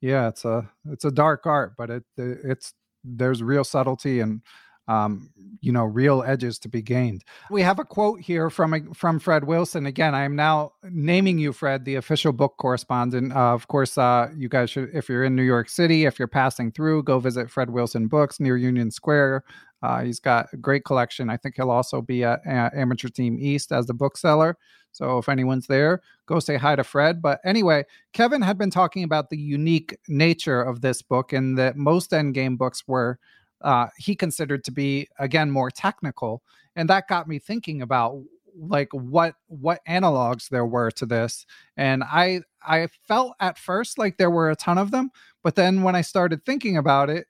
yeah, 0.00 0.28
it's 0.28 0.44
a 0.44 0.68
it's 0.90 1.04
a 1.04 1.10
dark 1.10 1.46
art, 1.46 1.74
but 1.76 1.90
it 1.90 2.04
it's 2.16 2.74
there's 3.04 3.42
real 3.42 3.64
subtlety 3.64 4.20
and 4.20 4.42
um, 4.88 5.30
you 5.60 5.72
know, 5.72 5.84
real 5.84 6.22
edges 6.24 6.58
to 6.60 6.68
be 6.68 6.80
gained. 6.80 7.24
We 7.50 7.62
have 7.62 7.78
a 7.78 7.84
quote 7.84 8.20
here 8.20 8.50
from 8.50 8.92
from 8.94 9.18
Fred 9.18 9.44
Wilson. 9.44 9.86
Again, 9.86 10.14
I 10.14 10.24
am 10.24 10.36
now 10.36 10.72
naming 10.84 11.38
you, 11.38 11.52
Fred, 11.52 11.84
the 11.84 11.96
official 11.96 12.32
book 12.32 12.54
correspondent. 12.58 13.32
Uh, 13.34 13.52
of 13.52 13.66
course, 13.68 13.98
uh, 13.98 14.28
you 14.36 14.48
guys 14.48 14.70
should, 14.70 14.90
if 14.94 15.08
you're 15.08 15.24
in 15.24 15.34
New 15.34 15.42
York 15.42 15.68
City, 15.68 16.04
if 16.04 16.18
you're 16.18 16.28
passing 16.28 16.70
through, 16.70 17.02
go 17.02 17.18
visit 17.18 17.50
Fred 17.50 17.70
Wilson 17.70 18.06
Books 18.06 18.38
near 18.38 18.56
Union 18.56 18.90
Square. 18.90 19.42
Uh, 19.82 20.02
he's 20.02 20.20
got 20.20 20.46
a 20.52 20.56
great 20.56 20.84
collection. 20.84 21.30
I 21.30 21.36
think 21.36 21.56
he'll 21.56 21.70
also 21.70 22.00
be 22.00 22.24
at 22.24 22.40
Amateur 22.46 23.08
Team 23.08 23.38
East 23.40 23.72
as 23.72 23.86
the 23.86 23.94
bookseller. 23.94 24.56
So 24.96 25.18
if 25.18 25.28
anyone's 25.28 25.66
there, 25.66 26.00
go 26.24 26.40
say 26.40 26.56
hi 26.56 26.74
to 26.74 26.82
Fred. 26.82 27.20
But 27.20 27.40
anyway, 27.44 27.84
Kevin 28.14 28.40
had 28.40 28.56
been 28.56 28.70
talking 28.70 29.04
about 29.04 29.28
the 29.28 29.36
unique 29.36 29.98
nature 30.08 30.62
of 30.62 30.80
this 30.80 31.02
book 31.02 31.34
and 31.34 31.58
that 31.58 31.76
most 31.76 32.12
endgame 32.12 32.56
books 32.56 32.88
were 32.88 33.18
uh, 33.62 33.88
he 33.96 34.14
considered 34.14 34.64
to 34.64 34.70
be 34.70 35.08
again 35.18 35.50
more 35.50 35.70
technical, 35.70 36.42
and 36.76 36.88
that 36.90 37.08
got 37.08 37.26
me 37.26 37.38
thinking 37.38 37.82
about 37.82 38.22
like 38.58 38.88
what 38.92 39.34
what 39.48 39.80
analogs 39.86 40.48
there 40.48 40.64
were 40.64 40.90
to 40.90 41.04
this 41.04 41.44
and 41.76 42.02
i 42.04 42.40
i 42.66 42.86
felt 43.06 43.34
at 43.38 43.58
first 43.58 43.98
like 43.98 44.16
there 44.16 44.30
were 44.30 44.50
a 44.50 44.56
ton 44.56 44.78
of 44.78 44.90
them 44.90 45.10
but 45.42 45.54
then 45.56 45.82
when 45.82 45.94
i 45.94 46.00
started 46.00 46.42
thinking 46.46 46.78
about 46.78 47.10
it 47.10 47.26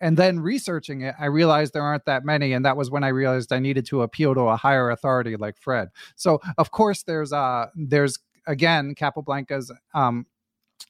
and 0.00 0.16
then 0.16 0.40
researching 0.40 1.02
it 1.02 1.14
i 1.18 1.26
realized 1.26 1.72
there 1.72 1.82
aren't 1.82 2.04
that 2.04 2.24
many 2.24 2.52
and 2.52 2.64
that 2.64 2.76
was 2.76 2.90
when 2.90 3.04
i 3.04 3.08
realized 3.08 3.52
i 3.52 3.58
needed 3.58 3.86
to 3.86 4.02
appeal 4.02 4.34
to 4.34 4.42
a 4.42 4.56
higher 4.56 4.90
authority 4.90 5.36
like 5.36 5.56
fred. 5.56 5.88
So 6.16 6.40
of 6.58 6.70
course 6.70 7.02
there's 7.02 7.32
uh 7.32 7.66
there's 7.74 8.18
again 8.46 8.94
capablanca's 8.94 9.72
um 9.94 10.26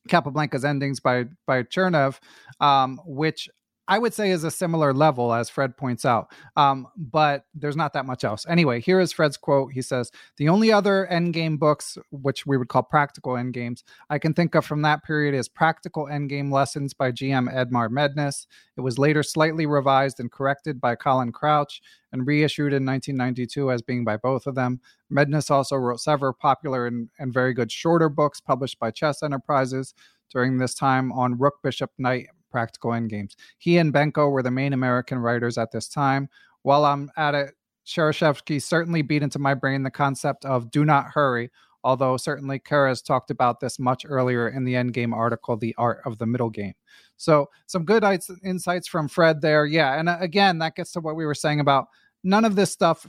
capablanca's 0.08 0.64
endings 0.64 1.00
by 1.00 1.24
by 1.46 1.62
chernev 1.64 2.18
um 2.60 3.00
which 3.04 3.48
I 3.90 3.98
would 3.98 4.14
say 4.14 4.30
is 4.30 4.44
a 4.44 4.52
similar 4.52 4.94
level, 4.94 5.34
as 5.34 5.50
Fred 5.50 5.76
points 5.76 6.04
out. 6.04 6.32
Um, 6.56 6.86
but 6.96 7.46
there's 7.54 7.74
not 7.74 7.92
that 7.94 8.06
much 8.06 8.22
else. 8.22 8.46
Anyway, 8.48 8.80
here 8.80 9.00
is 9.00 9.12
Fred's 9.12 9.36
quote. 9.36 9.72
He 9.72 9.82
says, 9.82 10.12
The 10.36 10.48
only 10.48 10.72
other 10.72 11.08
endgame 11.10 11.58
books, 11.58 11.98
which 12.12 12.46
we 12.46 12.56
would 12.56 12.68
call 12.68 12.84
practical 12.84 13.32
endgames, 13.32 13.82
I 14.08 14.20
can 14.20 14.32
think 14.32 14.54
of 14.54 14.64
from 14.64 14.82
that 14.82 15.02
period 15.02 15.34
is 15.34 15.48
Practical 15.48 16.04
Endgame 16.06 16.52
Lessons 16.52 16.94
by 16.94 17.10
GM 17.10 17.52
Edmar 17.52 17.88
Mednis. 17.88 18.46
It 18.76 18.82
was 18.82 18.96
later 18.96 19.24
slightly 19.24 19.66
revised 19.66 20.20
and 20.20 20.30
corrected 20.30 20.80
by 20.80 20.94
Colin 20.94 21.32
Crouch 21.32 21.82
and 22.12 22.28
reissued 22.28 22.72
in 22.72 22.86
1992 22.86 23.72
as 23.72 23.82
being 23.82 24.04
by 24.04 24.16
both 24.16 24.46
of 24.46 24.54
them. 24.54 24.80
Mednis 25.12 25.50
also 25.50 25.74
wrote 25.74 26.00
several 26.00 26.32
popular 26.32 26.86
and, 26.86 27.08
and 27.18 27.34
very 27.34 27.52
good 27.52 27.72
shorter 27.72 28.08
books 28.08 28.40
published 28.40 28.78
by 28.78 28.92
Chess 28.92 29.24
Enterprises 29.24 29.94
during 30.30 30.58
this 30.58 30.74
time 30.74 31.10
on 31.10 31.36
Rook, 31.36 31.54
Bishop, 31.60 31.90
Knight, 31.98 32.28
practical 32.50 32.90
endgames. 32.90 33.36
He 33.58 33.78
and 33.78 33.92
Benko 33.92 34.30
were 34.30 34.42
the 34.42 34.50
main 34.50 34.72
American 34.72 35.18
writers 35.18 35.58
at 35.58 35.70
this 35.72 35.88
time. 35.88 36.28
While 36.62 36.84
I'm 36.84 37.10
at 37.16 37.34
it, 37.34 37.54
Shereshevsky 37.86 38.62
certainly 38.62 39.02
beat 39.02 39.22
into 39.22 39.38
my 39.38 39.54
brain 39.54 39.82
the 39.82 39.90
concept 39.90 40.44
of 40.44 40.70
do 40.70 40.84
not 40.84 41.06
hurry, 41.06 41.50
although 41.82 42.16
certainly 42.16 42.58
Keres 42.58 43.04
talked 43.04 43.30
about 43.30 43.60
this 43.60 43.78
much 43.78 44.04
earlier 44.06 44.48
in 44.48 44.64
the 44.64 44.74
endgame 44.74 45.14
article, 45.14 45.56
The 45.56 45.74
Art 45.78 46.00
of 46.04 46.18
the 46.18 46.26
Middle 46.26 46.50
Game. 46.50 46.74
So, 47.16 47.48
some 47.66 47.84
good 47.84 48.04
insights 48.44 48.88
from 48.88 49.08
Fred 49.08 49.40
there. 49.40 49.66
Yeah. 49.66 49.98
And 49.98 50.08
uh, 50.08 50.18
again, 50.20 50.58
that 50.58 50.76
gets 50.76 50.92
to 50.92 51.00
what 51.00 51.16
we 51.16 51.26
were 51.26 51.34
saying 51.34 51.60
about 51.60 51.88
none 52.22 52.44
of 52.44 52.56
this 52.56 52.70
stuff 52.70 53.06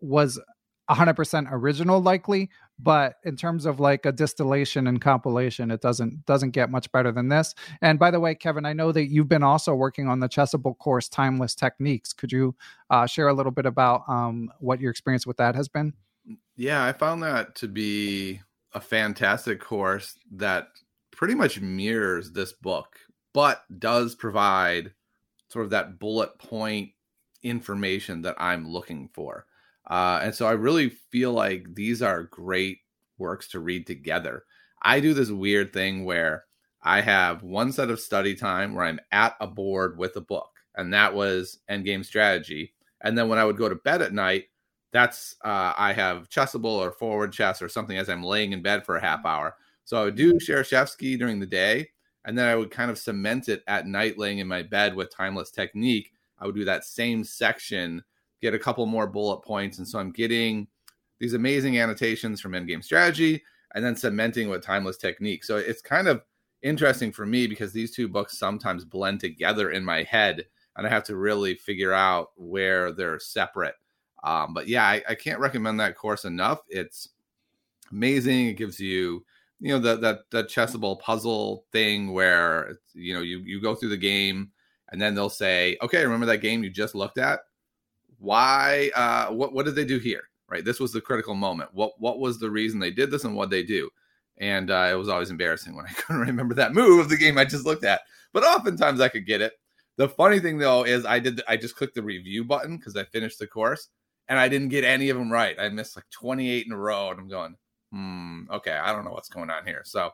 was 0.00 0.40
100% 0.90 1.48
original 1.50 2.00
likely 2.00 2.50
but 2.82 3.16
in 3.24 3.36
terms 3.36 3.66
of 3.66 3.78
like 3.78 4.06
a 4.06 4.12
distillation 4.12 4.86
and 4.86 5.00
compilation 5.00 5.70
it 5.70 5.80
doesn't 5.80 6.24
doesn't 6.26 6.50
get 6.50 6.70
much 6.70 6.90
better 6.92 7.12
than 7.12 7.28
this. 7.28 7.54
And 7.82 7.98
by 7.98 8.10
the 8.10 8.20
way 8.20 8.34
kevin 8.34 8.64
i 8.64 8.72
know 8.72 8.92
that 8.92 9.06
you've 9.06 9.28
been 9.28 9.42
also 9.42 9.74
working 9.74 10.08
on 10.08 10.20
the 10.20 10.28
chessable 10.28 10.76
course 10.78 11.08
timeless 11.08 11.54
techniques. 11.54 12.12
Could 12.12 12.32
you 12.32 12.54
uh, 12.90 13.06
share 13.06 13.28
a 13.28 13.34
little 13.34 13.52
bit 13.52 13.66
about 13.66 14.02
um, 14.08 14.50
what 14.58 14.80
your 14.80 14.90
experience 14.90 15.26
with 15.26 15.36
that 15.36 15.54
has 15.54 15.68
been? 15.68 15.92
Yeah 16.56 16.84
i 16.84 16.92
found 16.92 17.22
that 17.22 17.54
to 17.56 17.68
be 17.68 18.40
a 18.72 18.80
fantastic 18.80 19.60
course 19.60 20.16
that 20.32 20.68
pretty 21.10 21.34
much 21.34 21.60
mirrors 21.60 22.32
this 22.32 22.52
book 22.52 22.98
but 23.32 23.62
does 23.78 24.14
provide 24.14 24.92
sort 25.48 25.64
of 25.64 25.70
that 25.70 25.98
bullet 25.98 26.38
point 26.38 26.90
information 27.42 28.22
that 28.22 28.36
i'm 28.38 28.68
looking 28.68 29.08
for 29.12 29.46
uh, 29.90 30.20
and 30.22 30.34
so 30.34 30.46
I 30.46 30.52
really 30.52 30.88
feel 30.88 31.32
like 31.32 31.74
these 31.74 32.00
are 32.00 32.22
great 32.22 32.78
works 33.18 33.48
to 33.48 33.60
read 33.60 33.86
together. 33.86 34.44
I 34.82 35.00
do 35.00 35.12
this 35.12 35.30
weird 35.30 35.72
thing 35.72 36.04
where 36.04 36.44
I 36.82 37.00
have 37.00 37.42
one 37.42 37.72
set 37.72 37.90
of 37.90 38.00
study 38.00 38.34
time 38.36 38.74
where 38.74 38.84
I'm 38.84 39.00
at 39.10 39.36
a 39.40 39.48
board 39.48 39.98
with 39.98 40.14
a 40.16 40.20
book, 40.20 40.48
and 40.76 40.94
that 40.94 41.12
was 41.12 41.58
Endgame 41.68 42.04
Strategy. 42.04 42.72
And 43.00 43.18
then 43.18 43.28
when 43.28 43.38
I 43.38 43.44
would 43.44 43.56
go 43.58 43.68
to 43.68 43.74
bed 43.74 44.00
at 44.00 44.14
night, 44.14 44.44
that's 44.92 45.34
uh, 45.44 45.74
I 45.76 45.92
have 45.92 46.30
Chessable 46.30 46.64
or 46.64 46.92
Forward 46.92 47.32
Chess 47.32 47.60
or 47.60 47.68
something 47.68 47.98
as 47.98 48.08
I'm 48.08 48.22
laying 48.22 48.52
in 48.52 48.62
bed 48.62 48.86
for 48.86 48.96
a 48.96 49.00
half 49.00 49.26
hour. 49.26 49.56
So 49.84 50.00
I 50.00 50.04
would 50.04 50.16
do 50.16 50.34
Shereshevsky 50.34 51.18
during 51.18 51.40
the 51.40 51.46
day, 51.46 51.88
and 52.24 52.38
then 52.38 52.46
I 52.46 52.54
would 52.54 52.70
kind 52.70 52.92
of 52.92 52.98
cement 52.98 53.48
it 53.48 53.64
at 53.66 53.88
night, 53.88 54.18
laying 54.18 54.38
in 54.38 54.46
my 54.46 54.62
bed 54.62 54.94
with 54.94 55.14
Timeless 55.14 55.50
Technique. 55.50 56.12
I 56.38 56.46
would 56.46 56.54
do 56.54 56.64
that 56.64 56.84
same 56.84 57.24
section 57.24 58.04
get 58.40 58.54
a 58.54 58.58
couple 58.58 58.86
more 58.86 59.06
bullet 59.06 59.42
points. 59.42 59.78
And 59.78 59.86
so 59.86 59.98
I'm 59.98 60.12
getting 60.12 60.66
these 61.18 61.34
amazing 61.34 61.78
annotations 61.78 62.40
from 62.40 62.52
Endgame 62.52 62.82
Strategy 62.82 63.42
and 63.74 63.84
then 63.84 63.96
cementing 63.96 64.48
with 64.48 64.64
Timeless 64.64 64.96
Technique. 64.96 65.44
So 65.44 65.56
it's 65.56 65.82
kind 65.82 66.08
of 66.08 66.22
interesting 66.62 67.12
for 67.12 67.26
me 67.26 67.46
because 67.46 67.72
these 67.72 67.94
two 67.94 68.08
books 68.08 68.38
sometimes 68.38 68.84
blend 68.84 69.20
together 69.20 69.70
in 69.70 69.84
my 69.84 70.02
head 70.02 70.44
and 70.76 70.86
I 70.86 70.90
have 70.90 71.04
to 71.04 71.16
really 71.16 71.54
figure 71.54 71.92
out 71.92 72.30
where 72.36 72.92
they're 72.92 73.20
separate. 73.20 73.74
Um, 74.22 74.54
but 74.54 74.68
yeah, 74.68 74.84
I, 74.84 75.02
I, 75.08 75.14
can't 75.14 75.40
recommend 75.40 75.80
that 75.80 75.96
course 75.96 76.26
enough. 76.26 76.60
It's 76.68 77.08
amazing. 77.90 78.48
It 78.48 78.54
gives 78.54 78.78
you, 78.78 79.24
you 79.60 79.70
know, 79.70 79.78
that 79.78 80.30
that 80.30 80.48
chessable 80.48 81.00
puzzle 81.00 81.64
thing 81.72 82.12
where 82.12 82.76
you 82.92 83.14
know 83.14 83.22
you 83.22 83.38
you 83.40 83.62
go 83.62 83.74
through 83.74 83.88
the 83.90 83.96
game 83.96 84.50
and 84.90 85.00
then 85.00 85.14
they'll 85.14 85.30
say, 85.30 85.78
okay, 85.82 86.02
remember 86.02 86.26
that 86.26 86.38
game 86.38 86.62
you 86.62 86.70
just 86.70 86.94
looked 86.94 87.18
at? 87.18 87.40
Why 88.20 88.90
uh 88.94 89.26
what 89.32 89.52
what 89.52 89.66
did 89.66 89.74
they 89.74 89.84
do 89.84 89.98
here 89.98 90.22
right? 90.50 90.64
This 90.64 90.80
was 90.80 90.92
the 90.92 91.00
critical 91.00 91.34
moment. 91.34 91.70
What 91.72 91.92
what 91.98 92.18
was 92.18 92.38
the 92.38 92.50
reason 92.50 92.78
they 92.78 92.90
did 92.90 93.10
this 93.10 93.24
and 93.24 93.34
what 93.34 93.50
they 93.50 93.62
do? 93.62 93.88
And 94.38 94.70
uh, 94.70 94.88
it 94.90 94.94
was 94.94 95.08
always 95.08 95.30
embarrassing 95.30 95.76
when 95.76 95.86
i 95.86 95.92
couldn't 95.96 96.22
remember 96.22 96.54
that 96.54 96.74
move 96.74 96.98
of 96.98 97.08
the 97.08 97.16
game 97.16 97.38
i 97.38 97.44
just 97.44 97.64
looked 97.64 97.84
at. 97.84 98.02
But 98.32 98.42
oftentimes 98.42 99.00
i 99.00 99.08
could 99.08 99.26
get 99.26 99.40
it. 99.40 99.52
The 99.96 100.08
funny 100.08 100.40
thing 100.40 100.58
though 100.58 100.84
is 100.84 101.06
i 101.06 101.18
did 101.18 101.40
i 101.48 101.56
just 101.56 101.76
clicked 101.76 101.94
the 101.94 102.02
review 102.02 102.44
button 102.44 102.76
because 102.76 102.96
i 102.96 103.04
finished 103.04 103.38
the 103.38 103.46
course 103.46 103.88
and 104.28 104.38
i 104.38 104.48
didn't 104.48 104.68
get 104.68 104.84
any 104.84 105.08
of 105.08 105.16
them 105.16 105.32
right. 105.32 105.56
I 105.58 105.68
missed 105.68 105.96
like 105.96 106.10
28 106.10 106.66
in 106.66 106.72
a 106.72 106.76
row 106.76 107.10
and 107.10 107.20
i'm 107.20 107.28
going 107.28 107.56
hmm 107.92 108.42
okay 108.50 108.72
i 108.72 108.92
don't 108.92 109.04
know 109.04 109.12
what's 109.12 109.28
going 109.28 109.50
on 109.50 109.64
here. 109.64 109.82
So 109.84 110.10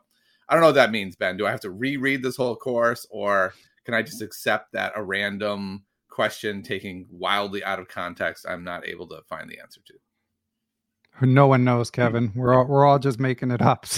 i 0.48 0.54
don't 0.54 0.60
know 0.60 0.68
what 0.68 0.74
that 0.76 0.92
means 0.92 1.16
ben. 1.16 1.36
Do 1.36 1.46
i 1.46 1.50
have 1.50 1.60
to 1.60 1.70
reread 1.70 2.22
this 2.22 2.36
whole 2.36 2.56
course 2.56 3.06
or 3.10 3.54
can 3.84 3.94
i 3.94 4.02
just 4.02 4.22
accept 4.22 4.72
that 4.72 4.92
a 4.96 5.02
random 5.02 5.84
question 6.16 6.62
taking 6.62 7.06
wildly 7.10 7.62
out 7.62 7.78
of 7.78 7.88
context, 7.88 8.46
I'm 8.48 8.64
not 8.64 8.88
able 8.88 9.06
to 9.08 9.20
find 9.28 9.50
the 9.50 9.60
answer 9.60 9.82
to. 9.86 11.26
No 11.26 11.46
one 11.46 11.62
knows, 11.62 11.90
Kevin. 11.90 12.32
We're 12.34 12.54
all 12.54 12.66
we're 12.66 12.86
all 12.86 12.98
just 12.98 13.20
making 13.20 13.50
it 13.52 13.62
up. 13.62 13.86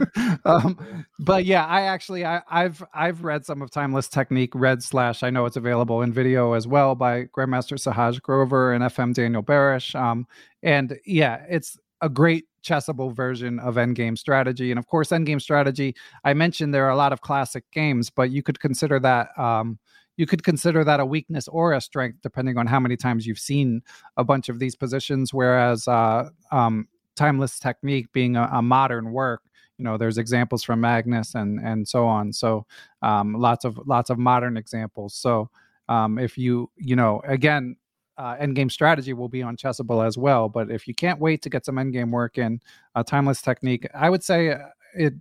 So, 0.00 0.14
um, 0.44 1.04
but 1.18 1.44
yeah, 1.44 1.66
I 1.66 1.82
actually 1.82 2.24
I, 2.24 2.40
have 2.48 2.82
I've 2.94 3.24
read 3.24 3.44
some 3.44 3.60
of 3.60 3.70
Timeless 3.70 4.08
Technique, 4.08 4.54
read 4.54 4.82
slash. 4.82 5.22
I 5.22 5.30
know 5.30 5.44
it's 5.46 5.56
available 5.56 6.00
in 6.00 6.12
video 6.12 6.52
as 6.52 6.66
well 6.66 6.94
by 6.94 7.24
Grandmaster 7.24 7.76
Sahaj 7.76 8.22
Grover 8.22 8.72
and 8.72 8.84
FM 8.84 9.12
Daniel 9.12 9.42
Barish. 9.42 9.94
Um, 9.94 10.26
and 10.62 10.98
yeah, 11.04 11.44
it's 11.50 11.76
a 12.00 12.08
great 12.08 12.46
chessable 12.62 13.14
version 13.14 13.58
of 13.58 13.74
endgame 13.74 14.16
strategy. 14.16 14.70
And 14.70 14.78
of 14.78 14.86
course, 14.86 15.10
endgame 15.10 15.42
strategy. 15.42 15.94
I 16.24 16.34
mentioned 16.34 16.72
there 16.72 16.86
are 16.86 16.90
a 16.90 16.96
lot 16.96 17.12
of 17.12 17.20
classic 17.20 17.64
games, 17.72 18.08
but 18.10 18.30
you 18.30 18.42
could 18.42 18.60
consider 18.60 19.00
that. 19.00 19.38
Um, 19.38 19.78
you 20.20 20.26
could 20.26 20.44
consider 20.44 20.84
that 20.84 21.00
a 21.00 21.06
weakness 21.06 21.48
or 21.48 21.72
a 21.72 21.80
strength 21.80 22.18
depending 22.22 22.58
on 22.58 22.66
how 22.66 22.78
many 22.78 22.96
times 22.96 23.26
you've 23.26 23.38
seen 23.38 23.82
a 24.16 24.24
bunch 24.24 24.48
of 24.48 24.58
these 24.58 24.76
positions 24.76 25.32
whereas 25.34 25.88
uh, 25.88 26.28
um, 26.52 26.86
timeless 27.16 27.58
technique 27.58 28.12
being 28.12 28.36
a, 28.36 28.48
a, 28.52 28.62
modern 28.62 29.12
work 29.12 29.42
you 29.80 29.84
know 29.84 29.96
there's 29.96 30.18
examples 30.18 30.62
from 30.62 30.78
magnus 30.80 31.34
and 31.34 31.58
and 31.58 31.88
so 31.88 32.06
on. 32.06 32.34
So 32.34 32.66
um, 33.00 33.32
lots 33.32 33.64
of 33.64 33.80
lots 33.86 34.10
of 34.10 34.18
modern 34.18 34.58
examples. 34.58 35.14
So 35.14 35.48
um, 35.88 36.18
if 36.18 36.36
you 36.36 36.70
you 36.76 36.94
know 36.96 37.22
again 37.26 37.76
uh, 38.18 38.36
endgame 38.36 38.70
strategy 38.70 39.14
will 39.14 39.30
be 39.30 39.42
on 39.42 39.56
chessable 39.56 40.06
as 40.06 40.18
well 40.18 40.46
but 40.46 40.70
if 40.70 40.86
you 40.86 40.94
can't 40.94 41.18
wait 41.18 41.40
to 41.40 41.48
get 41.48 41.64
some 41.64 41.76
endgame 41.76 42.10
work 42.10 42.36
in 42.36 42.60
uh, 42.94 43.02
timeless 43.02 43.40
technique 43.40 43.86
i 43.94 44.10
would 44.10 44.22
say 44.22 44.50
uh, 44.50 44.58
it 44.94 45.14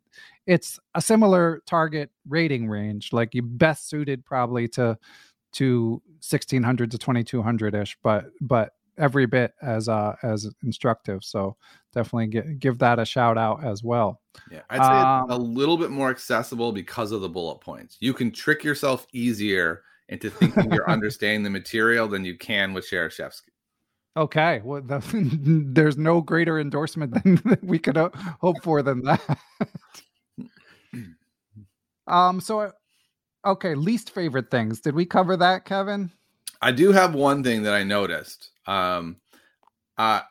it's 0.49 0.79
a 0.95 1.01
similar 1.01 1.61
target 1.67 2.09
rating 2.27 2.67
range 2.67 3.13
like 3.13 3.35
you 3.35 3.41
best 3.41 3.87
suited 3.87 4.25
probably 4.25 4.67
to 4.67 4.97
to 5.51 6.01
1600 6.21 6.91
to 6.91 6.97
2200 6.97 7.75
ish 7.75 7.97
but 8.01 8.25
but 8.41 8.73
every 8.97 9.25
bit 9.25 9.53
as 9.61 9.87
uh 9.87 10.15
as 10.23 10.49
instructive 10.63 11.23
so 11.23 11.55
definitely 11.93 12.27
get, 12.27 12.59
give 12.59 12.79
that 12.79 12.99
a 12.99 13.05
shout 13.05 13.37
out 13.37 13.63
as 13.63 13.83
well 13.83 14.19
yeah 14.51 14.61
i'd 14.71 14.81
say 14.81 14.87
um, 14.87 15.29
a 15.29 15.37
little 15.37 15.77
bit 15.77 15.91
more 15.91 16.09
accessible 16.09 16.71
because 16.71 17.11
of 17.11 17.21
the 17.21 17.29
bullet 17.29 17.61
points 17.61 17.97
you 17.99 18.13
can 18.13 18.31
trick 18.31 18.63
yourself 18.63 19.07
easier 19.13 19.83
into 20.09 20.29
thinking 20.29 20.71
you're 20.71 20.89
understanding 20.91 21.43
the 21.43 21.49
material 21.49 22.07
than 22.07 22.25
you 22.25 22.37
can 22.37 22.73
with 22.73 22.85
Shereshevsky. 22.85 23.49
Okay, 24.17 24.61
well, 24.63 24.81
the, 24.81 25.01
there's 25.71 25.97
no 25.97 26.19
greater 26.19 26.59
endorsement 26.59 27.13
than 27.23 27.57
we 27.61 27.79
could 27.79 27.97
uh, 27.97 28.09
hope 28.41 28.61
for 28.63 28.81
than 28.81 29.03
that. 29.03 29.21
Um. 32.09 32.41
So, 32.41 32.61
uh, 32.61 32.71
okay, 33.45 33.75
least 33.75 34.11
favorite 34.11 34.51
things. 34.51 34.81
Did 34.81 34.95
we 34.95 35.05
cover 35.05 35.37
that, 35.37 35.65
Kevin? 35.65 36.11
I 36.61 36.71
do 36.71 36.91
have 36.91 37.15
one 37.15 37.43
thing 37.43 37.63
that 37.63 37.73
I 37.73 37.83
noticed. 37.83 38.51
Um. 38.65 39.17
Uh. 39.97 40.21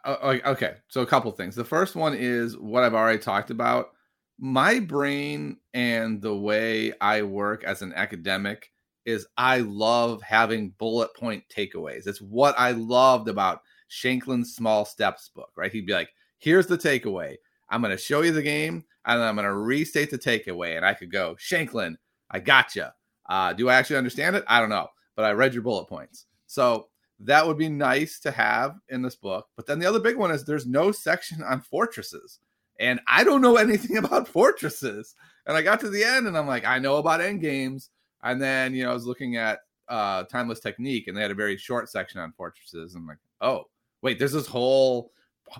Okay. 0.46 0.74
So 0.88 1.02
a 1.02 1.06
couple 1.06 1.30
things. 1.32 1.54
The 1.54 1.64
first 1.64 1.94
one 1.96 2.14
is 2.14 2.56
what 2.56 2.84
I've 2.84 2.94
already 2.94 3.18
talked 3.18 3.50
about. 3.50 3.90
My 4.38 4.78
brain 4.78 5.56
and 5.74 6.22
the 6.22 6.36
way 6.36 6.92
I 7.00 7.22
work 7.22 7.64
as 7.64 7.82
an 7.82 7.92
academic 7.94 8.70
is 9.04 9.26
I 9.36 9.58
love 9.60 10.22
having 10.22 10.74
bullet 10.78 11.14
point 11.16 11.42
takeaways. 11.54 12.06
It's 12.06 12.20
what 12.20 12.54
I 12.58 12.72
loved 12.72 13.28
about 13.28 13.62
Shankland's 13.90 14.54
Small 14.54 14.84
Steps 14.84 15.30
book, 15.34 15.50
right? 15.56 15.72
He'd 15.72 15.86
be 15.86 15.94
like, 15.94 16.10
here's 16.38 16.66
the 16.66 16.78
takeaway. 16.78 17.36
I'm 17.70 17.80
going 17.80 17.90
to 17.90 18.02
show 18.02 18.22
you 18.22 18.32
the 18.32 18.42
game 18.42 18.84
and 19.14 19.22
I'm 19.22 19.36
going 19.36 19.46
to 19.46 19.54
restate 19.54 20.10
the 20.10 20.18
takeaway. 20.18 20.76
And 20.76 20.84
I 20.84 20.94
could 20.94 21.10
go, 21.10 21.36
Shankland, 21.36 21.96
I 22.30 22.40
gotcha. 22.40 22.94
Uh, 23.28 23.52
do 23.52 23.68
I 23.68 23.74
actually 23.74 23.96
understand 23.96 24.36
it? 24.36 24.44
I 24.46 24.60
don't 24.60 24.68
know, 24.68 24.88
but 25.16 25.24
I 25.24 25.32
read 25.32 25.54
your 25.54 25.62
bullet 25.62 25.86
points. 25.86 26.26
So 26.46 26.88
that 27.20 27.46
would 27.46 27.58
be 27.58 27.68
nice 27.68 28.20
to 28.20 28.30
have 28.30 28.76
in 28.88 29.02
this 29.02 29.16
book. 29.16 29.48
But 29.56 29.66
then 29.66 29.78
the 29.78 29.86
other 29.86 29.98
big 29.98 30.16
one 30.16 30.30
is 30.30 30.44
there's 30.44 30.66
no 30.66 30.92
section 30.92 31.42
on 31.42 31.60
fortresses. 31.60 32.38
And 32.78 33.00
I 33.08 33.24
don't 33.24 33.40
know 33.40 33.56
anything 33.58 33.96
about 33.96 34.28
fortresses. 34.28 35.14
And 35.46 35.56
I 35.56 35.62
got 35.62 35.80
to 35.80 35.90
the 35.90 36.04
end 36.04 36.26
and 36.26 36.36
I'm 36.36 36.46
like, 36.46 36.66
I 36.66 36.78
know 36.78 36.96
about 36.96 37.20
end 37.20 37.40
games, 37.40 37.90
And 38.22 38.40
then 38.40 38.74
you 38.74 38.84
know 38.84 38.90
I 38.90 38.94
was 38.94 39.06
looking 39.06 39.36
at 39.36 39.60
uh, 39.88 40.24
Timeless 40.24 40.60
Technique, 40.60 41.08
and 41.08 41.16
they 41.16 41.22
had 41.22 41.30
a 41.30 41.34
very 41.34 41.56
short 41.56 41.88
section 41.88 42.20
on 42.20 42.32
fortresses. 42.32 42.94
I'm 42.94 43.06
like, 43.06 43.16
oh 43.40 43.64
wait, 44.02 44.18
there's 44.18 44.32
this 44.32 44.46
whole 44.46 45.12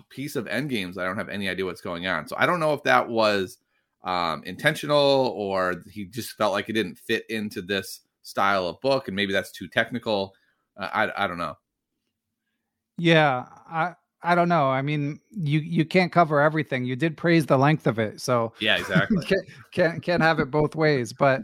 piece 0.09 0.35
of 0.35 0.47
end 0.47 0.69
games. 0.69 0.97
I 0.97 1.05
don't 1.05 1.17
have 1.17 1.29
any 1.29 1.49
idea 1.49 1.65
what's 1.65 1.81
going 1.81 2.07
on. 2.07 2.27
So 2.27 2.35
I 2.37 2.45
don't 2.45 2.59
know 2.59 2.73
if 2.73 2.83
that 2.83 3.07
was 3.07 3.57
um, 4.03 4.43
intentional 4.45 5.33
or 5.35 5.83
he 5.89 6.05
just 6.05 6.31
felt 6.37 6.53
like 6.53 6.69
it 6.69 6.73
didn't 6.73 6.97
fit 6.97 7.25
into 7.29 7.61
this 7.61 8.01
style 8.21 8.67
of 8.67 8.79
book, 8.81 9.07
and 9.07 9.15
maybe 9.15 9.33
that's 9.33 9.51
too 9.51 9.67
technical. 9.67 10.33
Uh, 10.77 10.89
I 10.93 11.25
I 11.25 11.27
don't 11.27 11.37
know. 11.37 11.55
Yeah, 12.97 13.45
I 13.69 13.93
I 14.21 14.35
don't 14.35 14.49
know. 14.49 14.69
I 14.69 14.81
mean, 14.81 15.19
you 15.31 15.59
you 15.59 15.85
can't 15.85 16.11
cover 16.11 16.41
everything. 16.41 16.85
You 16.85 16.95
did 16.95 17.17
praise 17.17 17.45
the 17.45 17.57
length 17.57 17.87
of 17.87 17.99
it, 17.99 18.21
so 18.21 18.53
yeah, 18.59 18.77
exactly. 18.79 19.25
can't, 19.25 19.45
can't 19.71 20.03
can't 20.03 20.21
have 20.21 20.39
it 20.39 20.51
both 20.51 20.75
ways. 20.75 21.13
But 21.13 21.41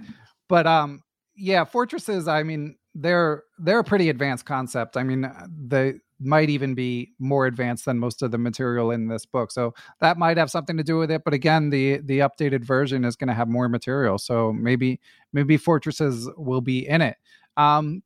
but 0.48 0.68
um, 0.68 1.02
yeah, 1.36 1.64
fortresses. 1.64 2.28
I 2.28 2.43
mean, 2.43 2.76
they're 2.93 3.43
they're 3.60 3.80
a 3.80 3.84
pretty 3.84 4.10
advanced 4.10 4.46
concept. 4.46 4.98
I 4.98 5.04
mean, 5.04 5.30
they 5.68 5.96
might 6.20 6.49
even 6.49 6.74
be 6.74 7.11
more 7.20 7.45
advanced 7.45 7.86
than 7.86 7.99
most 7.99 8.22
of 8.22 8.32
the 8.32 8.38
material 8.38 8.91
in 8.91 9.07
this 9.07 9.26
book. 9.26 9.51
So 9.51 9.74
that 9.99 10.18
might 10.18 10.38
have 10.38 10.49
something 10.49 10.78
to 10.78 10.84
do 10.84 10.97
with 10.97 11.11
it. 11.11 11.24
But 11.24 11.34
again, 11.34 11.70
the 11.70 11.97
the 11.97 12.20
updated 12.20 12.63
version 12.63 13.05
is 13.05 13.16
going 13.16 13.28
to 13.28 13.34
have 13.34 13.47
more 13.47 13.70
material. 13.70 14.18
So 14.18 14.53
maybe 14.53 14.99
maybe 15.34 15.57
fortresses 15.57 16.30
will 16.38 16.61
be 16.61 16.88
in 16.88 17.01
it. 17.01 17.18
Um, 17.57 18.03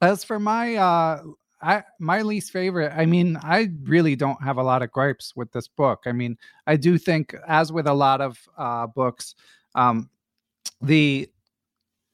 as 0.00 0.24
for 0.24 0.38
my 0.38 0.76
uh, 0.76 1.22
I 1.62 1.82
my 1.98 2.22
least 2.22 2.50
favorite, 2.50 2.92
I 2.94 3.06
mean, 3.06 3.38
I 3.42 3.70
really 3.84 4.16
don't 4.16 4.42
have 4.42 4.58
a 4.58 4.62
lot 4.62 4.82
of 4.82 4.92
gripes 4.92 5.34
with 5.34 5.50
this 5.52 5.68
book. 5.68 6.02
I 6.06 6.12
mean, 6.12 6.36
I 6.66 6.76
do 6.76 6.98
think, 6.98 7.34
as 7.46 7.72
with 7.72 7.86
a 7.86 7.94
lot 7.94 8.20
of 8.20 8.38
uh, 8.58 8.86
books, 8.86 9.34
um, 9.74 10.10
the 10.82 11.28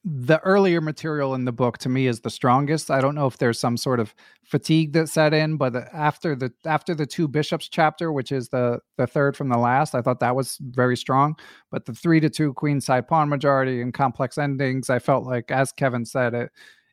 the 0.03 0.39
earlier 0.41 0.81
material 0.81 1.35
in 1.35 1.45
the 1.45 1.53
book 1.53 1.77
to 1.79 1.89
me 1.91 2.07
is 2.07 2.21
the 2.21 2.31
strongest. 2.31 2.91
I 2.91 3.03
don't 3.03 3.15
know 3.15 3.27
if 3.27 3.37
there's 3.37 3.59
some 3.61 3.77
sort 3.77 4.01
of 4.01 4.15
fatigue 4.43 4.95
that 4.95 5.09
set 5.11 5.35
in, 5.35 5.59
but 5.59 5.77
after 5.93 6.35
the 6.35 6.53
after 6.65 6.95
the 6.95 7.05
two 7.05 7.29
bishops 7.29 7.69
chapter, 7.69 8.11
which 8.11 8.33
is 8.33 8.49
the 8.49 8.81
the 8.97 9.07
third 9.07 9.37
from 9.37 9.51
the 9.51 9.59
last, 9.59 9.95
I 9.95 10.01
thought 10.01 10.21
that 10.21 10.35
was 10.35 10.57
very 10.61 10.97
strong. 10.97 11.37
But 11.71 11.85
the 11.85 11.93
three 11.93 12.19
to 12.21 12.31
two 12.31 12.55
queen 12.55 12.81
side 12.81 13.09
pawn 13.09 13.29
majority 13.29 13.83
and 13.83 13.93
complex 13.93 14.39
endings, 14.39 14.89
I 14.89 15.01
felt 15.01 15.27
like, 15.27 15.51
as 15.51 15.71
Kevin 15.71 16.07
said, 16.07 16.33
it 16.33 16.51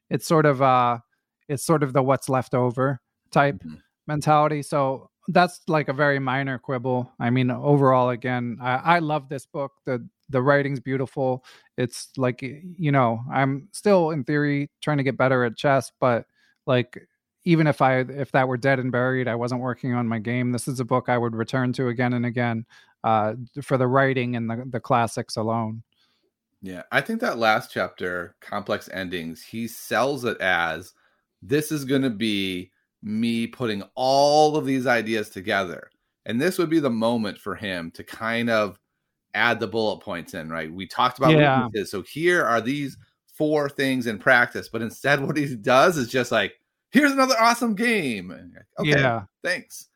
it's 0.09 0.27
sort 0.27 0.45
of 0.45 0.61
uh 0.61 0.99
it's 1.47 1.63
sort 1.63 1.83
of 1.83 1.93
the 1.93 2.03
what's 2.03 2.27
left 2.27 2.53
over 2.53 2.99
type 3.31 3.55
mm-hmm. 3.55 3.75
mentality. 4.05 4.61
So 4.61 5.09
that's 5.27 5.61
like 5.67 5.89
a 5.89 5.93
very 5.93 6.19
minor 6.19 6.57
quibble. 6.57 7.11
I 7.19 7.29
mean, 7.29 7.51
overall, 7.51 8.09
again, 8.09 8.57
I, 8.61 8.75
I 8.75 8.99
love 8.99 9.29
this 9.29 9.45
book. 9.45 9.73
The 9.85 10.07
the 10.29 10.41
writing's 10.41 10.79
beautiful. 10.79 11.43
It's 11.77 12.09
like 12.17 12.41
you 12.41 12.91
know, 12.91 13.21
I'm 13.31 13.69
still 13.71 14.11
in 14.11 14.23
theory 14.23 14.69
trying 14.81 14.97
to 14.97 15.03
get 15.03 15.17
better 15.17 15.43
at 15.43 15.57
chess, 15.57 15.91
but 15.99 16.25
like 16.65 17.07
even 17.45 17.67
if 17.67 17.81
I 17.81 17.99
if 17.99 18.31
that 18.31 18.47
were 18.47 18.57
dead 18.57 18.79
and 18.79 18.91
buried, 18.91 19.27
I 19.27 19.35
wasn't 19.35 19.61
working 19.61 19.93
on 19.93 20.07
my 20.07 20.19
game. 20.19 20.51
This 20.51 20.67
is 20.67 20.79
a 20.79 20.85
book 20.85 21.09
I 21.09 21.17
would 21.17 21.35
return 21.35 21.73
to 21.73 21.87
again 21.87 22.13
and 22.13 22.25
again 22.25 22.65
uh, 23.03 23.33
for 23.61 23.77
the 23.77 23.87
writing 23.87 24.35
and 24.35 24.49
the 24.49 24.63
the 24.69 24.79
classics 24.79 25.35
alone. 25.35 25.83
Yeah, 26.61 26.83
I 26.91 27.01
think 27.01 27.21
that 27.21 27.37
last 27.37 27.71
chapter, 27.71 28.35
complex 28.41 28.89
endings, 28.91 29.43
he 29.43 29.67
sells 29.67 30.25
it 30.25 30.37
as 30.41 30.93
this 31.41 31.71
is 31.71 31.85
going 31.85 32.01
to 32.01 32.09
be 32.09 32.71
me 33.03 33.47
putting 33.47 33.83
all 33.95 34.57
of 34.57 34.65
these 34.65 34.87
ideas 34.87 35.29
together. 35.29 35.89
And 36.25 36.41
this 36.41 36.57
would 36.57 36.69
be 36.69 36.79
the 36.79 36.89
moment 36.89 37.37
for 37.37 37.55
him 37.55 37.91
to 37.91 38.03
kind 38.03 38.49
of 38.49 38.79
add 39.33 39.59
the 39.59 39.67
bullet 39.67 40.01
points 40.01 40.33
in, 40.33 40.49
right? 40.49 40.71
We 40.71 40.87
talked 40.87 41.17
about 41.17 41.31
yeah. 41.31 41.65
weaknesses. 41.65 41.91
So 41.91 42.01
here 42.01 42.43
are 42.43 42.59
these 42.59 42.97
four 43.33 43.69
things 43.69 44.07
in 44.07 44.17
practice, 44.17 44.67
but 44.67 44.81
instead 44.81 45.21
what 45.21 45.37
he 45.37 45.55
does 45.55 45.97
is 45.97 46.09
just 46.09 46.31
like, 46.31 46.53
here's 46.91 47.11
another 47.11 47.35
awesome 47.39 47.75
game. 47.75 48.31
Okay, 48.79 48.89
yeah. 48.89 49.23
Thanks. 49.43 49.87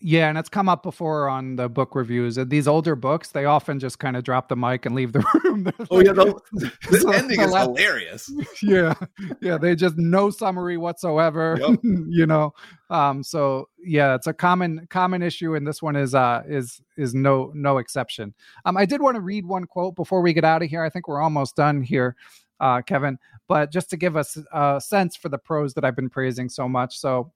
Yeah, 0.00 0.28
and 0.28 0.38
it's 0.38 0.48
come 0.48 0.68
up 0.68 0.84
before 0.84 1.28
on 1.28 1.56
the 1.56 1.68
book 1.68 1.96
reviews. 1.96 2.36
These 2.36 2.68
older 2.68 2.94
books, 2.94 3.32
they 3.32 3.46
often 3.46 3.80
just 3.80 3.98
kind 3.98 4.16
of 4.16 4.22
drop 4.22 4.48
the 4.48 4.54
mic 4.54 4.86
and 4.86 4.94
leave 4.94 5.12
the 5.12 5.24
room. 5.44 5.72
oh 5.90 5.98
yeah, 5.98 6.12
the, 6.12 6.98
so 7.00 7.10
ending 7.10 7.40
is 7.40 7.52
hilarious. 7.56 8.30
Yeah, 8.62 8.94
yeah, 9.40 9.58
they 9.58 9.74
just 9.74 9.96
no 9.98 10.30
summary 10.30 10.76
whatsoever. 10.76 11.58
Yep. 11.60 11.80
you 11.82 12.26
know, 12.26 12.54
um, 12.90 13.24
so 13.24 13.68
yeah, 13.82 14.14
it's 14.14 14.28
a 14.28 14.32
common 14.32 14.86
common 14.88 15.20
issue, 15.20 15.56
and 15.56 15.66
this 15.66 15.82
one 15.82 15.96
is 15.96 16.14
uh 16.14 16.42
is 16.48 16.80
is 16.96 17.12
no 17.12 17.50
no 17.52 17.78
exception. 17.78 18.34
Um, 18.64 18.76
I 18.76 18.84
did 18.84 19.00
want 19.00 19.16
to 19.16 19.20
read 19.20 19.46
one 19.46 19.64
quote 19.64 19.96
before 19.96 20.20
we 20.20 20.32
get 20.32 20.44
out 20.44 20.62
of 20.62 20.68
here. 20.68 20.84
I 20.84 20.90
think 20.90 21.08
we're 21.08 21.20
almost 21.20 21.56
done 21.56 21.82
here, 21.82 22.14
uh, 22.60 22.82
Kevin. 22.82 23.18
But 23.48 23.72
just 23.72 23.90
to 23.90 23.96
give 23.96 24.16
us 24.16 24.38
a 24.52 24.80
sense 24.80 25.16
for 25.16 25.28
the 25.28 25.38
pros 25.38 25.74
that 25.74 25.84
I've 25.84 25.96
been 25.96 26.10
praising 26.10 26.48
so 26.48 26.68
much, 26.68 26.98
so 26.98 27.32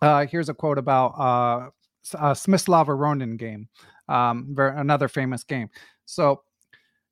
uh, 0.00 0.26
here's 0.26 0.48
a 0.48 0.54
quote 0.54 0.78
about 0.78 1.08
uh, 1.18 1.70
uh, 2.14 2.34
Smyslov 2.34 2.86
Aronin 2.86 3.36
game, 3.36 3.68
um, 4.08 4.54
another 4.58 5.08
famous 5.08 5.44
game. 5.44 5.68
So 6.04 6.42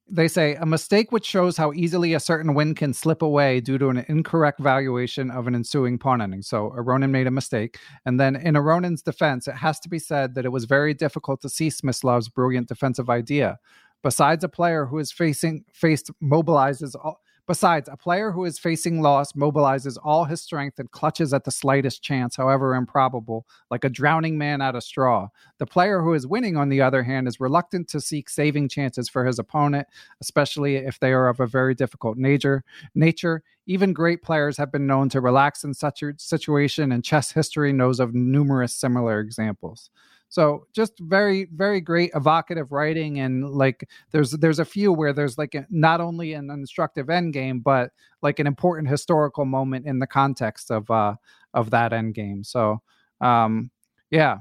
they 0.08 0.28
say 0.28 0.54
a 0.54 0.66
mistake 0.66 1.10
which 1.10 1.24
shows 1.26 1.56
how 1.56 1.72
easily 1.72 2.14
a 2.14 2.20
certain 2.20 2.54
win 2.54 2.74
can 2.74 2.92
slip 2.92 3.22
away 3.22 3.60
due 3.60 3.76
to 3.78 3.88
an 3.88 4.04
incorrect 4.08 4.60
valuation 4.60 5.30
of 5.30 5.48
an 5.48 5.54
ensuing 5.54 5.98
pawn 5.98 6.22
ending. 6.22 6.42
So 6.42 6.72
Aronin 6.76 7.10
made 7.10 7.26
a 7.26 7.32
mistake. 7.32 7.78
And 8.04 8.20
then 8.20 8.36
in 8.36 8.54
Aronin's 8.54 9.02
defense, 9.02 9.48
it 9.48 9.56
has 9.56 9.80
to 9.80 9.88
be 9.88 9.98
said 9.98 10.34
that 10.34 10.44
it 10.44 10.52
was 10.52 10.64
very 10.64 10.94
difficult 10.94 11.40
to 11.42 11.48
see 11.48 11.68
Smyslov's 11.68 12.28
brilliant 12.28 12.68
defensive 12.68 13.10
idea. 13.10 13.58
Besides 14.02 14.44
a 14.44 14.48
player 14.48 14.86
who 14.86 14.98
is 14.98 15.10
facing 15.10 15.64
faced 15.72 16.12
mobilizes 16.22 16.94
all, 16.94 17.20
Besides, 17.46 17.88
a 17.90 17.96
player 17.96 18.32
who 18.32 18.44
is 18.44 18.58
facing 18.58 19.00
loss 19.00 19.32
mobilizes 19.32 19.96
all 20.02 20.24
his 20.24 20.42
strength 20.42 20.80
and 20.80 20.90
clutches 20.90 21.32
at 21.32 21.44
the 21.44 21.52
slightest 21.52 22.02
chance, 22.02 22.34
however 22.34 22.74
improbable, 22.74 23.46
like 23.70 23.84
a 23.84 23.88
drowning 23.88 24.36
man 24.36 24.60
at 24.60 24.74
a 24.74 24.80
straw. 24.80 25.28
The 25.58 25.66
player 25.66 26.02
who 26.02 26.12
is 26.14 26.26
winning, 26.26 26.56
on 26.56 26.70
the 26.70 26.82
other 26.82 27.04
hand, 27.04 27.28
is 27.28 27.38
reluctant 27.38 27.88
to 27.90 28.00
seek 28.00 28.28
saving 28.28 28.68
chances 28.68 29.08
for 29.08 29.24
his 29.24 29.38
opponent, 29.38 29.86
especially 30.20 30.74
if 30.74 30.98
they 30.98 31.12
are 31.12 31.28
of 31.28 31.38
a 31.38 31.46
very 31.46 31.76
difficult 31.76 32.18
nature. 32.18 32.64
Nature, 32.96 33.44
even 33.66 33.92
great 33.92 34.22
players 34.22 34.56
have 34.56 34.72
been 34.72 34.88
known 34.88 35.08
to 35.10 35.20
relax 35.20 35.62
in 35.62 35.72
such 35.72 36.02
a 36.02 36.14
situation, 36.18 36.90
and 36.90 37.04
chess 37.04 37.30
history 37.30 37.72
knows 37.72 38.00
of 38.00 38.12
numerous 38.12 38.74
similar 38.74 39.20
examples. 39.20 39.90
So 40.28 40.66
just 40.72 40.98
very, 40.98 41.48
very 41.54 41.80
great 41.80 42.10
evocative 42.14 42.72
writing, 42.72 43.20
and 43.20 43.48
like 43.48 43.88
there's 44.10 44.32
there's 44.32 44.58
a 44.58 44.64
few 44.64 44.92
where 44.92 45.12
there's 45.12 45.38
like 45.38 45.54
a, 45.54 45.66
not 45.70 46.00
only 46.00 46.32
an 46.32 46.50
instructive 46.50 47.08
end 47.10 47.32
game, 47.32 47.60
but 47.60 47.90
like 48.22 48.38
an 48.38 48.46
important 48.46 48.88
historical 48.88 49.44
moment 49.44 49.86
in 49.86 49.98
the 49.98 50.06
context 50.06 50.70
of 50.70 50.90
uh 50.90 51.14
of 51.54 51.70
that 51.70 51.92
end 51.92 52.14
game. 52.14 52.42
So 52.42 52.82
um 53.20 53.70
yeah, 54.10 54.38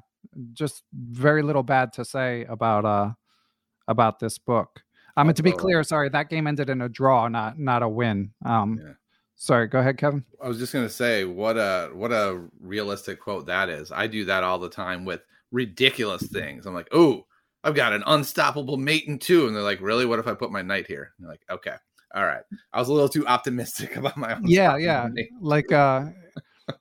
just 0.54 0.84
very 0.94 1.44
little 1.44 1.64
bad 1.64 1.94
to 1.94 2.06
say 2.06 2.46
about 2.46 2.86
uh 2.86 3.12
about 3.88 4.20
this 4.20 4.38
book. 4.38 4.82
Um, 5.18 5.28
mean, 5.28 5.36
to 5.36 5.44
be 5.44 5.52
clear, 5.52 5.82
sorry, 5.84 6.10
that 6.10 6.30
game 6.30 6.48
ended 6.48 6.70
in 6.70 6.82
a 6.82 6.90
draw, 6.90 7.28
not 7.28 7.58
not 7.58 7.84
a 7.84 7.90
win. 7.90 8.32
Um, 8.44 8.80
yeah. 8.82 8.94
Sorry, 9.38 9.68
go 9.68 9.80
ahead, 9.80 9.98
Kevin. 9.98 10.24
I 10.42 10.48
was 10.48 10.58
just 10.58 10.74
gonna 10.74 10.90
say 10.90 11.26
what 11.26 11.58
a 11.58 11.90
what 11.94 12.12
a 12.12 12.44
realistic 12.60 13.20
quote 13.20 13.46
that 13.46 13.70
is. 13.70 13.92
I 13.92 14.08
do 14.08 14.26
that 14.26 14.44
all 14.44 14.60
the 14.60 14.70
time 14.70 15.06
with 15.06 15.22
ridiculous 15.56 16.28
things. 16.28 16.66
I'm 16.66 16.74
like, 16.74 16.90
oh, 16.92 17.26
I've 17.64 17.74
got 17.74 17.94
an 17.94 18.04
unstoppable 18.06 18.78
mate 18.78 19.06
in 19.08 19.18
two. 19.18 19.48
And 19.48 19.56
they're 19.56 19.64
like, 19.64 19.82
really? 19.82 20.06
What 20.06 20.20
if 20.20 20.28
I 20.28 20.34
put 20.34 20.52
my 20.52 20.62
knight 20.62 20.86
here? 20.86 21.14
And 21.18 21.26
they're 21.26 21.32
like, 21.32 21.46
okay, 21.50 21.76
all 22.14 22.26
right. 22.26 22.44
I 22.74 22.80
was 22.80 22.90
a 22.90 22.94
little 22.94 23.10
too 23.10 23.26
optimistic 23.26 23.96
about 23.96 24.18
my 24.18 24.36
own. 24.36 24.44
Yeah, 24.46 24.78
yeah. 24.78 25.08
Mate. 25.12 25.30
Like, 25.40 25.72
uh, 25.72 26.08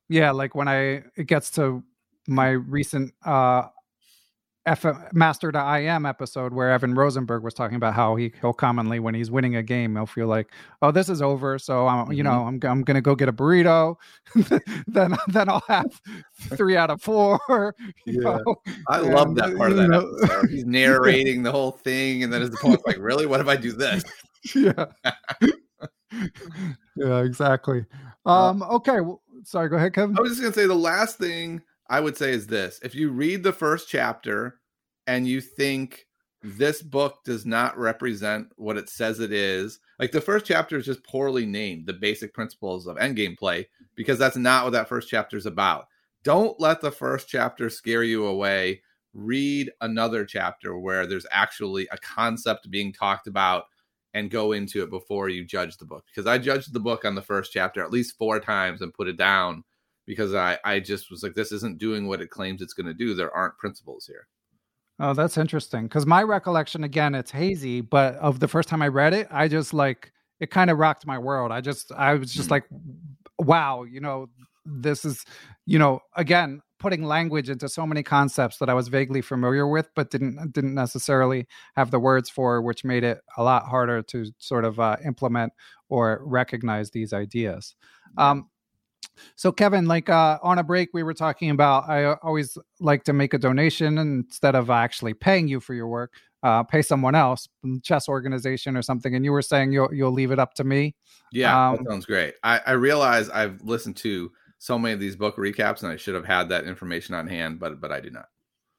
yeah, 0.08 0.32
like 0.32 0.54
when 0.54 0.68
I 0.68 1.04
it 1.16 1.26
gets 1.26 1.50
to 1.52 1.82
my 2.26 2.48
recent 2.48 3.12
uh 3.24 3.68
F 4.66 4.86
Master.im 5.12 6.06
episode 6.06 6.54
where 6.54 6.70
Evan 6.70 6.94
Rosenberg 6.94 7.42
was 7.42 7.52
talking 7.52 7.76
about 7.76 7.92
how 7.92 8.16
he 8.16 8.32
he'll 8.40 8.54
commonly 8.54 8.98
when 8.98 9.14
he's 9.14 9.30
winning 9.30 9.56
a 9.56 9.62
game 9.62 9.94
he'll 9.94 10.06
feel 10.06 10.26
like 10.26 10.50
oh 10.80 10.90
this 10.90 11.10
is 11.10 11.20
over 11.20 11.58
so 11.58 11.86
I'm 11.86 12.10
you 12.10 12.24
mm-hmm. 12.24 12.32
know 12.32 12.46
I'm 12.46 12.60
I'm 12.62 12.82
gonna 12.82 13.02
go 13.02 13.14
get 13.14 13.28
a 13.28 13.32
burrito 13.32 13.96
then 14.86 15.16
then 15.28 15.48
I'll 15.50 15.64
have 15.68 16.00
three 16.56 16.76
out 16.76 16.90
of 16.90 17.02
four. 17.02 17.38
Yeah, 18.06 18.20
know? 18.20 18.56
I 18.88 19.00
and, 19.00 19.14
love 19.14 19.34
that 19.36 19.56
part 19.56 19.70
of 19.70 19.76
that 19.76 19.88
know. 19.88 20.10
episode. 20.22 20.50
He's 20.50 20.64
narrating 20.64 21.42
the 21.42 21.50
whole 21.50 21.70
thing 21.70 22.22
and 22.22 22.32
then 22.32 22.40
his 22.42 22.54
opponent's 22.54 22.84
like 22.86 22.98
really 22.98 23.26
what 23.26 23.40
if 23.40 23.48
I 23.48 23.56
do 23.56 23.72
this? 23.72 24.04
yeah. 24.54 24.86
yeah, 26.96 27.20
exactly. 27.20 27.84
Uh 28.26 28.50
um 28.50 28.62
okay, 28.62 29.00
well, 29.00 29.22
sorry, 29.44 29.68
go 29.68 29.76
ahead, 29.76 29.94
Kevin. 29.94 30.16
I 30.18 30.20
was 30.20 30.32
just 30.32 30.42
gonna 30.42 30.54
say 30.54 30.66
the 30.66 30.74
last 30.74 31.18
thing 31.18 31.62
I 31.88 32.00
would 32.00 32.16
say 32.16 32.32
is 32.32 32.46
this 32.46 32.80
if 32.82 32.94
you 32.94 33.10
read 33.10 33.42
the 33.42 33.52
first 33.52 33.88
chapter 33.88 34.60
and 35.06 35.28
you 35.28 35.40
think 35.40 36.06
this 36.42 36.82
book 36.82 37.24
does 37.24 37.46
not 37.46 37.78
represent 37.78 38.48
what 38.56 38.76
it 38.76 38.88
says 38.90 39.20
it 39.20 39.32
is, 39.32 39.80
like 39.98 40.12
the 40.12 40.20
first 40.20 40.44
chapter 40.44 40.76
is 40.76 40.84
just 40.86 41.04
poorly 41.04 41.46
named, 41.46 41.86
the 41.86 41.92
basic 41.92 42.34
principles 42.34 42.86
of 42.86 42.96
endgame 42.96 43.36
play, 43.36 43.66
because 43.94 44.18
that's 44.18 44.36
not 44.36 44.64
what 44.64 44.70
that 44.70 44.88
first 44.88 45.08
chapter 45.08 45.36
is 45.36 45.46
about. 45.46 45.88
Don't 46.22 46.58
let 46.60 46.80
the 46.80 46.92
first 46.92 47.28
chapter 47.28 47.70
scare 47.70 48.02
you 48.02 48.26
away. 48.26 48.82
Read 49.14 49.70
another 49.80 50.24
chapter 50.24 50.78
where 50.78 51.06
there's 51.06 51.26
actually 51.30 51.88
a 51.92 51.98
concept 51.98 52.70
being 52.70 52.92
talked 52.92 53.26
about 53.26 53.64
and 54.12 54.30
go 54.30 54.52
into 54.52 54.82
it 54.82 54.90
before 54.90 55.28
you 55.28 55.44
judge 55.44 55.76
the 55.76 55.84
book 55.84 56.04
because 56.06 56.26
I 56.26 56.38
judged 56.38 56.72
the 56.72 56.80
book 56.80 57.04
on 57.04 57.14
the 57.14 57.22
first 57.22 57.52
chapter 57.52 57.82
at 57.82 57.90
least 57.90 58.16
four 58.16 58.38
times 58.40 58.80
and 58.80 58.94
put 58.94 59.08
it 59.08 59.16
down 59.16 59.64
because 60.06 60.34
I 60.34 60.58
I 60.64 60.80
just 60.80 61.10
was 61.10 61.22
like 61.22 61.34
this 61.34 61.52
isn't 61.52 61.78
doing 61.78 62.06
what 62.08 62.20
it 62.20 62.30
claims 62.30 62.62
it's 62.62 62.74
going 62.74 62.86
to 62.86 62.94
do. 62.94 63.14
There 63.14 63.34
aren't 63.34 63.58
principles 63.58 64.06
here. 64.06 64.26
Oh, 65.00 65.12
that's 65.12 65.36
interesting. 65.36 65.84
Because 65.84 66.06
my 66.06 66.22
recollection, 66.22 66.84
again, 66.84 67.14
it's 67.14 67.30
hazy, 67.32 67.80
but 67.80 68.14
of 68.16 68.38
the 68.40 68.46
first 68.48 68.68
time 68.68 68.80
I 68.82 68.88
read 68.88 69.12
it, 69.12 69.26
I 69.30 69.48
just 69.48 69.74
like 69.74 70.12
it 70.40 70.50
kind 70.50 70.70
of 70.70 70.78
rocked 70.78 71.06
my 71.06 71.18
world. 71.18 71.50
I 71.50 71.60
just, 71.60 71.90
I 71.92 72.14
was 72.14 72.32
just 72.32 72.48
Hmm. 72.48 72.52
like, 72.52 72.64
wow, 73.38 73.82
you 73.84 74.00
know, 74.00 74.28
this 74.64 75.04
is, 75.04 75.24
you 75.66 75.78
know, 75.78 76.00
again, 76.16 76.60
putting 76.78 77.02
language 77.04 77.50
into 77.50 77.68
so 77.68 77.86
many 77.86 78.02
concepts 78.02 78.58
that 78.58 78.68
I 78.68 78.74
was 78.74 78.88
vaguely 78.88 79.20
familiar 79.20 79.66
with, 79.66 79.88
but 79.96 80.10
didn't 80.10 80.52
didn't 80.52 80.74
necessarily 80.74 81.46
have 81.76 81.90
the 81.90 81.98
words 81.98 82.28
for, 82.30 82.62
which 82.62 82.84
made 82.84 83.04
it 83.04 83.20
a 83.36 83.42
lot 83.42 83.64
harder 83.66 84.02
to 84.02 84.26
sort 84.38 84.64
of 84.64 84.78
uh, 84.78 84.96
implement 85.04 85.52
or 85.88 86.20
recognize 86.24 86.90
these 86.90 87.12
ideas. 87.12 87.74
Um, 88.18 88.48
so 89.36 89.52
Kevin, 89.52 89.86
like 89.86 90.08
uh, 90.08 90.38
on 90.42 90.58
a 90.58 90.62
break, 90.62 90.90
we 90.92 91.02
were 91.02 91.14
talking 91.14 91.50
about. 91.50 91.88
I 91.88 92.04
uh, 92.04 92.16
always 92.22 92.58
like 92.80 93.04
to 93.04 93.12
make 93.12 93.34
a 93.34 93.38
donation 93.38 93.98
instead 93.98 94.54
of 94.54 94.70
actually 94.70 95.14
paying 95.14 95.48
you 95.48 95.60
for 95.60 95.74
your 95.74 95.88
work, 95.88 96.12
uh, 96.42 96.62
pay 96.62 96.82
someone 96.82 97.14
else, 97.14 97.48
mm, 97.64 97.82
chess 97.82 98.08
organization 98.08 98.76
or 98.76 98.82
something. 98.82 99.14
And 99.14 99.24
you 99.24 99.32
were 99.32 99.42
saying 99.42 99.72
you'll 99.72 99.92
you'll 99.92 100.12
leave 100.12 100.30
it 100.30 100.38
up 100.38 100.54
to 100.54 100.64
me. 100.64 100.94
Yeah, 101.32 101.70
Um, 101.70 101.76
that 101.76 101.90
sounds 101.90 102.06
great. 102.06 102.34
I, 102.42 102.60
I 102.66 102.72
realize 102.72 103.28
I've 103.30 103.60
listened 103.62 103.96
to 103.98 104.30
so 104.58 104.78
many 104.78 104.94
of 104.94 105.00
these 105.00 105.16
book 105.16 105.36
recaps, 105.36 105.82
and 105.82 105.92
I 105.92 105.96
should 105.96 106.14
have 106.14 106.24
had 106.24 106.48
that 106.48 106.64
information 106.64 107.14
on 107.14 107.26
hand, 107.26 107.58
but 107.58 107.80
but 107.80 107.92
I 107.92 108.00
do 108.00 108.10
not. 108.10 108.26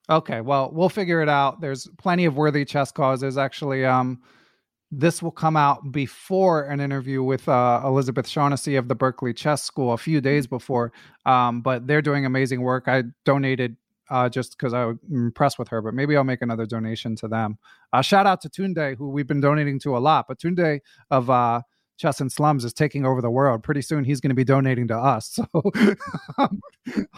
Okay, 0.09 0.41
well, 0.41 0.69
we'll 0.71 0.89
figure 0.89 1.21
it 1.21 1.29
out. 1.29 1.61
There's 1.61 1.87
plenty 1.97 2.25
of 2.25 2.37
worthy 2.37 2.63
chess 2.63 2.91
causes. 2.91 3.37
Actually, 3.37 3.85
um, 3.85 4.21
this 4.99 5.21
will 5.21 5.31
come 5.31 5.57
out 5.57 5.91
before 5.91 6.63
an 6.63 6.79
interview 6.79 7.21
with 7.21 7.47
uh, 7.49 7.81
Elizabeth 7.83 8.27
Shaughnessy 8.27 8.75
of 8.75 8.87
the 8.87 8.95
Berkeley 8.95 9.33
Chess 9.33 9.63
School 9.63 9.93
a 9.93 9.97
few 9.97 10.21
days 10.21 10.47
before. 10.47 10.93
Um, 11.25 11.61
but 11.61 11.87
they're 11.87 12.01
doing 12.01 12.25
amazing 12.25 12.61
work. 12.61 12.85
I 12.87 13.03
donated 13.25 13.75
uh, 14.09 14.29
just 14.29 14.57
because 14.57 14.73
I 14.73 14.85
was 14.85 14.97
impressed 15.11 15.59
with 15.59 15.67
her, 15.69 15.81
but 15.81 15.93
maybe 15.93 16.15
I'll 16.15 16.23
make 16.23 16.41
another 16.41 16.65
donation 16.65 17.15
to 17.17 17.27
them. 17.27 17.57
Uh, 17.91 18.01
shout 18.01 18.27
out 18.27 18.41
to 18.41 18.49
Tunde, 18.49 18.95
who 18.97 19.09
we've 19.09 19.27
been 19.27 19.41
donating 19.41 19.79
to 19.79 19.97
a 19.97 19.99
lot. 19.99 20.25
But 20.27 20.39
Tunde 20.39 20.79
of 21.11 21.29
uh, 21.29 21.61
Chess 21.97 22.19
in 22.19 22.29
Slums 22.29 22.65
is 22.65 22.73
taking 22.73 23.05
over 23.05 23.21
the 23.21 23.29
world. 23.29 23.63
Pretty 23.63 23.81
soon, 23.81 24.03
he's 24.03 24.19
going 24.19 24.29
to 24.29 24.35
be 24.35 24.43
donating 24.43 24.87
to 24.87 24.97
us. 24.97 25.39
So, 26.35 26.49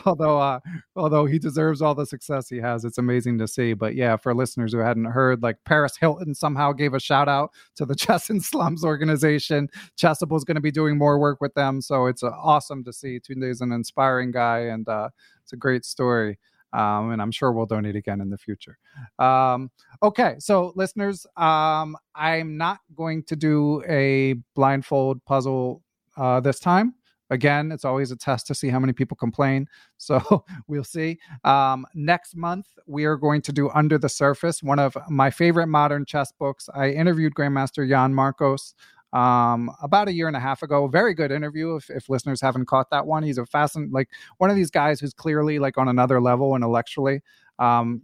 although 0.06 0.40
uh, 0.40 0.60
although 0.96 1.26
he 1.26 1.40
deserves 1.40 1.82
all 1.82 1.94
the 1.94 2.06
success 2.06 2.48
he 2.48 2.58
has, 2.58 2.86
it's 2.86 2.98
amazing 2.98 3.38
to 3.40 3.48
see. 3.48 3.74
But 3.74 3.96
yeah, 3.96 4.16
for 4.16 4.34
listeners 4.34 4.72
who 4.72 4.80
hadn't 4.80 5.06
heard, 5.06 5.44
like 5.44 5.58
Paris 5.66 5.98
Hilton 5.98 6.34
somehow 6.34 6.72
gave 6.72 6.94
a 6.94 7.00
shout 7.00 7.28
out 7.28 7.52
to 7.76 7.86
the 7.86 7.96
Chess 7.96 8.30
in 8.30 8.40
Slums 8.40 8.84
organization. 8.84 9.68
Chessable 9.98 10.38
is 10.38 10.44
going 10.44 10.56
to 10.56 10.62
be 10.62 10.72
doing 10.72 10.98
more 10.98 11.20
work 11.20 11.42
with 11.42 11.54
them, 11.54 11.82
so 11.82 12.06
it's 12.06 12.24
uh, 12.24 12.28
awesome 12.28 12.84
to 12.86 12.94
see. 12.94 13.20
Tunde 13.20 13.50
is 13.50 13.62
an 13.62 13.72
inspiring 13.72 14.32
guy, 14.32 14.60
and 14.60 14.88
uh, 14.88 15.10
it's 15.44 15.54
a 15.54 15.58
great 15.58 15.86
story. 15.86 16.40
Um, 16.74 17.12
and 17.12 17.22
I'm 17.22 17.32
sure 17.32 17.52
we'll 17.52 17.66
donate 17.66 17.96
again 17.96 18.22
in 18.22 18.30
the 18.30 18.38
future. 18.38 18.78
Um, 19.20 19.72
okay, 20.04 20.36
so 20.40 20.74
listeners, 20.76 21.26
um, 21.38 21.96
I'm 22.16 22.58
not 22.58 22.80
going 22.96 23.24
to 23.24 23.36
do 23.36 23.84
a 23.88 24.36
blindfold 24.56 25.24
puzzle 25.26 25.82
uh, 26.18 26.40
this 26.40 26.60
time. 26.60 26.94
Again, 27.30 27.72
it's 27.74 27.84
always 27.84 28.12
a 28.12 28.16
test 28.16 28.48
to 28.48 28.56
see 28.56 28.70
how 28.70 28.80
many 28.80 28.94
people 28.94 29.18
complain. 29.18 29.68
So 30.00 30.46
we'll 30.68 30.84
see. 30.84 31.18
Um, 31.44 31.88
next 31.96 32.36
month, 32.36 32.68
we 32.86 33.06
are 33.06 33.18
going 33.18 33.42
to 33.42 33.52
do 33.52 33.72
Under 33.72 33.98
the 33.98 34.08
Surface, 34.08 34.62
one 34.62 34.78
of 34.78 34.96
my 35.10 35.32
favorite 35.32 35.66
modern 35.66 36.06
chess 36.06 36.32
books. 36.32 36.70
I 36.72 36.92
interviewed 36.92 37.34
Grandmaster 37.34 37.90
Jan 37.90 38.14
Markos 38.14 38.76
um 39.14 39.72
about 39.82 40.08
a 40.10 40.14
year 40.14 40.28
and 40.28 40.36
a 40.36 40.40
half 40.40 40.62
ago 40.62 40.88
very 40.88 41.14
good 41.14 41.32
interview 41.32 41.76
if, 41.76 41.90
if 41.90 42.10
listeners 42.10 42.42
haven't 42.42 42.66
caught 42.66 42.90
that 42.92 43.06
one. 43.08 43.24
He's 43.24 43.38
a 43.38 43.46
fascinating 43.46 43.94
like 43.94 44.10
one 44.38 44.50
of 44.50 44.56
these 44.58 44.70
guys 44.70 45.00
who's 45.00 45.14
clearly 45.14 45.60
like 45.60 45.78
on 45.78 45.88
another 45.88 46.20
level 46.20 46.56
intellectually. 46.56 47.22
Um 47.60 48.04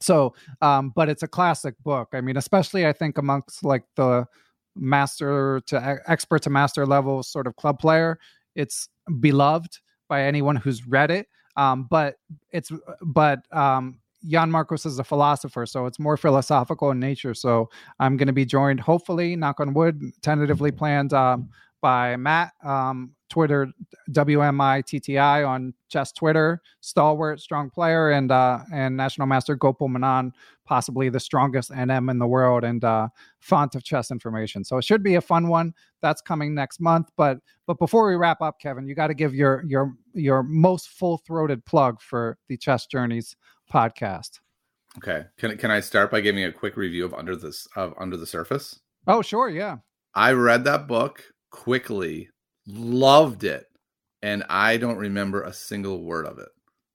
so 0.00 0.34
um 0.60 0.92
but 0.96 1.08
it's 1.08 1.22
a 1.22 1.28
classic 1.28 1.74
book. 1.84 2.08
I 2.12 2.20
mean 2.20 2.36
especially 2.36 2.86
i 2.86 2.92
think 2.92 3.18
amongst 3.18 3.64
like 3.64 3.84
the 3.96 4.26
master 4.74 5.60
to 5.66 6.00
expert 6.06 6.42
to 6.42 6.50
master 6.50 6.86
level 6.86 7.22
sort 7.22 7.46
of 7.46 7.54
club 7.56 7.78
player 7.78 8.18
it's 8.54 8.88
beloved 9.20 9.78
by 10.08 10.22
anyone 10.24 10.56
who's 10.56 10.86
read 10.86 11.10
it. 11.10 11.26
Um 11.56 11.86
but 11.90 12.16
it's 12.50 12.70
but 13.02 13.40
um 13.52 13.98
Jan 14.26 14.50
Markos 14.50 14.86
is 14.86 14.98
a 14.98 15.04
philosopher, 15.04 15.66
so 15.66 15.86
it's 15.86 15.98
more 15.98 16.16
philosophical 16.16 16.90
in 16.90 17.00
nature. 17.00 17.34
So 17.34 17.68
I'm 18.00 18.16
going 18.16 18.28
to 18.28 18.32
be 18.32 18.44
joined, 18.44 18.80
hopefully, 18.80 19.36
knock 19.36 19.60
on 19.60 19.74
wood, 19.74 20.00
tentatively 20.22 20.70
planned 20.70 21.12
um, 21.12 21.50
by 21.80 22.16
Matt, 22.16 22.52
um, 22.64 23.14
Twitter, 23.28 23.68
WMITTI 24.10 25.48
on 25.48 25.74
chess 25.88 26.12
Twitter, 26.12 26.60
stalwart, 26.80 27.40
strong 27.40 27.70
player, 27.70 28.10
and 28.10 28.30
uh, 28.30 28.60
and 28.72 28.96
National 28.96 29.26
Master 29.26 29.56
Gopal 29.56 29.88
Menon, 29.88 30.32
possibly 30.64 31.08
the 31.08 31.18
strongest 31.18 31.70
NM 31.70 32.10
in 32.10 32.18
the 32.18 32.26
world 32.26 32.62
and 32.62 32.84
uh, 32.84 33.08
font 33.40 33.74
of 33.74 33.82
chess 33.82 34.10
information. 34.10 34.64
So 34.64 34.76
it 34.76 34.84
should 34.84 35.02
be 35.02 35.14
a 35.14 35.20
fun 35.20 35.48
one. 35.48 35.72
That's 36.02 36.20
coming 36.20 36.54
next 36.54 36.78
month. 36.78 37.10
But 37.16 37.38
but 37.66 37.78
before 37.78 38.06
we 38.06 38.16
wrap 38.16 38.42
up, 38.42 38.60
Kevin, 38.60 38.86
you 38.86 38.94
got 38.94 39.06
to 39.06 39.14
give 39.14 39.34
your 39.34 39.64
your 39.66 39.94
your 40.12 40.42
most 40.42 40.88
full 40.88 41.16
throated 41.16 41.64
plug 41.64 42.00
for 42.02 42.36
the 42.48 42.56
Chess 42.56 42.86
Journeys 42.86 43.34
podcast. 43.70 44.40
Okay, 44.98 45.24
can 45.38 45.56
can 45.56 45.70
I 45.70 45.80
start 45.80 46.10
by 46.10 46.20
giving 46.20 46.44
a 46.44 46.52
quick 46.52 46.76
review 46.76 47.04
of 47.04 47.14
Under 47.14 47.34
this 47.34 47.66
of 47.76 47.94
Under 47.98 48.16
the 48.16 48.26
Surface? 48.26 48.80
Oh, 49.06 49.22
sure, 49.22 49.48
yeah. 49.48 49.78
I 50.14 50.32
read 50.32 50.64
that 50.64 50.86
book 50.86 51.24
quickly, 51.50 52.28
loved 52.66 53.44
it, 53.44 53.66
and 54.22 54.44
I 54.48 54.76
don't 54.76 54.98
remember 54.98 55.42
a 55.42 55.52
single 55.52 56.02
word 56.02 56.26
of 56.26 56.38
it. 56.38 56.48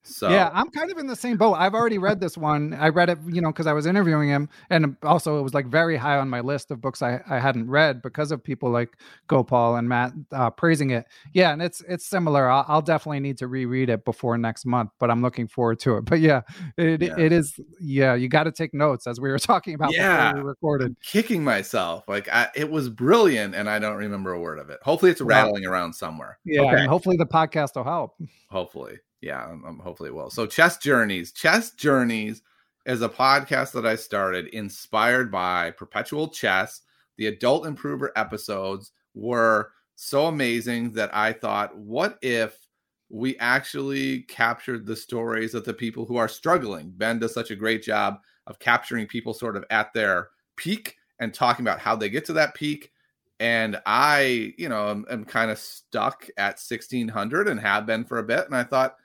So 0.08 0.30
Yeah, 0.30 0.50
I'm 0.54 0.70
kind 0.72 0.92
of 0.92 0.98
in 0.98 1.08
the 1.08 1.16
same 1.16 1.38
boat. 1.38 1.54
I've 1.54 1.74
already 1.74 1.98
read 1.98 2.20
this 2.20 2.38
one. 2.38 2.74
I 2.74 2.90
read 2.90 3.10
it, 3.10 3.18
you 3.28 3.42
know, 3.42 3.50
because 3.52 3.68
I 3.68 3.74
was 3.74 3.86
interviewing 3.86 4.30
him, 4.30 4.50
and 4.70 4.96
also 5.04 5.40
it 5.40 5.42
was 5.44 5.54
like 5.54 5.68
very 5.68 5.98
high 5.98 6.18
on 6.18 6.30
my 6.30 6.40
list 6.40 6.72
of 6.72 6.82
books 6.82 7.02
I, 7.02 7.22
I 7.30 7.40
hadn't 7.40 7.70
read 7.70 8.02
because 8.02 8.32
of 8.32 8.44
people 8.44 8.70
like 8.70 8.98
Gopal 9.28 9.76
and 9.76 9.88
Matt 9.90 10.14
uh, 10.32 10.50
praising 10.50 10.92
it. 10.92 11.06
Yeah, 11.34 11.52
and 11.52 11.62
it's 11.62 11.82
it's 11.88 12.06
similar. 12.06 12.50
I'll, 12.50 12.66
I'll 12.68 12.82
definitely 12.82 13.20
need 13.20 13.38
to 13.40 13.48
reread 13.48 13.90
it 13.90 14.06
before 14.06 14.38
next 14.38 14.66
month, 14.66 14.92
but 15.00 15.12
I'm 15.12 15.22
looking 15.22 15.48
forward 15.48 15.80
to 15.80 15.98
it. 15.98 16.06
But 16.06 16.20
yeah, 16.22 16.42
it 16.78 17.02
Yeah. 17.02 17.16
it 17.18 17.32
is. 17.32 17.60
Yeah, 17.80 18.16
you 18.16 18.28
got 18.30 18.44
to 18.44 18.52
take 18.52 18.74
notes 18.74 19.08
as 19.08 19.20
we 19.20 19.30
were 19.30 19.40
talking 19.52 19.74
about 19.76 19.94
Yeah. 19.94 20.32
before 20.32 20.44
we 20.44 20.48
recorded. 20.50 20.96
kicking 21.04 21.44
myself. 21.44 22.04
Like 22.08 22.28
I, 22.30 22.48
it 22.56 22.70
was 22.70 22.90
brilliant, 22.90 23.56
and 23.56 23.70
I 23.70 23.80
don't 23.80 23.98
remember 23.98 24.32
a 24.34 24.40
word 24.40 24.60
of 24.60 24.70
it. 24.70 24.80
Hopefully, 24.84 25.12
it's 25.12 25.22
Wow. 25.22 25.28
rattling 25.28 25.66
around 25.66 25.94
somewhere. 25.94 26.38
Yeah, 26.46 26.62
Okay. 26.62 26.78
and 26.82 26.88
hopefully 26.88 27.18
the 27.18 27.26
podcast 27.26 27.76
will 27.76 27.84
help. 27.84 28.16
Hopefully, 28.50 28.98
yeah. 29.22 29.46
Um, 29.46 29.64
um, 29.66 29.80
hopefully, 29.80 30.10
it 30.10 30.16
will. 30.16 30.30
So, 30.30 30.46
Chess 30.46 30.78
Journeys. 30.78 31.32
Chess 31.32 31.72
Journeys 31.72 32.42
is 32.86 33.02
a 33.02 33.10
podcast 33.10 33.74
that 33.74 33.86
I 33.86 33.96
started 33.96 34.48
inspired 34.48 35.32
by 35.32 35.72
Perpetual 35.72 36.30
Chess. 36.30 36.82
The 37.18 37.28
Adult 37.28 37.66
Improver 37.66 38.12
episodes 38.16 38.92
were 39.14 39.72
so 39.96 40.28
amazing 40.28 40.92
that 40.94 41.14
I 41.14 41.34
thought, 41.34 41.76
what 41.76 42.18
if 42.22 42.68
we 43.10 43.38
actually 43.38 44.22
captured 44.24 44.86
the 44.86 44.96
stories 44.96 45.56
of 45.56 45.66
the 45.66 45.74
people 45.74 46.06
who 46.06 46.18
are 46.18 46.28
struggling? 46.28 46.92
Ben 46.96 47.20
does 47.20 47.34
such 47.34 47.52
a 47.52 47.56
great 47.56 47.82
job 47.82 48.20
of 48.46 48.60
capturing 48.60 49.08
people 49.08 49.34
sort 49.34 49.58
of 49.58 49.66
at 49.70 49.94
their 49.94 50.30
peak 50.56 50.96
and 51.20 51.34
talking 51.34 51.64
about 51.64 51.80
how 51.80 51.96
they 51.96 52.10
get 52.10 52.26
to 52.26 52.34
that 52.34 52.54
peak. 52.54 52.92
And 53.40 53.80
I, 53.86 54.54
you 54.58 54.70
know, 54.70 54.90
am, 54.90 55.06
am 55.10 55.26
kind 55.26 55.52
of 55.52 55.58
stuck 55.58 56.28
at 56.38 56.60
1600 56.60 57.48
and 57.48 57.60
have 57.60 57.86
been 57.86 58.06
for 58.06 58.20
a 58.20 58.24
bit. 58.24 58.46
And 58.46 58.56
I 58.56 58.64
thought, 58.64 58.96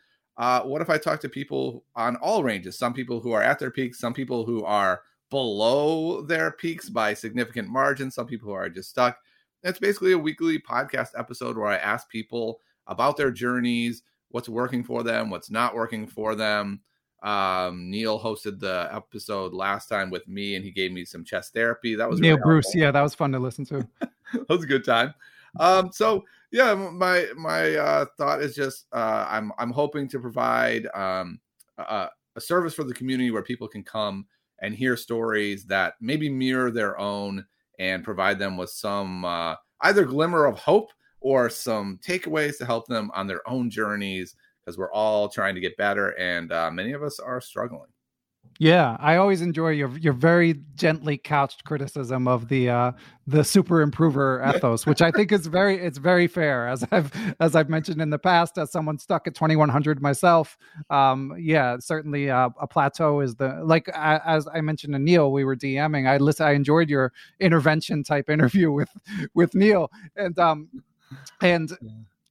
uh, 0.42 0.60
what 0.62 0.82
if 0.82 0.90
I 0.90 0.98
talk 0.98 1.20
to 1.20 1.28
people 1.28 1.84
on 1.94 2.16
all 2.16 2.42
ranges? 2.42 2.76
Some 2.76 2.92
people 2.92 3.20
who 3.20 3.30
are 3.30 3.44
at 3.44 3.60
their 3.60 3.70
peaks, 3.70 4.00
some 4.00 4.12
people 4.12 4.44
who 4.44 4.64
are 4.64 5.02
below 5.30 6.20
their 6.20 6.50
peaks 6.50 6.88
by 6.88 7.14
significant 7.14 7.68
margins, 7.68 8.16
some 8.16 8.26
people 8.26 8.48
who 8.48 8.54
are 8.54 8.68
just 8.68 8.90
stuck. 8.90 9.18
It's 9.62 9.78
basically 9.78 10.10
a 10.10 10.18
weekly 10.18 10.58
podcast 10.58 11.10
episode 11.16 11.56
where 11.56 11.68
I 11.68 11.76
ask 11.76 12.08
people 12.08 12.58
about 12.88 13.16
their 13.16 13.30
journeys, 13.30 14.02
what's 14.30 14.48
working 14.48 14.82
for 14.82 15.04
them, 15.04 15.30
what's 15.30 15.48
not 15.48 15.76
working 15.76 16.08
for 16.08 16.34
them. 16.34 16.80
Um, 17.22 17.88
Neil 17.88 18.18
hosted 18.18 18.58
the 18.58 18.88
episode 18.92 19.52
last 19.52 19.86
time 19.86 20.10
with 20.10 20.26
me, 20.26 20.56
and 20.56 20.64
he 20.64 20.72
gave 20.72 20.90
me 20.90 21.04
some 21.04 21.22
chess 21.22 21.50
therapy. 21.50 21.94
That 21.94 22.10
was 22.10 22.18
Neil 22.18 22.32
really 22.32 22.42
Bruce, 22.42 22.64
helpful. 22.64 22.80
yeah, 22.80 22.90
that 22.90 23.02
was 23.02 23.14
fun 23.14 23.30
to 23.30 23.38
listen 23.38 23.64
to. 23.66 23.88
that 24.32 24.48
was 24.48 24.64
a 24.64 24.66
good 24.66 24.84
time. 24.84 25.14
Um, 25.60 25.92
so 25.92 26.24
yeah, 26.52 26.74
my 26.74 27.26
my 27.36 27.74
uh, 27.76 28.04
thought 28.18 28.42
is 28.42 28.54
just 28.54 28.86
uh, 28.92 29.26
I'm 29.28 29.52
I'm 29.58 29.70
hoping 29.70 30.06
to 30.08 30.20
provide 30.20 30.86
um, 30.94 31.40
a, 31.78 32.08
a 32.36 32.40
service 32.40 32.74
for 32.74 32.84
the 32.84 32.94
community 32.94 33.30
where 33.30 33.42
people 33.42 33.66
can 33.66 33.82
come 33.82 34.26
and 34.60 34.74
hear 34.74 34.96
stories 34.96 35.64
that 35.64 35.94
maybe 36.00 36.28
mirror 36.28 36.70
their 36.70 36.98
own 36.98 37.44
and 37.78 38.04
provide 38.04 38.38
them 38.38 38.56
with 38.58 38.70
some 38.70 39.24
uh, 39.24 39.56
either 39.80 40.04
glimmer 40.04 40.44
of 40.44 40.58
hope 40.58 40.90
or 41.20 41.48
some 41.48 41.98
takeaways 42.06 42.58
to 42.58 42.66
help 42.66 42.86
them 42.86 43.10
on 43.14 43.26
their 43.26 43.48
own 43.48 43.70
journeys 43.70 44.36
because 44.60 44.76
we're 44.76 44.92
all 44.92 45.28
trying 45.28 45.54
to 45.54 45.60
get 45.60 45.76
better 45.76 46.10
and 46.18 46.52
uh, 46.52 46.70
many 46.70 46.92
of 46.92 47.02
us 47.02 47.18
are 47.18 47.40
struggling. 47.40 47.91
Yeah, 48.58 48.96
I 49.00 49.16
always 49.16 49.40
enjoy 49.40 49.70
your 49.70 49.96
your 49.98 50.12
very 50.12 50.60
gently 50.76 51.18
couched 51.18 51.64
criticism 51.64 52.28
of 52.28 52.48
the 52.48 52.70
uh, 52.70 52.92
the 53.26 53.44
super 53.44 53.80
improver 53.80 54.44
ethos, 54.54 54.86
which 54.86 55.02
I 55.02 55.10
think 55.10 55.32
is 55.32 55.46
very 55.46 55.78
it's 55.78 55.98
very 55.98 56.26
fair. 56.26 56.68
As 56.68 56.84
I've 56.92 57.12
as 57.40 57.56
I've 57.56 57.68
mentioned 57.68 58.00
in 58.00 58.10
the 58.10 58.18
past, 58.18 58.58
as 58.58 58.70
someone 58.70 58.98
stuck 58.98 59.26
at 59.26 59.34
twenty 59.34 59.56
one 59.56 59.68
hundred 59.68 60.00
myself, 60.00 60.58
um, 60.90 61.34
yeah, 61.38 61.76
certainly 61.80 62.30
uh, 62.30 62.50
a 62.60 62.66
plateau 62.66 63.20
is 63.20 63.34
the 63.36 63.60
like 63.64 63.88
as 63.94 64.46
I 64.52 64.60
mentioned 64.60 64.92
to 64.92 64.98
Neil, 64.98 65.32
we 65.32 65.44
were 65.44 65.56
DMing. 65.56 66.08
I 66.08 66.18
listen, 66.18 66.46
I 66.46 66.52
enjoyed 66.52 66.88
your 66.88 67.12
intervention 67.40 68.04
type 68.04 68.30
interview 68.30 68.70
with 68.70 68.90
with 69.34 69.54
Neil, 69.54 69.90
and 70.16 70.38
um, 70.38 70.68
and 71.40 71.72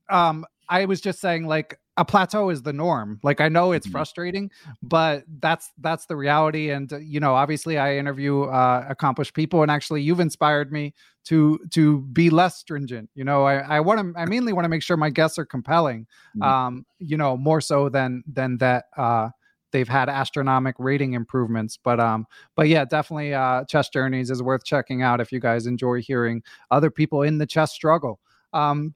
um, 0.09 0.45
I 0.72 0.86
was 0.86 1.01
just 1.01 1.19
saying 1.19 1.45
like 1.45 1.78
a 1.97 2.05
plateau 2.05 2.49
is 2.49 2.63
the 2.63 2.72
norm. 2.72 3.19
Like 3.24 3.41
I 3.41 3.49
know 3.49 3.74
it's 3.74 3.86
mm-hmm. 3.86 3.91
frustrating, 3.91 4.51
but 4.82 5.24
that's 5.41 5.69
that's 5.80 6.05
the 6.05 6.15
reality. 6.15 6.72
And 6.72 6.91
uh, 6.91 6.97
you 6.97 7.19
know, 7.19 7.36
obviously, 7.36 7.78
I 7.78 7.97
interview 7.97 8.43
uh, 8.43 8.86
accomplished 8.89 9.34
people, 9.34 9.61
and 9.61 9.69
actually, 9.69 10.01
you've 10.01 10.22
inspired 10.22 10.72
me 10.72 10.93
to 11.26 11.59
to 11.72 12.01
be 12.13 12.30
less 12.30 12.57
stringent. 12.57 13.09
You 13.13 13.26
know, 13.26 13.43
I, 13.43 13.57
I 13.57 13.80
want 13.82 13.99
to 13.99 14.19
I 14.19 14.26
mainly 14.26 14.53
want 14.53 14.63
to 14.63 14.69
make 14.69 14.82
sure 14.82 14.95
my 14.95 15.09
guests 15.09 15.38
are 15.38 15.45
compelling. 15.45 16.07
Mm-hmm. 16.38 16.41
Um, 16.41 16.86
you 16.99 17.17
know, 17.17 17.36
more 17.36 17.61
so 17.61 17.89
than 17.89 18.24
than 18.26 18.57
that. 18.59 18.86
Uh, 18.97 19.30
they've 19.74 19.88
had 19.88 20.09
astronomic 20.09 20.76
rating 20.80 21.13
improvements 21.13 21.78
but 21.82 21.97
um 21.97 22.26
but 22.57 22.67
yeah 22.67 22.84
definitely 22.84 23.34
uh 23.34 23.63
chess 23.69 23.88
journeys 23.88 24.30
is 24.30 24.43
worth 24.43 24.65
checking 24.65 25.01
out 25.01 25.22
if 25.22 25.32
you 25.32 25.39
guys 25.39 25.65
enjoy 25.65 26.01
hearing 26.01 26.43
other 26.72 26.91
people 26.91 27.22
in 27.22 27.38
the 27.38 27.45
chess 27.45 27.72
struggle 27.72 28.19
um 28.51 28.93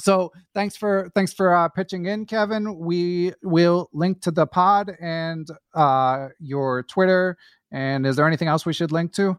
so 0.00 0.32
thanks 0.54 0.76
for 0.76 1.10
thanks 1.14 1.32
for 1.32 1.54
uh, 1.54 1.68
pitching 1.68 2.06
in 2.06 2.24
kevin 2.24 2.78
we 2.78 3.32
will 3.42 3.88
link 3.92 4.20
to 4.20 4.30
the 4.30 4.46
pod 4.46 4.92
and 5.00 5.48
uh, 5.74 6.28
your 6.38 6.82
twitter 6.84 7.36
and 7.70 8.06
is 8.06 8.16
there 8.16 8.26
anything 8.26 8.48
else 8.48 8.64
we 8.64 8.72
should 8.72 8.92
link 8.92 9.12
to 9.12 9.38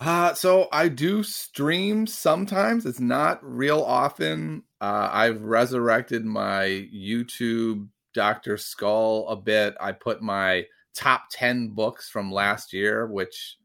uh, 0.00 0.32
so 0.32 0.68
I 0.70 0.88
do 0.88 1.24
stream 1.24 2.06
sometimes. 2.06 2.86
It's 2.86 3.00
not 3.00 3.40
real 3.42 3.82
often. 3.82 4.62
Uh, 4.80 5.08
I've 5.12 5.42
resurrected 5.42 6.24
my 6.24 6.88
YouTube 6.94 7.88
Dr. 8.14 8.56
Skull 8.56 9.26
a 9.28 9.36
bit. 9.36 9.74
I 9.80 9.92
put 9.92 10.22
my 10.22 10.66
top 10.94 11.22
10 11.32 11.70
books 11.70 12.08
from 12.08 12.32
last 12.32 12.72
year, 12.72 13.06
which 13.06 13.56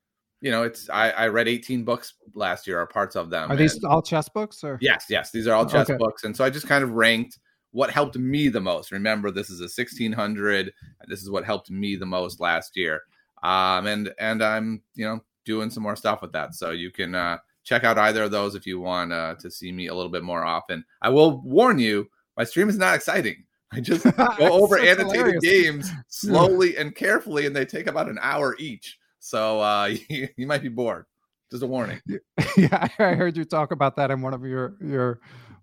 you 0.43 0.51
know, 0.51 0.63
it's 0.63 0.89
I, 0.89 1.09
I 1.11 1.27
read 1.29 1.47
18 1.47 1.85
books 1.85 2.15
last 2.35 2.67
year 2.67 2.77
or 2.81 2.85
parts 2.85 3.15
of 3.15 3.29
them. 3.29 3.49
Are 3.49 3.55
these 3.55 3.81
all 3.85 4.01
chess 4.01 4.27
books 4.27 4.61
or 4.61 4.77
yes, 4.81 5.05
yes, 5.09 5.31
these 5.31 5.47
are 5.47 5.55
all 5.55 5.65
chess 5.65 5.89
okay. 5.89 5.97
books. 5.97 6.25
And 6.25 6.35
so 6.35 6.43
I 6.43 6.49
just 6.49 6.67
kind 6.67 6.83
of 6.83 6.91
ranked 6.91 7.39
what 7.71 7.89
helped 7.89 8.17
me 8.17 8.49
the 8.49 8.59
most. 8.59 8.91
Remember, 8.91 9.31
this 9.31 9.49
is 9.49 9.61
a 9.61 9.63
1600. 9.63 10.73
This 11.07 11.21
is 11.21 11.29
what 11.31 11.45
helped 11.45 11.71
me 11.71 11.95
the 11.95 12.05
most 12.05 12.41
last 12.41 12.75
year. 12.75 13.03
Um, 13.41 13.87
and 13.87 14.13
and 14.19 14.43
I'm 14.43 14.81
you 14.95 15.05
know 15.05 15.21
doing 15.45 15.69
some 15.69 15.81
more 15.81 15.95
stuff 15.95 16.21
with 16.21 16.33
that. 16.33 16.55
So 16.55 16.71
you 16.71 16.91
can 16.91 17.15
uh, 17.15 17.37
check 17.63 17.85
out 17.85 17.97
either 17.97 18.23
of 18.23 18.31
those 18.31 18.53
if 18.53 18.67
you 18.67 18.81
want 18.81 19.13
uh, 19.13 19.35
to 19.39 19.49
see 19.49 19.71
me 19.71 19.87
a 19.87 19.95
little 19.95 20.11
bit 20.11 20.23
more 20.23 20.43
often. 20.43 20.83
I 21.01 21.07
will 21.07 21.41
warn 21.41 21.79
you, 21.79 22.09
my 22.35 22.43
stream 22.43 22.67
is 22.67 22.77
not 22.77 22.95
exciting. 22.95 23.45
I 23.71 23.79
just 23.79 24.03
go 24.17 24.35
over 24.39 24.77
annotated 24.77 25.41
games 25.41 25.89
slowly 26.09 26.75
and 26.75 26.93
carefully, 26.93 27.45
and 27.45 27.55
they 27.55 27.63
take 27.63 27.87
about 27.87 28.09
an 28.09 28.19
hour 28.21 28.57
each. 28.59 28.99
So 29.23 29.61
uh, 29.61 29.85
you, 30.09 30.27
you 30.35 30.45
might 30.45 30.61
be 30.61 30.69
bored. 30.69 31.05
Just 31.49 31.63
a 31.63 31.67
warning. 31.67 32.01
Yeah, 32.55 32.87
I 32.99 33.15
heard 33.15 33.35
you 33.35 33.45
talk 33.45 33.71
about 33.71 33.95
that 33.95 34.11
in 34.11 34.21
one 34.21 34.35
of 34.35 34.45
your 34.45 34.75
your 34.79 35.21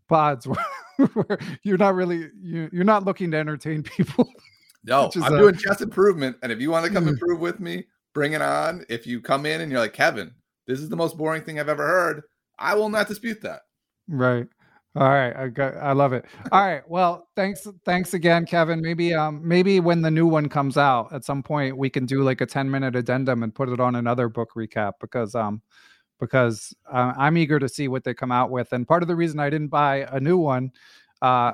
pods 0.08 0.44
where, 0.96 1.06
where 1.06 1.38
you're 1.62 1.78
not 1.78 1.94
really 1.94 2.28
you, 2.42 2.68
you're 2.72 2.82
not 2.82 3.04
looking 3.04 3.30
to 3.30 3.36
entertain 3.36 3.84
people. 3.84 4.28
No, 4.82 5.08
I'm 5.22 5.34
a, 5.34 5.38
doing 5.38 5.56
chess 5.56 5.82
improvement, 5.82 6.36
and 6.42 6.50
if 6.50 6.61
you 6.61 6.70
want 6.70 6.86
to 6.86 6.92
come 6.92 7.04
mm. 7.04 7.11
improve 7.11 7.38
with 7.38 7.61
me, 7.61 7.84
bring 8.12 8.32
it 8.32 8.42
on. 8.42 8.84
If 8.88 9.06
you 9.06 9.20
come 9.20 9.46
in 9.46 9.61
and 9.61 9.70
you're 9.70 9.80
like 9.80 9.92
Kevin, 9.92 10.32
this 10.66 10.80
is 10.80 10.88
the 10.88 10.96
most 10.96 11.16
boring 11.16 11.44
thing 11.44 11.61
I've 11.61 11.68
ever 11.68 11.86
heard, 11.86 12.22
I 12.58 12.74
will 12.74 12.88
not 12.88 13.06
dispute 13.06 13.40
that. 13.42 13.61
Right. 14.08 14.48
All 14.97 15.09
right, 15.09 15.36
I 15.36 15.49
got, 15.49 15.76
I 15.76 15.93
love 15.93 16.12
it. 16.12 16.24
All 16.51 16.66
right, 16.66 16.82
well, 16.88 17.28
thanks, 17.36 17.64
thanks 17.84 18.12
again, 18.12 18.45
Kevin. 18.45 18.80
Maybe, 18.80 19.14
um, 19.14 19.41
maybe 19.47 19.78
when 19.78 20.03
the 20.03 20.11
new 20.11 20.26
one 20.26 20.49
comes 20.49 20.76
out 20.76 21.12
at 21.12 21.24
some 21.24 21.45
point, 21.45 21.76
we 21.76 21.88
can 21.88 22.07
do 22.07 22.24
like 22.24 22.41
a 22.41 22.47
ten 22.47 22.68
minute 22.68 22.97
addendum 22.97 23.45
and 23.45 23.55
put 23.55 23.68
it 23.68 23.78
on 23.78 23.95
another 23.95 24.28
book 24.28 24.51
recap 24.57 24.95
because, 25.01 25.36
um, 25.36 25.62
because 26.18 26.74
uh, 26.93 27.12
I'm 27.16 27.38
eager 27.38 27.61
to 27.61 27.68
see 27.68 27.86
what 27.86 28.03
they 28.03 28.14
come 28.14 28.32
out 28.32 28.51
with. 28.51 28.72
And 28.72 28.86
part 28.86 29.03
of 29.03 29.09
the 29.09 29.14
reason 29.14 29.38
I 29.38 29.49
didn't 29.49 29.68
buy 29.68 30.09
a 30.11 30.18
new 30.18 30.38
one, 30.38 30.72
uh, 31.22 31.53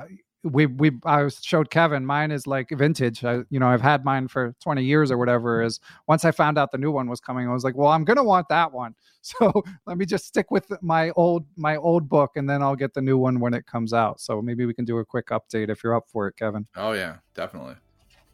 we 0.50 0.66
we 0.66 0.92
I 1.04 1.28
showed 1.28 1.70
Kevin 1.70 2.04
mine 2.04 2.30
is 2.30 2.46
like 2.46 2.70
vintage. 2.70 3.24
I 3.24 3.42
you 3.50 3.60
know 3.60 3.68
I've 3.68 3.80
had 3.80 4.04
mine 4.04 4.28
for 4.28 4.54
20 4.60 4.82
years 4.84 5.10
or 5.10 5.18
whatever. 5.18 5.62
Is 5.62 5.80
once 6.06 6.24
I 6.24 6.30
found 6.30 6.58
out 6.58 6.72
the 6.72 6.78
new 6.78 6.90
one 6.90 7.08
was 7.08 7.20
coming, 7.20 7.48
I 7.48 7.52
was 7.52 7.64
like, 7.64 7.76
well, 7.76 7.90
I'm 7.90 8.04
gonna 8.04 8.24
want 8.24 8.48
that 8.48 8.72
one. 8.72 8.94
So 9.26 9.64
let 9.86 9.98
me 9.98 10.06
just 10.06 10.24
stick 10.24 10.52
with 10.52 10.70
my 10.82 11.10
old 11.16 11.46
my 11.56 11.74
old 11.78 12.08
book, 12.08 12.36
and 12.36 12.48
then 12.48 12.62
I'll 12.62 12.76
get 12.76 12.94
the 12.94 13.02
new 13.02 13.18
one 13.18 13.40
when 13.40 13.54
it 13.54 13.66
comes 13.66 13.92
out. 13.92 14.20
So 14.20 14.40
maybe 14.40 14.66
we 14.66 14.72
can 14.72 14.84
do 14.84 14.98
a 14.98 15.04
quick 15.04 15.30
update 15.30 15.68
if 15.68 15.82
you're 15.82 15.96
up 15.96 16.04
for 16.06 16.28
it, 16.28 16.36
Kevin. 16.36 16.64
Oh 16.76 16.92
yeah, 16.92 17.16
definitely. 17.34 17.74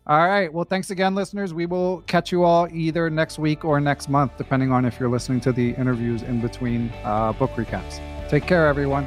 All 0.06 0.28
right. 0.28 0.52
Well, 0.52 0.66
thanks 0.66 0.90
again, 0.90 1.14
listeners. 1.14 1.54
We 1.54 1.64
will 1.64 2.02
catch 2.02 2.30
you 2.30 2.42
all 2.44 2.68
either 2.70 3.08
next 3.08 3.38
week 3.38 3.64
or 3.64 3.80
next 3.80 4.10
month, 4.10 4.32
depending 4.36 4.70
on 4.70 4.84
if 4.84 5.00
you're 5.00 5.08
listening 5.08 5.40
to 5.42 5.52
the 5.52 5.70
interviews 5.76 6.22
in 6.22 6.42
between 6.42 6.92
uh, 7.04 7.32
book 7.32 7.52
recaps. 7.52 8.00
Take 8.28 8.46
care, 8.46 8.66
everyone. 8.66 9.06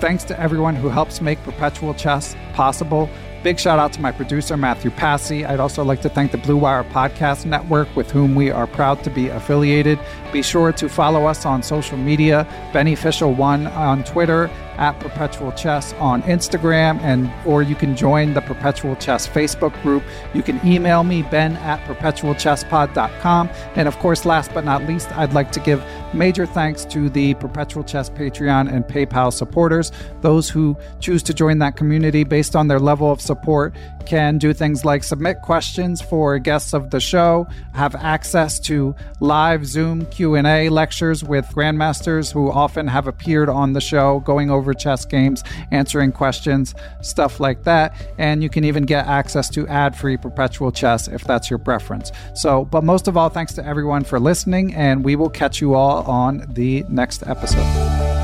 Thanks 0.00 0.24
to 0.24 0.38
everyone 0.38 0.76
who 0.76 0.88
helps 0.88 1.20
make 1.20 1.42
Perpetual 1.42 1.94
Chess 1.94 2.36
possible. 2.52 3.08
Big 3.42 3.60
shout 3.60 3.78
out 3.78 3.92
to 3.92 4.00
my 4.00 4.10
producer, 4.10 4.56
Matthew 4.56 4.90
Passy. 4.90 5.44
I'd 5.44 5.60
also 5.60 5.84
like 5.84 6.00
to 6.00 6.08
thank 6.08 6.32
the 6.32 6.38
Blue 6.38 6.56
Wire 6.56 6.82
Podcast 6.84 7.44
Network, 7.44 7.94
with 7.94 8.10
whom 8.10 8.34
we 8.34 8.50
are 8.50 8.66
proud 8.66 9.04
to 9.04 9.10
be 9.10 9.28
affiliated. 9.28 9.98
Be 10.32 10.40
sure 10.40 10.72
to 10.72 10.88
follow 10.88 11.26
us 11.26 11.44
on 11.44 11.62
social 11.62 11.98
media, 11.98 12.46
Beneficial1 12.72 13.70
on 13.76 14.02
Twitter 14.04 14.50
at 14.78 14.98
Perpetual 15.00 15.52
Chess 15.52 15.92
on 15.94 16.22
Instagram, 16.22 17.00
and 17.00 17.30
or 17.46 17.62
you 17.62 17.74
can 17.74 17.96
join 17.96 18.34
the 18.34 18.40
Perpetual 18.40 18.96
Chess 18.96 19.26
Facebook 19.26 19.80
group. 19.82 20.02
You 20.34 20.42
can 20.42 20.64
email 20.66 21.04
me, 21.04 21.22
ben 21.22 21.56
at 21.58 21.80
perpetualchesspod.com. 21.86 23.50
And 23.76 23.88
of 23.88 23.98
course, 23.98 24.24
last 24.24 24.52
but 24.54 24.64
not 24.64 24.84
least, 24.84 25.10
I'd 25.16 25.32
like 25.32 25.52
to 25.52 25.60
give 25.60 25.84
major 26.12 26.46
thanks 26.46 26.84
to 26.86 27.08
the 27.08 27.34
Perpetual 27.34 27.84
Chess 27.84 28.10
Patreon 28.10 28.72
and 28.72 28.84
PayPal 28.84 29.32
supporters. 29.32 29.92
Those 30.20 30.48
who 30.48 30.76
choose 31.00 31.22
to 31.24 31.34
join 31.34 31.58
that 31.58 31.76
community 31.76 32.24
based 32.24 32.56
on 32.56 32.68
their 32.68 32.80
level 32.80 33.10
of 33.10 33.20
support 33.20 33.74
can 34.06 34.38
do 34.38 34.52
things 34.52 34.84
like 34.84 35.02
submit 35.02 35.40
questions 35.42 36.00
for 36.00 36.38
guests 36.38 36.74
of 36.74 36.90
the 36.90 37.00
show, 37.00 37.46
have 37.72 37.94
access 37.94 38.60
to 38.60 38.94
live 39.20 39.66
Zoom 39.66 40.06
Q&A 40.06 40.68
lectures 40.68 41.24
with 41.24 41.46
grandmasters 41.46 42.32
who 42.32 42.50
often 42.50 42.86
have 42.86 43.06
appeared 43.06 43.48
on 43.48 43.72
the 43.72 43.80
show 43.80 44.20
going 44.20 44.50
over 44.50 44.63
over 44.64 44.72
chess 44.72 45.04
games, 45.04 45.44
answering 45.70 46.10
questions, 46.10 46.74
stuff 47.02 47.38
like 47.38 47.64
that. 47.64 47.94
And 48.16 48.42
you 48.42 48.48
can 48.48 48.64
even 48.64 48.84
get 48.84 49.06
access 49.06 49.50
to 49.50 49.68
ad 49.68 49.94
free 49.94 50.16
perpetual 50.16 50.72
chess 50.72 51.06
if 51.06 51.22
that's 51.24 51.50
your 51.50 51.58
preference. 51.58 52.10
So, 52.34 52.64
but 52.64 52.82
most 52.82 53.08
of 53.08 53.16
all, 53.18 53.28
thanks 53.28 53.52
to 53.54 53.66
everyone 53.66 54.04
for 54.04 54.18
listening, 54.18 54.74
and 54.74 55.04
we 55.04 55.16
will 55.16 55.30
catch 55.30 55.60
you 55.60 55.74
all 55.74 56.02
on 56.04 56.46
the 56.54 56.84
next 56.88 57.26
episode. 57.26 58.23